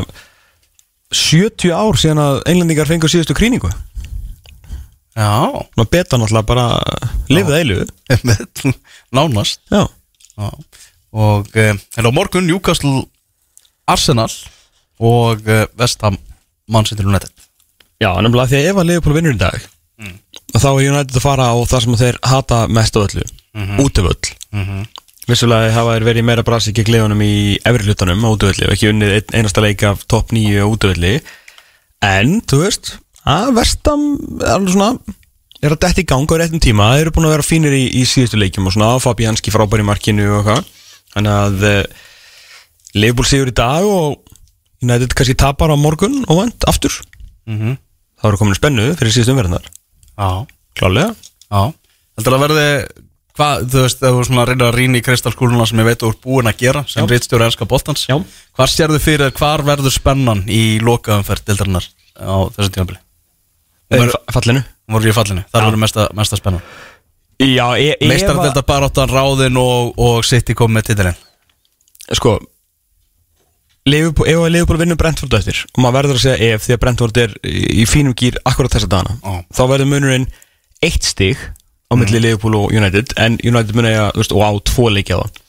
[1.09, 3.71] 70 ár síðan að englendingar fengur síðustu krýningu.
[5.17, 5.31] Já,
[5.73, 6.67] Ná beta náttúrulega bara
[7.34, 7.80] lifið eilu
[9.17, 9.63] nánast.
[9.73, 9.88] Já,
[10.38, 10.51] Já.
[11.09, 13.07] Og eh, en á morgun Newcastle
[13.89, 14.30] Arsenal
[15.01, 16.19] og eh, West Ham
[16.69, 17.34] Manchester United.
[17.99, 19.65] Já, nefnilega því að að Liverpool vinnur í dag
[19.99, 20.15] Mm.
[20.55, 23.27] þá er United að fara á það sem þeir hata mest á öllu.
[23.57, 23.84] Mhm.
[23.84, 24.88] útivöll mm
[25.30, 28.89] Vissulega hafa þeir verið meira brasi gegn liðunum í efri hlutanum á útivölli og ekki
[28.89, 31.11] unnið einasta leik af topp nýju á útivölli
[32.01, 32.95] en, þú veist
[33.30, 34.07] að vestam
[34.39, 34.89] er alveg svona
[35.61, 36.89] er að detta í gang á réttum tíma.
[36.95, 39.85] Þeir eru búin að vera fínir í, í síðustu leikjum og svona Fabianski frábær í
[39.85, 40.65] markinu og hvað
[41.13, 41.81] þannig að uh,
[42.97, 44.17] Liverpool sigur í dag og
[44.81, 46.95] United kannski tapar á morgun og vant aftur.
[47.45, 47.77] -hmm.
[48.17, 49.69] þá eru komin spennu fyrir síðustu umverðinar
[50.79, 51.13] klálega
[51.49, 51.71] Já,
[52.19, 52.65] heldur að verði
[53.39, 56.11] hvað, þú veist, ef þú svona reynir að rýna í kristalskúluna sem ég veit þú
[56.11, 58.17] ert búin að gera sem reitstjóri ennska boltans Já.
[58.57, 61.87] Hvar sérðu fyrir, hvar verður spennan í lokaumferð dildarinnar
[62.19, 62.99] á þessu tímabili?
[63.89, 64.13] Ver...
[64.33, 64.61] fallinu.
[64.89, 66.63] Í fallinu, þar verður mesta, mesta spennan.
[67.39, 71.19] Já, e ef Meistardildar baráttan, ráðin og, og sitt í komið með titilinn.
[72.17, 72.35] Sko
[73.89, 76.81] Liverpool, ef að Liverpool vinnur Brentford eftir og maður verður að segja ef því að
[76.85, 79.43] Brentford er í fínum gýr akkurat þessa dagana Já.
[79.57, 80.29] þá verður munurinn
[80.85, 81.41] eitt stig
[81.89, 85.17] á milli Liverpool og United en United mun eiga, þú veist, og á tvo leiki
[85.17, 85.45] á það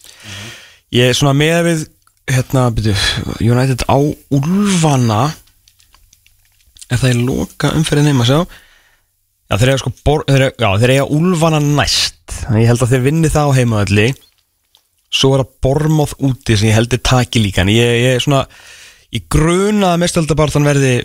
[0.96, 1.86] ég er svona með við
[2.30, 2.96] hérna, byrju,
[3.42, 3.98] United á
[4.34, 5.22] Úlfana.
[6.90, 8.40] Er það í loka umferðin heima sjá?
[9.50, 12.18] Já, þeir eiga sko bor, þeir eiga, já, þeir eiga Úlfana næst.
[12.44, 14.06] Þannig ég held að þeir vinni það á heimaðalli
[15.10, 18.44] svo er að Bormoth úti sem ég heldur taki líka en ég, er svona
[19.10, 21.00] ég gruna að mestaldabartan verði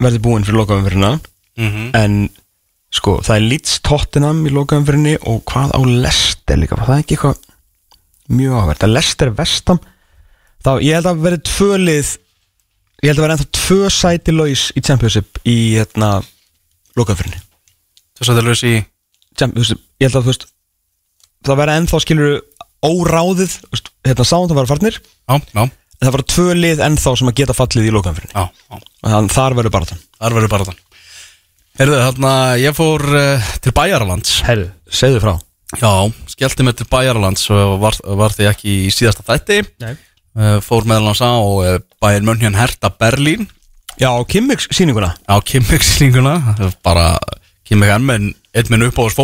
[0.00, 1.90] verði búinn fyrir lokaumfyrirna mm -hmm.
[1.98, 2.30] en
[2.94, 6.76] sko það er Leeds Tottenham í lokaumfyrinni og hvað á Leicester líka?
[6.76, 7.38] Það ekki eitthvað
[8.28, 9.80] mjög áverð að Leicester Vestam
[10.64, 12.08] þá ég held að verði tvö lið
[13.02, 16.22] ég held að verði ennþá tvö sæti laus í Championship í hérna
[16.96, 17.40] lokaumfyrinni
[18.14, 20.46] Þess að það lös í ég held að þú veist
[21.44, 22.34] það verði ennþá skilur
[22.88, 23.56] óráðið
[24.04, 24.98] hérna sáum það var farnir.
[25.00, 25.64] Já, já,
[26.04, 28.82] það var tvö lið ennþá sem að geta fallið í lokaumfyrinni já, já.
[29.04, 30.78] Þannig þar verður bara þann Þar verður baráttan.
[31.74, 32.32] Herðu, þarna,
[32.62, 34.36] ég fór uh, til Bæjaralands.
[34.46, 35.32] Herru, segðu frá.
[35.80, 35.90] Já,
[36.30, 39.56] skellti mér til Bæjarlands og var, var því ekki í síðasta þætti.
[40.34, 43.48] Uh, Fór meðal hans á uh, Bæjar Mönjan Herta Berlín.
[43.98, 45.12] Já, Kimmix sýninguna.
[45.26, 46.36] Á Kimmix-slinguna
[46.86, 47.16] bara
[47.66, 48.24] Kimmix enn með
[48.54, 49.14] einn minn uppáðs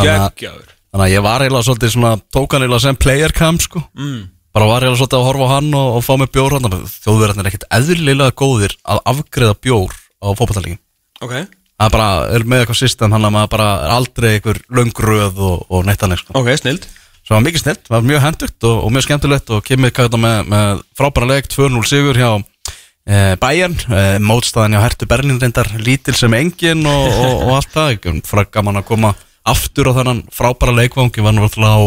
[0.00, 3.58] að- Geggjaður þannig að ég var eiginlega svolítið svona tók hann eiginlega sem player cam
[3.62, 3.82] sko.
[3.96, 4.28] Mm.
[4.54, 7.46] bara var eiginlega svolítið að horfa á hann og, og fá mig bjór hann þjóðverðarnir
[7.46, 10.80] er ekkert eðlilega góðir að afgreða bjór á fótboltalíkin
[11.20, 11.34] Ok.
[11.80, 15.38] Það er bara, er með eitthvað system hann að maður bara er aldrei einhver löngröð
[15.44, 16.34] og, og neitt annað sko.
[16.40, 16.88] Ok, snild
[17.20, 20.48] Svo var mikið snilt, var mjög hendugt og, og mjög skemmtilegt og kemur kæta með,
[20.50, 26.16] með frábæra leik 2-0 sigur hjá e, Bayern, e, mótstæðan hjá Hertu Berlín reyndar lítil
[26.18, 29.12] sem engin og, og, og allt það, frá gaman að koma
[29.50, 31.82] aftur á þennan frábæra leikvangi var náttúrulega á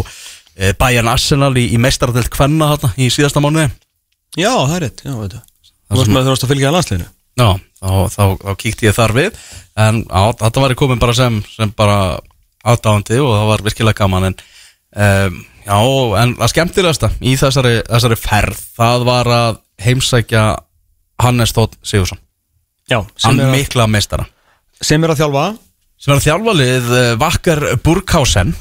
[0.56, 3.72] e, Bayern Arsenal í, í meistaradelt Kvenna þarna í síðasta mánuði.
[4.38, 5.44] Já, það er rétt, já, veit þú
[5.94, 7.10] Þú varst með varst að fylgja að landsliðinu?
[7.34, 9.42] Já, þá, þá, þá kíkti ég þar við.
[9.84, 11.98] En á, þetta var ég komin bara sem, sem bara
[12.64, 14.30] aðdáðandi og það var virkilega gaman.
[14.32, 14.38] En
[14.96, 15.78] um, já,
[16.24, 20.44] en að skemmtilegasta í þessari, þessari ferð það var að heimsækja
[21.24, 22.20] Hannes Tótt Sigursson
[22.90, 24.26] Já, hann sem er, að, mikla meistara.
[24.84, 25.46] sem er að þjálfa
[26.04, 28.52] sem er að þjálfa lið uh, Vakkar Burghausen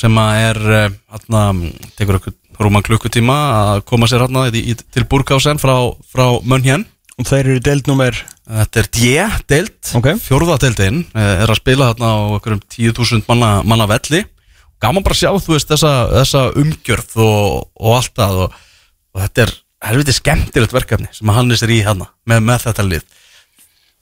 [0.00, 1.50] sem er uh, atna,
[1.98, 3.36] tekur okkur rúman klukkutíma
[3.74, 4.24] að koma sér
[4.56, 5.76] í, til Burghausen frá,
[6.08, 6.86] frá Mönhjön
[7.20, 8.16] Og þeir eru í deild nummer
[8.50, 10.08] Þetta er D-deild, Ok.
[10.24, 14.24] fjórðadeildin er að spila þarna á einhverjum 10.000 manna, manna velli.
[14.82, 18.56] Gaman bara að sjá, þú veist, þessa, þessa umgjörð og, og allt það og,
[19.14, 19.52] og þetta er
[19.90, 23.06] helviti skemmtilegt verkefni sem að Hannes er í hérna með, með þetta lið.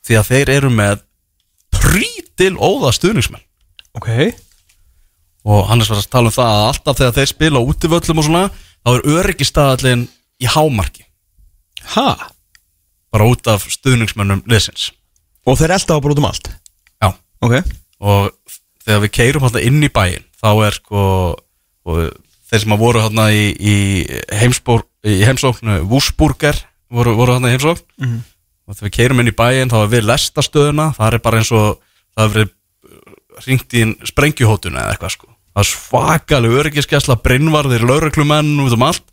[0.08, 1.04] Því að þeir eru með
[1.82, 3.42] prítil óða stuðningsmenn.
[3.98, 4.08] Ok.
[5.48, 8.26] Og Hannes var að tala um það að alltaf þegar þeir spila á útivöllum og
[8.26, 10.06] svona þá er öryggistæðallin
[10.42, 11.04] í hámarki.
[11.94, 12.08] Ha?
[13.08, 14.90] bara út af stuðningsmennum liðsins.
[15.48, 16.50] Og þeir elda á bara út um allt?
[17.00, 17.08] Já.
[17.40, 17.54] Ok.
[18.04, 18.26] Og
[18.84, 21.04] þegar við keirum alltaf inn í bæinn þá er sko
[21.88, 22.02] og
[22.50, 26.60] þeir sem að voru hérna í, í, í heimsóknu Wúsburger
[26.92, 28.20] voru, voru hérna í heimsókn Mhm.
[28.68, 30.90] Og þegar við keirum inn í bæinn þá er við lestastöðuna.
[30.98, 31.68] Það er bara eins og
[32.12, 32.54] það er verið
[33.46, 35.30] ringt í en sprengjuhótuna eða eitthvað sko.
[35.54, 39.04] Það er svakalega öryggiskesla brinnvarðir, lauruglumenn út um allt.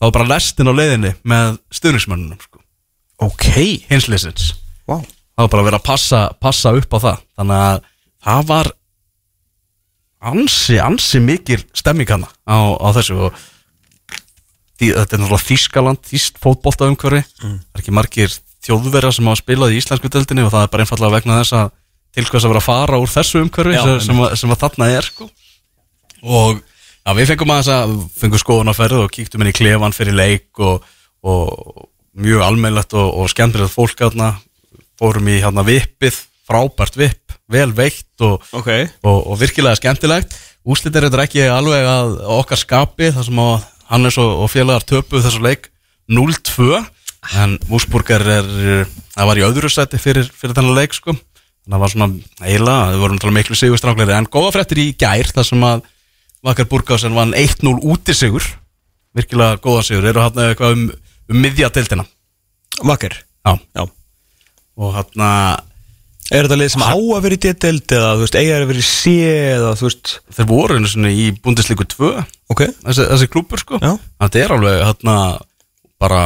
[0.00, 2.62] Þá er bara lestin á leiðinni með stuðningsmönnunum sko.
[3.22, 3.46] Ok.
[3.88, 4.50] Hinsliðsins
[4.84, 4.98] Vá.
[4.98, 7.22] Það var bara að vera að passa, passa upp á það.
[7.38, 7.86] Þannig að
[8.26, 8.70] það var
[10.34, 13.16] ansi, ansi mikil stemming hana á, á þessu.
[13.28, 13.42] Og
[14.80, 18.34] þetta er náttúrulega Þískaland, Þíst fótbolta umhverfi það er ekki margir
[18.64, 21.72] þjóðverja sem hafa spilað í íslensku deildinni og það er bara einfallega vegna þess að
[22.14, 24.60] til hvers að vera að fara úr þessu umhverfi Já, sem, sem, að, sem að
[24.64, 25.26] þarna er sko.
[26.22, 30.62] og já, við fengum aðeins að fengum skoðunarferð og kíktum inn í klefan fyrir leik
[30.62, 30.84] og,
[31.26, 34.30] og mjög almennlegt og, og skemmtilegt fólk hérna,
[35.00, 38.70] fórum í hérna vippið, frábært vipp vel veitt og, Ok.
[39.04, 40.32] og, og virkilega skemmtilegt.
[40.64, 44.86] Úslit er þetta ekki alveg að okkar skapi þar sem að Hannes og, og félagar
[44.88, 45.66] töpuð þessu leik
[46.08, 46.78] 0-2
[47.40, 48.50] en Wúsburger er
[49.14, 51.14] það var í öðru seti fyrir, fyrir þennan leik sko.
[51.14, 52.08] að það var svona
[52.44, 55.84] eiginlega, það voru miklu sigurstrákleri en góða fréttir í gær þar sem að
[56.44, 58.44] Vakar Burgásen vann 1-0 úti sigur
[59.16, 60.88] virkilega góða sigur, eru hann eitthvað um,
[61.30, 62.04] um miðjadeildina?
[62.84, 63.58] Vakker Já.
[63.76, 63.84] Já.
[64.80, 65.24] Og hann
[66.32, 68.80] Er þetta lið sem á að vera í D-deild eða þú veist, eiga að vera
[68.80, 70.12] í C eða þú veist?
[70.32, 72.12] Þeir voru einu sinni í Bundesliga 2
[72.54, 72.62] Ok.
[72.64, 73.80] Þessi, þessi klúpur sko.
[73.82, 73.92] Já.
[74.24, 75.16] þetta er alveg hérna
[76.00, 76.20] bara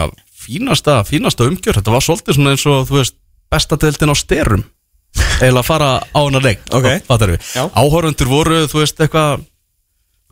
[0.49, 3.16] fínasta, fínasta umgjör þetta var svolítið eins og þú veist
[3.53, 4.65] besta deildin á styrum
[5.45, 6.89] eða fara á hana leik Ok.
[7.09, 7.69] fattar við, Já.
[7.77, 9.45] áhörundur voru þú veist eitthvað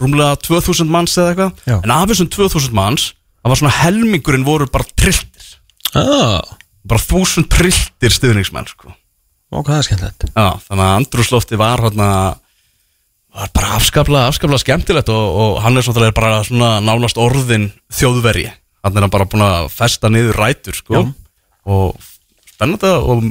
[0.01, 1.83] rúmlega 2000 manns eða eitthvað.
[1.85, 3.11] En af þessum 2000 manns
[3.41, 5.53] það var svona helmingurinn voru bara trilltir.
[5.97, 6.43] Ah.
[6.87, 8.93] bara þúsund trilltir stuðningsmenn sko.
[9.51, 10.27] Ok, það er skemmtilegt.
[10.37, 12.09] Já, þannig að andrúslofti var hérna
[13.37, 18.53] var bara afskaplega, afskaplega skemmtilegt og, og hann er svona, bara svona nánast orðin þjóðverji
[18.85, 21.07] hann er bara búin að festa niður rætur sko.
[21.66, 21.97] Og
[22.53, 23.27] spennandi og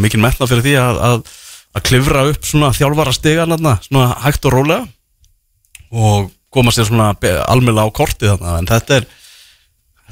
[0.00, 1.30] mikið metna fyrir því að, að,
[1.76, 4.84] að klifra upp svona þjálfara hérna, svona hægt og rólega.
[5.90, 7.12] Og koma sér svona
[7.46, 8.60] almjöla á kortið þarna.
[8.60, 9.10] En þetta er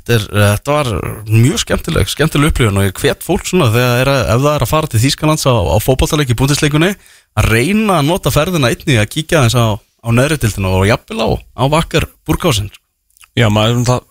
[0.09, 0.89] Þetta, er, þetta var
[1.28, 2.78] mjög skemmtileg, skemmtileg upplifun.
[2.81, 5.45] Og ég hvet fólk svona þegar er að, ef það er að fara til Þýskalands
[5.45, 6.93] á, á fótballtaleik í búndisleikunni
[7.39, 11.28] að reyna að nota ferðina einni að kíkja þess á, á neðritildinu og jafnvel á,
[11.61, 12.70] á vakkar burgásin
[13.36, 14.07] Já, maður er um það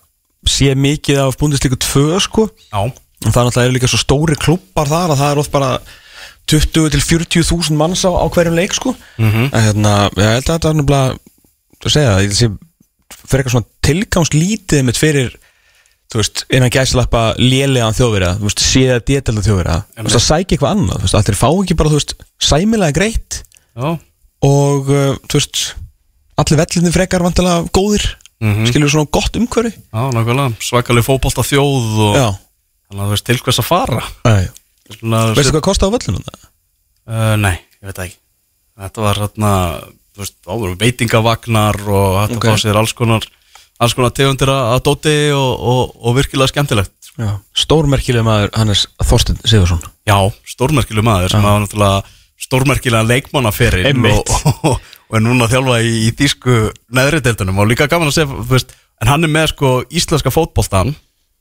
[0.50, 2.48] sé mikið af búndisleiku 2 sko.
[2.72, 2.92] Já,
[3.26, 5.70] En það er náttúrulega líka svo stóri klubbar þar að það er oft bara
[6.48, 8.94] 20 til 40 þúsund manns á, á hverjum leik sko.
[9.18, 9.50] Mhm.
[9.50, 11.18] En hérna, ég held að þetta er náttúrulega
[11.82, 12.48] þú segja það, ég sé
[13.28, 15.34] fyrir eitthvað svona tilgangslítið mitt fyrir
[16.08, 19.76] þú veist, innan gæslappa lélegan þjóðverja, þú veist, séða dételda þjóðverja.
[19.98, 22.14] Þú veist, að sækja eitthvað annað, þú veist, allir fá ekki bara, þú veist,
[22.48, 23.40] sæmilega greitt.
[23.76, 23.90] Já,
[24.48, 25.62] og uh, þú veist
[26.38, 28.06] allir vellinni frekar vantilega góðir
[28.40, 28.68] Mhm.
[28.70, 29.72] skilur svona gott umhverfi?
[29.74, 32.28] Já, nákvæmlega, svakalig fótbolta þjóð og Já,
[32.88, 34.02] þannig að þú veist til hvers að fara?
[35.34, 36.22] Veistu hvað kosti á vellinu?
[37.08, 38.18] Uh, nei, ég veit það ekki.
[38.78, 39.52] Þetta var hérna,
[40.78, 42.44] veitingavagnar og hægt Ok.
[42.44, 43.26] að fá sér alls konar
[43.78, 46.94] alls konar tegundir að dóti og, og, og virkilega skemmtilegt.
[47.18, 47.32] Já.
[47.58, 50.14] Stórmerkileg maður Hannes Þorstein Sigursson Já,
[50.46, 52.02] stórmerkileg maður sem hafa náttúrulega
[52.38, 54.30] stórmerkilega leikmannaferinn og,
[54.70, 56.56] og, og er núna að þjálfa í, í dísku
[56.94, 60.94] neðri deildunum og líka gaman að segja, veist, en hann er með sko íslenska fótboltan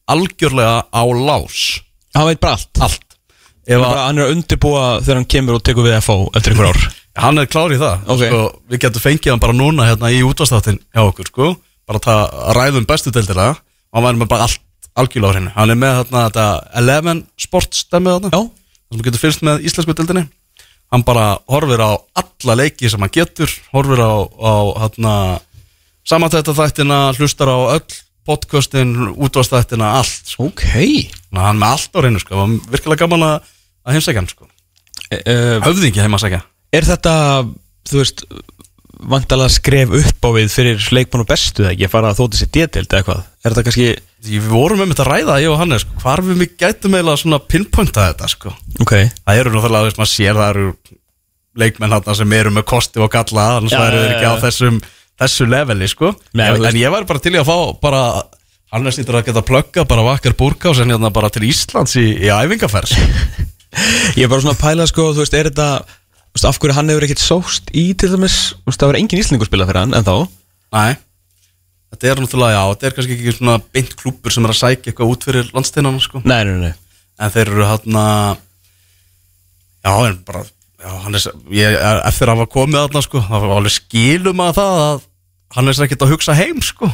[0.07, 1.81] algjörlega á lás.
[2.15, 2.71] Hann veit bara allt.
[2.79, 3.17] Allt.
[3.67, 3.83] Ef að...
[3.83, 6.85] að, Hann er að undirbúa þegar hann kemur og tekur við FO eftir einhver ár.
[7.17, 8.05] Hann er klár í það.
[8.13, 8.23] Ok.
[8.23, 8.41] sko,
[8.71, 11.49] við getum fengið hann bara núna hérna í útvastáttin hjá okkur sko,
[11.89, 13.49] bara það að ræðum bestu deildina.
[13.91, 14.63] Hann væri með bara allt
[14.97, 15.53] algjörlega á hreinu.
[15.57, 16.47] Hann er með hérna þetta
[16.83, 18.43] 11 sports stemmið þarna.
[18.87, 20.27] Sem getur fylgst með íslensku dildinni
[20.93, 21.91] hann bara horfir á
[22.21, 24.53] alla leiki sem hann getur, horfir á, á
[24.83, 25.13] hérna,
[26.07, 30.49] samantætta þættina hlustar á öll podcastin, útvastættina, allt sko.
[30.51, 32.47] ok að hann með allt á reynu sko.
[32.71, 33.51] virkilega gaman að,
[33.93, 34.47] heimsækja hann sko.
[34.47, 36.43] uh, höfðingi heimsækja
[36.75, 37.13] Er þetta,
[37.87, 38.25] þú veist
[38.97, 42.39] vantalega skref upp á við fyrir leikmann og bestu eða ekki að fara að þóti
[42.39, 43.87] sér détild eða hvað Er þetta kannski,
[44.27, 45.97] við vorum með þetta að ræða ég og hann sko.
[46.01, 48.53] hvar við mig gætum eiginlega svona pinpointa þetta sko.
[48.81, 50.71] ok það eru náttúrulega, þú veist, maður sér það eru
[51.57, 54.81] leikmenn hann sem eru með kosti og galla annars Já, væru þeir ekki á þessum
[55.17, 58.01] þessu leveli, sko Nei, en, en ég væri bara til í að fá bara,
[58.77, 62.33] annars nýttur að geta plugga bara vakkar búrkás en hérna bara til Íslands í, í
[62.33, 63.45] æfingaferð sko.
[64.17, 65.67] Ég er bara svona að pæla sko, þú veist, er þetta
[66.37, 69.49] veist, af hverju hann hefur ekkert sóst í til dæmis, veist, það var engin íslendingur
[69.49, 70.15] spila fyrir hann en þá
[70.75, 70.97] Nei,
[71.93, 74.91] þetta er náttúrulega, já, þetta er kannski ekki svona beint klúpur sem er að sækja
[74.91, 76.21] eitthvað út fyrir landsteinana, sko.
[76.27, 76.73] Nei, nei, nei,
[77.23, 77.97] en þeir eru hann
[79.87, 81.77] já, en bara já, hann er, ég,
[82.11, 85.05] eftir að hafa komið þarna, sko, það var alveg skilum að það að
[85.55, 86.91] hann er ekkert að hugsa heim, sko.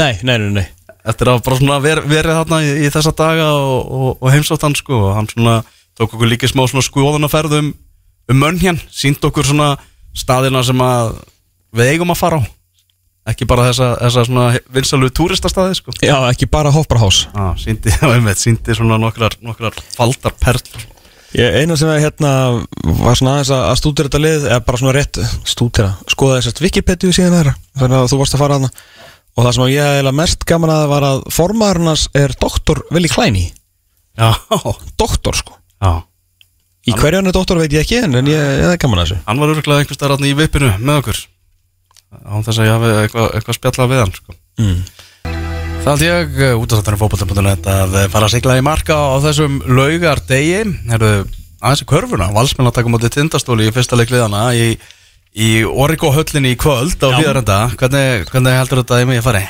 [0.00, 0.66] Nei, nei, nei, nei.
[1.10, 4.64] eftir að bara svona ver, verið þarna í, í þessa daga og, og, og heimsátt
[4.64, 5.60] hann sko og hann svona
[5.98, 7.56] tók okkur líka smá svona skoðanaferð
[8.30, 9.74] um, mönn hér, sínt okkur svona
[10.16, 11.14] staðina sem að
[11.76, 12.42] við eigum að fara á.
[13.30, 15.94] Ekki bara þessa, þessa svona vinsalu túristastaði sko.
[16.02, 20.86] Já, ekki bara Hofbarhás ah, síndi, já, einmitt, síndi svona nokkrar, nokkrar faldar perlur.
[21.36, 22.30] Ég, eina sem ég hérna
[22.82, 27.14] var svona aðeins að stúdira þetta lið eða bara svona rétt stúdira, skoða þessast Wikipedia
[27.14, 28.70] síðan þeirra þannig að þú varst að fara hana
[29.36, 33.44] og það sem ég eiginlega mest gaman að var að formaðurnas er doktor Willi Kleini.
[34.18, 34.32] Já,
[34.98, 35.54] doktor sko.
[35.78, 36.00] Já
[36.90, 39.08] í hverju hann er doktor veit ég ekki en, en ég, ég er gaman að
[39.08, 39.20] þessu.
[39.28, 41.20] Hann var örgulega einhvers þarna í vipinu með okkur.
[42.26, 44.36] Án þess að ég hafi eitthvað, eitthvað spjallað við hann sko.
[44.60, 44.80] mm.
[45.80, 48.96] Það held ég uh, út af þáttanum fótbolta.net að uh, fara að sigla í marka
[49.00, 54.42] á þessum laugar degi aðeins í körfuna, valsmenn að taka mútið tindastóli í fyrsta leikliðana
[54.56, 54.74] í,
[55.32, 59.42] í Origo höllinni í kvöld á hlýðarenda hvernig, hvernig heldur þetta að ég fara?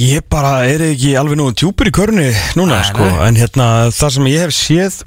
[0.00, 2.28] Ég bara er ekki alveg nú tjúpur í körunni
[2.58, 3.08] núna Nei, sko.
[3.24, 5.00] en hérna það sem ég hef séð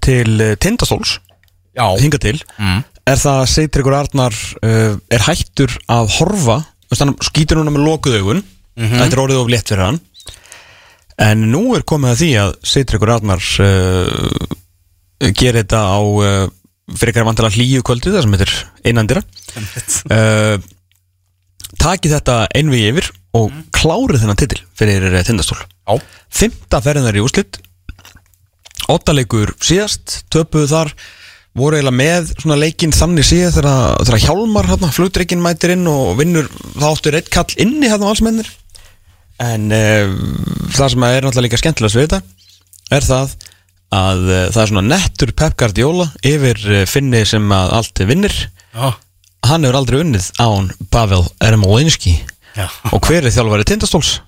[0.00, 1.18] til uh, Tindastóls
[2.00, 2.40] hinga til.
[2.58, 2.82] Mm.
[3.08, 6.62] er það að Seitrikur Arnar uh, er hættur að horfa
[7.24, 8.42] skýtur núna með lokuð augun.
[8.76, 10.00] Þetta er orðið of létt fyrir hann.
[11.22, 16.44] En nú er komið að því að Seitrikur Arnar uh, gerir þetta á uh,
[16.92, 18.54] fyrir ekki að vantala hlýju kvöldu það sem heitir
[18.90, 19.22] einandira
[21.80, 25.60] takið þetta einvið yfir og klárið þennan titil fyrir Tindastól.
[25.88, 25.94] Já,
[26.32, 27.60] Fymta ferðinar í úslit
[28.90, 30.94] Óttaleikur síðast Töpuðu þar
[31.52, 36.14] Voru eiginlega með svona leikinn þannig síðan þegar, þegar Hjálmar hérna, flugdrykkin mætir inn og
[36.16, 36.48] vinnur
[36.78, 38.48] þá áttur eitt kall inni hérna á allsmennir
[39.42, 40.12] en uh,
[40.72, 43.34] það sem er náttúrulega líka skemmtilegast við þetta er það
[43.92, 48.36] að uh, það er svona nettur Pep Guardiola yfir uh, finni sem að allt vinnir.
[48.72, 48.94] Já,
[49.48, 52.16] hann hefur aldrei unnið án Pavel Ermolinski.
[52.56, 52.68] Já.
[52.92, 54.20] Og hver er þjálfari Tindastóls?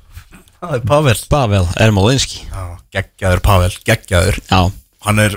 [0.64, 1.18] Það er Pavel.
[1.34, 2.44] Pavel Ermolinski
[2.94, 4.40] geggjaður Pavel, geggjaður.
[4.48, 4.60] Já.
[5.04, 5.34] Hann er,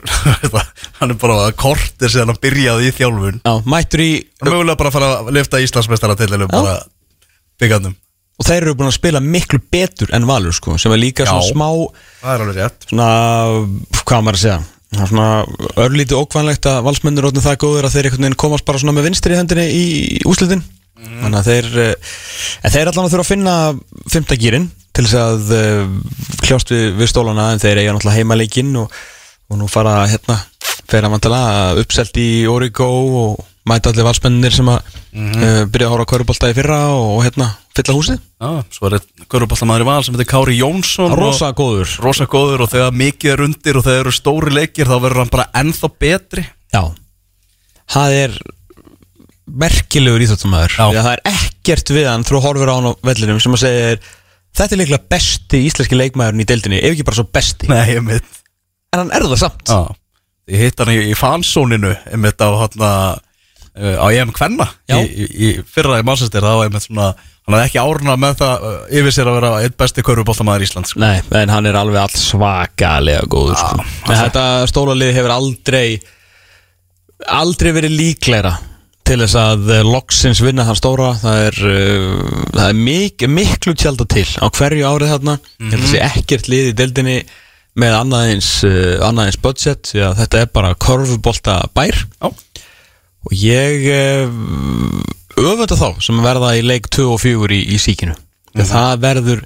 [1.01, 3.41] hann er bara að kortir síðan hann byrjaði í þjálfun.
[3.43, 4.11] Já, mættur í
[4.45, 6.77] mögulega bara að fara að lifta Íslandsmeistara til bara
[7.59, 7.97] byggandum
[8.37, 11.41] og þeir eru búin að spila miklu betur en Valur sko, sem er líka svona
[11.41, 11.53] Já.
[11.55, 11.67] smá
[12.21, 12.87] Það er alveg rétt.
[12.91, 13.07] Svona,
[14.03, 14.57] hvað maður að segja?
[14.87, 15.29] Það er svona
[15.83, 19.07] örlítið ókvæmlegt að valsmennir rótni það góður að þeir einhvern veginn komast bara svona með
[19.09, 19.87] vinstri í hendinni í
[20.29, 20.61] úslitin
[20.97, 22.13] þannig að þeir eh,
[22.61, 23.55] en þeir allan að þurfa að finna
[24.13, 25.83] fymta gýrin til þess að uh,
[26.41, 28.95] kljást við, við stólana en þeir eiga náttúrulega heimaleikinn og,
[29.47, 30.39] og nú fara hérna
[30.87, 31.43] fer að vantala
[31.77, 32.87] uppselt í Origo
[33.21, 37.23] og mæta allir valsmennir sem að mm byrja að hóra kvörubólta í fyrra og, og
[37.25, 38.19] hérna fylla húsið.
[38.41, 41.95] Já, svo er þetta Köruballamæður í val sem heitir Kári Jónsson Rosa góður.
[42.03, 45.33] Rosa góður og þegar mikið er undir og þegar eru stóri leikir þá verður hann
[45.33, 46.45] bara ennþá betri.
[46.73, 46.83] Já.
[47.97, 48.37] Það er
[49.65, 50.77] merkilegur íþjóttumæður.
[50.77, 53.91] Það er ekkert við hann þú horfir á hann á vellinum sem að segja
[54.57, 57.69] Þetta er líklega besti íslenski leikmaðurinn í deildinni Ef ekki bara svo besti.
[57.69, 58.43] Nei, ég mitt
[58.95, 59.69] En hann er það samt.
[59.69, 59.95] Já,
[60.53, 62.85] ég hitt hann í, í fansóninu einmitt á hann
[63.77, 66.41] á EM Kvenna í, í, í fyrra í Manchester.
[66.41, 69.75] Þá einmitt svona hann hafði ekki áruna með það uh, yfir sér að vera einn
[69.83, 71.01] besti körfubóltamæður Íslands sko.
[71.03, 73.85] Nei, en hann er alveg allt svakalega góður sko.
[74.07, 75.85] En þetta stólalið hefur aldrei
[77.37, 78.55] aldrei verið líklegra
[79.07, 83.73] til þess að eh, loksins vinna þann stóra það er, uh, það er mik miklu
[83.79, 85.35] tjálta til á hverju árið þarna.
[85.37, 85.83] Mm -hmm.
[85.85, 87.17] þessi ekkert lið í deildinni
[87.77, 92.01] með annað eins, uh, annað eins budget því að þetta er bara korfubolta bær.
[92.19, 92.27] Já,
[93.27, 94.27] og ég uh,
[95.37, 98.17] öfunda þá sem verða í leik 2 og 4 í, í síkinu.
[98.57, 99.41] Mm það verður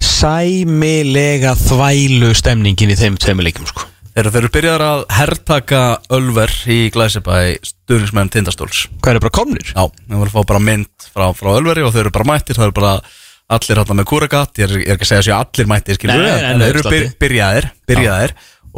[0.00, 3.89] sæmilega þvælu stemningin í þeim tveimur leikum sko.
[4.14, 5.80] Þeir eru byrjaðar að herrtaka
[6.12, 8.84] Ölver í Glæsibæ stuðnismenn Tindastóls.
[9.00, 9.70] Hvað er bara komnir?
[9.70, 12.58] Já, við vorum að fá bara mynd frá, frá Ölveri og þeir eru bara mættir,
[12.58, 12.92] það eru bara
[13.50, 16.20] allir hérna með kúregat, ég er, ég er ekki að segja að allir mættir, skilur
[16.20, 18.34] Nei, nei, en þeir eru byr, byrjaðir, byrjaðir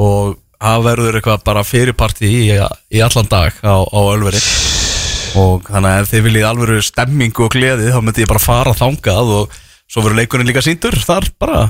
[0.06, 4.40] og það verður eitthvað bara fyrirparti í, í allan dag á, á Ölveri.
[5.40, 8.74] Og þannig að ef þið viljið alvöru stemmingu og gleði þá myndi ég bara fara
[8.76, 11.62] þangað og svo verður leikurinn líka síndur þar bara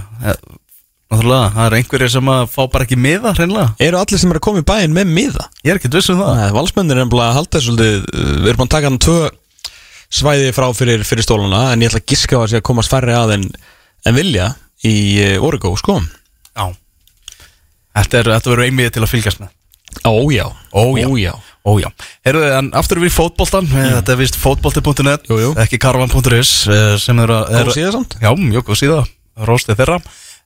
[1.13, 4.41] náttúrulega, það er einhverjir sem að fá bara ekki miða hreinlega, Eru allir sem eru
[4.41, 5.47] að koma í bæinn með miða?
[5.63, 6.35] ég er ekki viss um það.
[6.41, 8.11] Nei, valsmennir er nefnilega að halda þessu svolítið
[8.43, 9.19] Við erum búin að taka hann tvö
[10.13, 12.93] svæði frá fyrir, fyrir stóluna En ég ætla að giska á að sé að komast
[12.93, 13.47] færri að en,
[14.09, 14.51] en vilja
[14.83, 14.95] í
[15.39, 16.01] uh, Origo, sko.
[16.59, 16.67] Já.
[17.93, 19.51] Þetta, er, þetta verður einmiðið til að fylgjast með.
[20.09, 21.07] Ójá, Ójá.
[21.07, 21.33] ójá.
[21.63, 21.87] Ójá,
[22.27, 25.51] heyrðu, en aftur við í fótboltan Þetta er vist fótbolti.net Jú, jú.
[25.63, 28.17] Ekki karvan.is eh, sem eru að Góð síða samt.
[28.19, 28.97] Já, mjög góð síða,
[29.47, 29.99] róstið þeirra.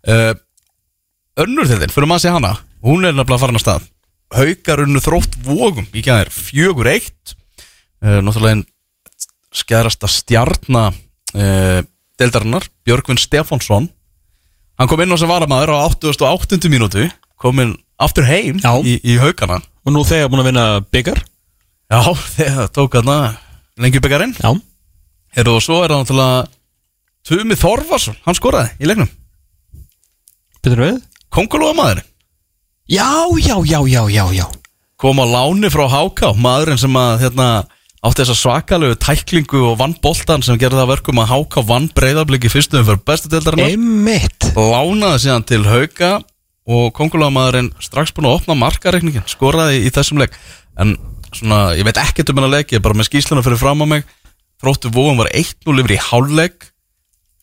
[0.05, 0.35] Uh,
[1.37, 2.53] Önnur þinn, fyrir maður að sé hana
[2.87, 3.87] Hún er nefnilega farin að stað.
[4.37, 7.35] Haukar unnu þrótt vógum Í gæðir fjögur eitt.
[8.03, 8.65] Uh, Náttúrulega einn
[9.57, 11.81] skærasta stjarna uh,
[12.21, 13.89] Deildarinnar, Björgvin Stefánsson.
[14.77, 16.59] Hann kom inn á sem varamæður á 88.
[16.73, 17.07] mínútu
[17.41, 18.77] Kominn aftur heim Já.
[18.85, 19.61] í, í haukana.
[19.87, 21.21] Og nú þegar búin að vinna byggar
[21.93, 22.01] Já,
[22.37, 23.13] þegar tók hann
[23.81, 24.53] lengjubeggarinn Já.
[25.37, 26.47] Heru, og svo er það náttúrulega
[27.27, 29.09] Tumi Þorvarsson, hann skoraði í leiknum.
[30.63, 30.99] Betur við?
[31.37, 31.99] Kongolóa maður?
[32.89, 34.47] Já, já, já, já, já, já.
[34.97, 37.49] Kom á láni frá Háká maðurinn sem að hérna,
[38.01, 41.91] átti þessa svakalegu tæklingu og vann boltan sem gerði það að verkum að Háká vann
[41.93, 43.69] breyðabliki fyrstum fyrir bestu deildarinnar.
[43.69, 44.49] Einmitt.
[44.57, 46.11] Lánaði síðan til Hauka
[46.73, 50.33] og Kongolóa maðurinn strax búin að opna markareikningin skoraði í þessum leik.
[50.81, 50.97] En
[51.37, 53.87] svona, ég veit ekkert um hennar leik ég er bara með skýsluna fyrir fram á
[53.93, 54.09] mig.
[54.65, 56.71] Þróttu Vóum var 1-0 yfir í hálfleik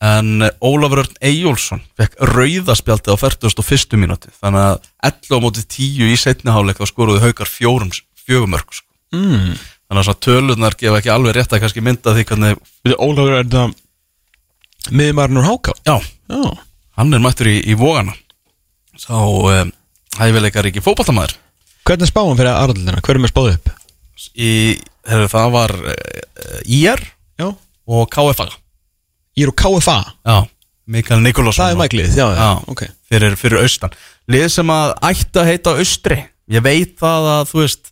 [0.04, 3.96] en Ólafur Örn Eyjólfsson fekk rauðaspjaldi á 41.
[4.00, 7.92] mínúti þannig að 11 á móti 10 í setni hálfleik þá skoruðu haukar fjórum
[8.24, 8.88] fjögumörk sko.
[9.16, 9.54] mm.
[9.88, 13.46] þannig að svona tölunar gefa ekki alveg rétt að kannski mynda því hvernig Ólafur er
[13.46, 13.64] þetta
[14.92, 15.96] Miðmarinn úr Háká já,
[16.28, 16.42] Já
[16.98, 18.14] hann er mættur í, í vógana
[19.00, 19.72] þá um,
[20.18, 21.38] hæfileikar ekki fótballtamaður
[21.84, 23.00] Hvernig er spáum fyrir aðraldina?
[23.04, 23.72] Hver er spáðu upp?
[24.40, 24.52] í,
[25.04, 27.02] hefur, það var uh, IR
[27.40, 27.48] Já
[27.84, 28.46] og KFA
[29.34, 30.36] Ég er úr KFA já,
[30.86, 31.64] Mikael Nikolásson.
[31.64, 32.82] Það er mæklið, já, já, ok.
[33.10, 33.94] fyrir, fyrir austan.
[34.30, 36.18] Lið sem að ætti að heita austri.
[36.52, 37.90] Ég veit það að þú veist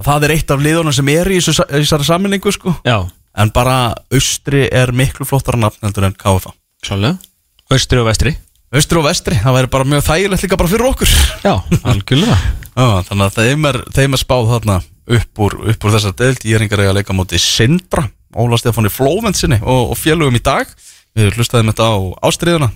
[0.00, 2.74] að það er eitt af liðunum sem er í þessu- í þessari sammenningu sko.
[2.84, 2.96] Já,
[3.36, 3.76] en bara
[4.12, 7.18] austri er miklu flottara nafn heldur en KFA svolítið
[7.72, 8.34] Austri og vestri.
[8.74, 11.12] Austri og vestri, það væri bara mjög þægilegt líka bara fyrir okkur.
[11.44, 11.54] Já,
[11.86, 12.36] algjörlega.
[12.76, 14.76] Já, þannig að þeim er, þeim er spáð þarna
[15.14, 16.42] upp úr, upp úr þessar deild.
[16.44, 18.04] Ég er yngar að leika móti Sindra
[18.34, 20.70] Óla Stefáni Flóventsinni og, og félugum í dag.
[21.14, 21.96] Við hlustaðum þetta á
[22.30, 22.70] ástriðuna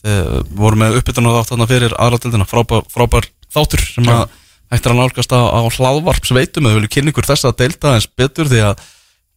[0.00, 4.30] við vorum með uppbytun og þátt þarna fyrir aðradeldina frábær, frábær þáttur sem að
[4.70, 8.06] hægt er að nálgast á, á hlaðvarp sveitum eða vilju kynningur þess að deilda eins
[8.08, 8.84] betur því að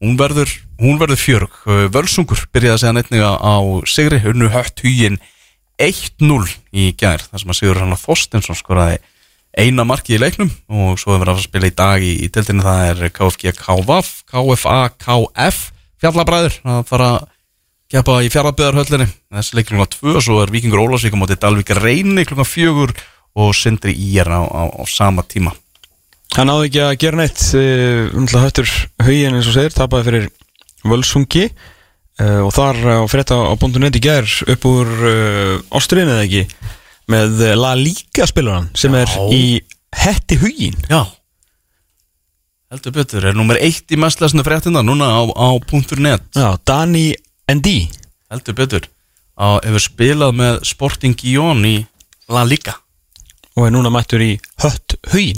[0.03, 1.57] hún verður, hún verður fjörg
[1.93, 3.55] Völsungur byrjaði að segja neittniga á
[3.89, 5.19] Sigri, unnu hött hugin
[5.81, 9.01] 1-0 í gær þar sem að Sigur hann Þorstinsson skoraði
[9.53, 12.65] eina marki í leiknum og svo hefur við að spila í dag í, í tildinu
[12.65, 15.59] það er KFG KVF, KFA KF
[16.01, 17.27] fjallabræður að fara að
[17.93, 22.25] keppa í fjallabæðarhöllinni þessi leik klukkan 2 svo er Víkingur Ólafsvík á móti Dalvík Reyni
[22.25, 22.95] klukkan 4
[23.35, 25.53] og Sindri Ír á, á, á sama tíma.
[26.33, 28.69] Hann náði ekki að gera neitt uh, Höttur
[29.01, 30.27] haugin eins og segir Tapaði fyrir
[30.85, 31.47] Völsungi.
[32.21, 36.43] Uh, Og þar á frétta á .net í gær Upp úr uh, Ástriðin eða ekki
[37.11, 39.25] Með uh, La Liga spilaran Sem er Já.
[39.33, 39.43] í
[40.03, 41.03] Hetti hugin Já.
[42.73, 45.47] Heldur betur, er nummer 1 í mestlesnu fréttina núna á, á
[46.01, 46.23] .net.
[46.33, 47.11] Já, Dani
[47.51, 47.73] N.D.
[48.33, 48.87] heldur betur
[49.37, 51.75] á, hefur spilað með Sporting Gion í
[52.33, 52.73] La Liga.
[53.53, 54.31] Og er núna mættur í
[54.63, 55.37] Hött hugin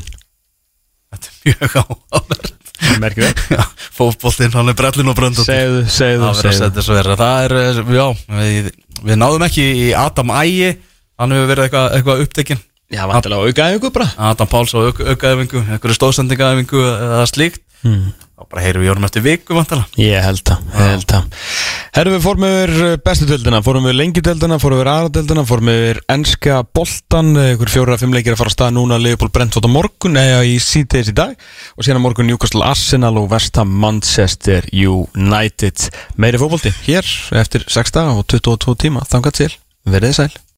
[1.11, 1.75] þetta er mjög
[2.15, 2.53] áhverð
[3.01, 3.63] Merkilegt Já,
[3.95, 7.15] fótboltinn, hann er brellin og brönd Segðu, segðu, segðu.
[7.15, 8.05] Það er, eh, já,
[8.39, 8.69] við,
[9.03, 10.73] við náðum ekki í Adam Ægi
[11.19, 12.63] Hann hefur verið eitthvað eitthva upptekinn.
[12.93, 14.09] Já, vantilega aukaði ykkur bara.
[14.29, 17.63] Adam Páls á auk, aukaæfingu Einhverju stóðsendingaæfingu eða slíkt.
[17.85, 18.13] Hmm.
[18.35, 21.27] Þá bara heyrum við jórum eftir viku vantilega Ég held það,
[21.95, 26.57] Herrum við fórum yfir bestu deildina Fórum við lengjudeildina, fórum við aðradeildina Fórum við enska
[26.75, 30.41] boltan Ykkur fjóra, fimm leikir að fara að stað núna Leopold Brentford á morgun, eða
[30.49, 31.31] í síðdeis í dag.
[31.79, 35.87] Og síðan á morgun Newcastle Arsenal og West Ham Manchester United.
[36.19, 37.07] Meiri fótbolti hér
[37.39, 39.07] eftir 6 daga og 22 tíma.
[39.07, 39.53] Þangað til,
[39.87, 40.33] verið sæl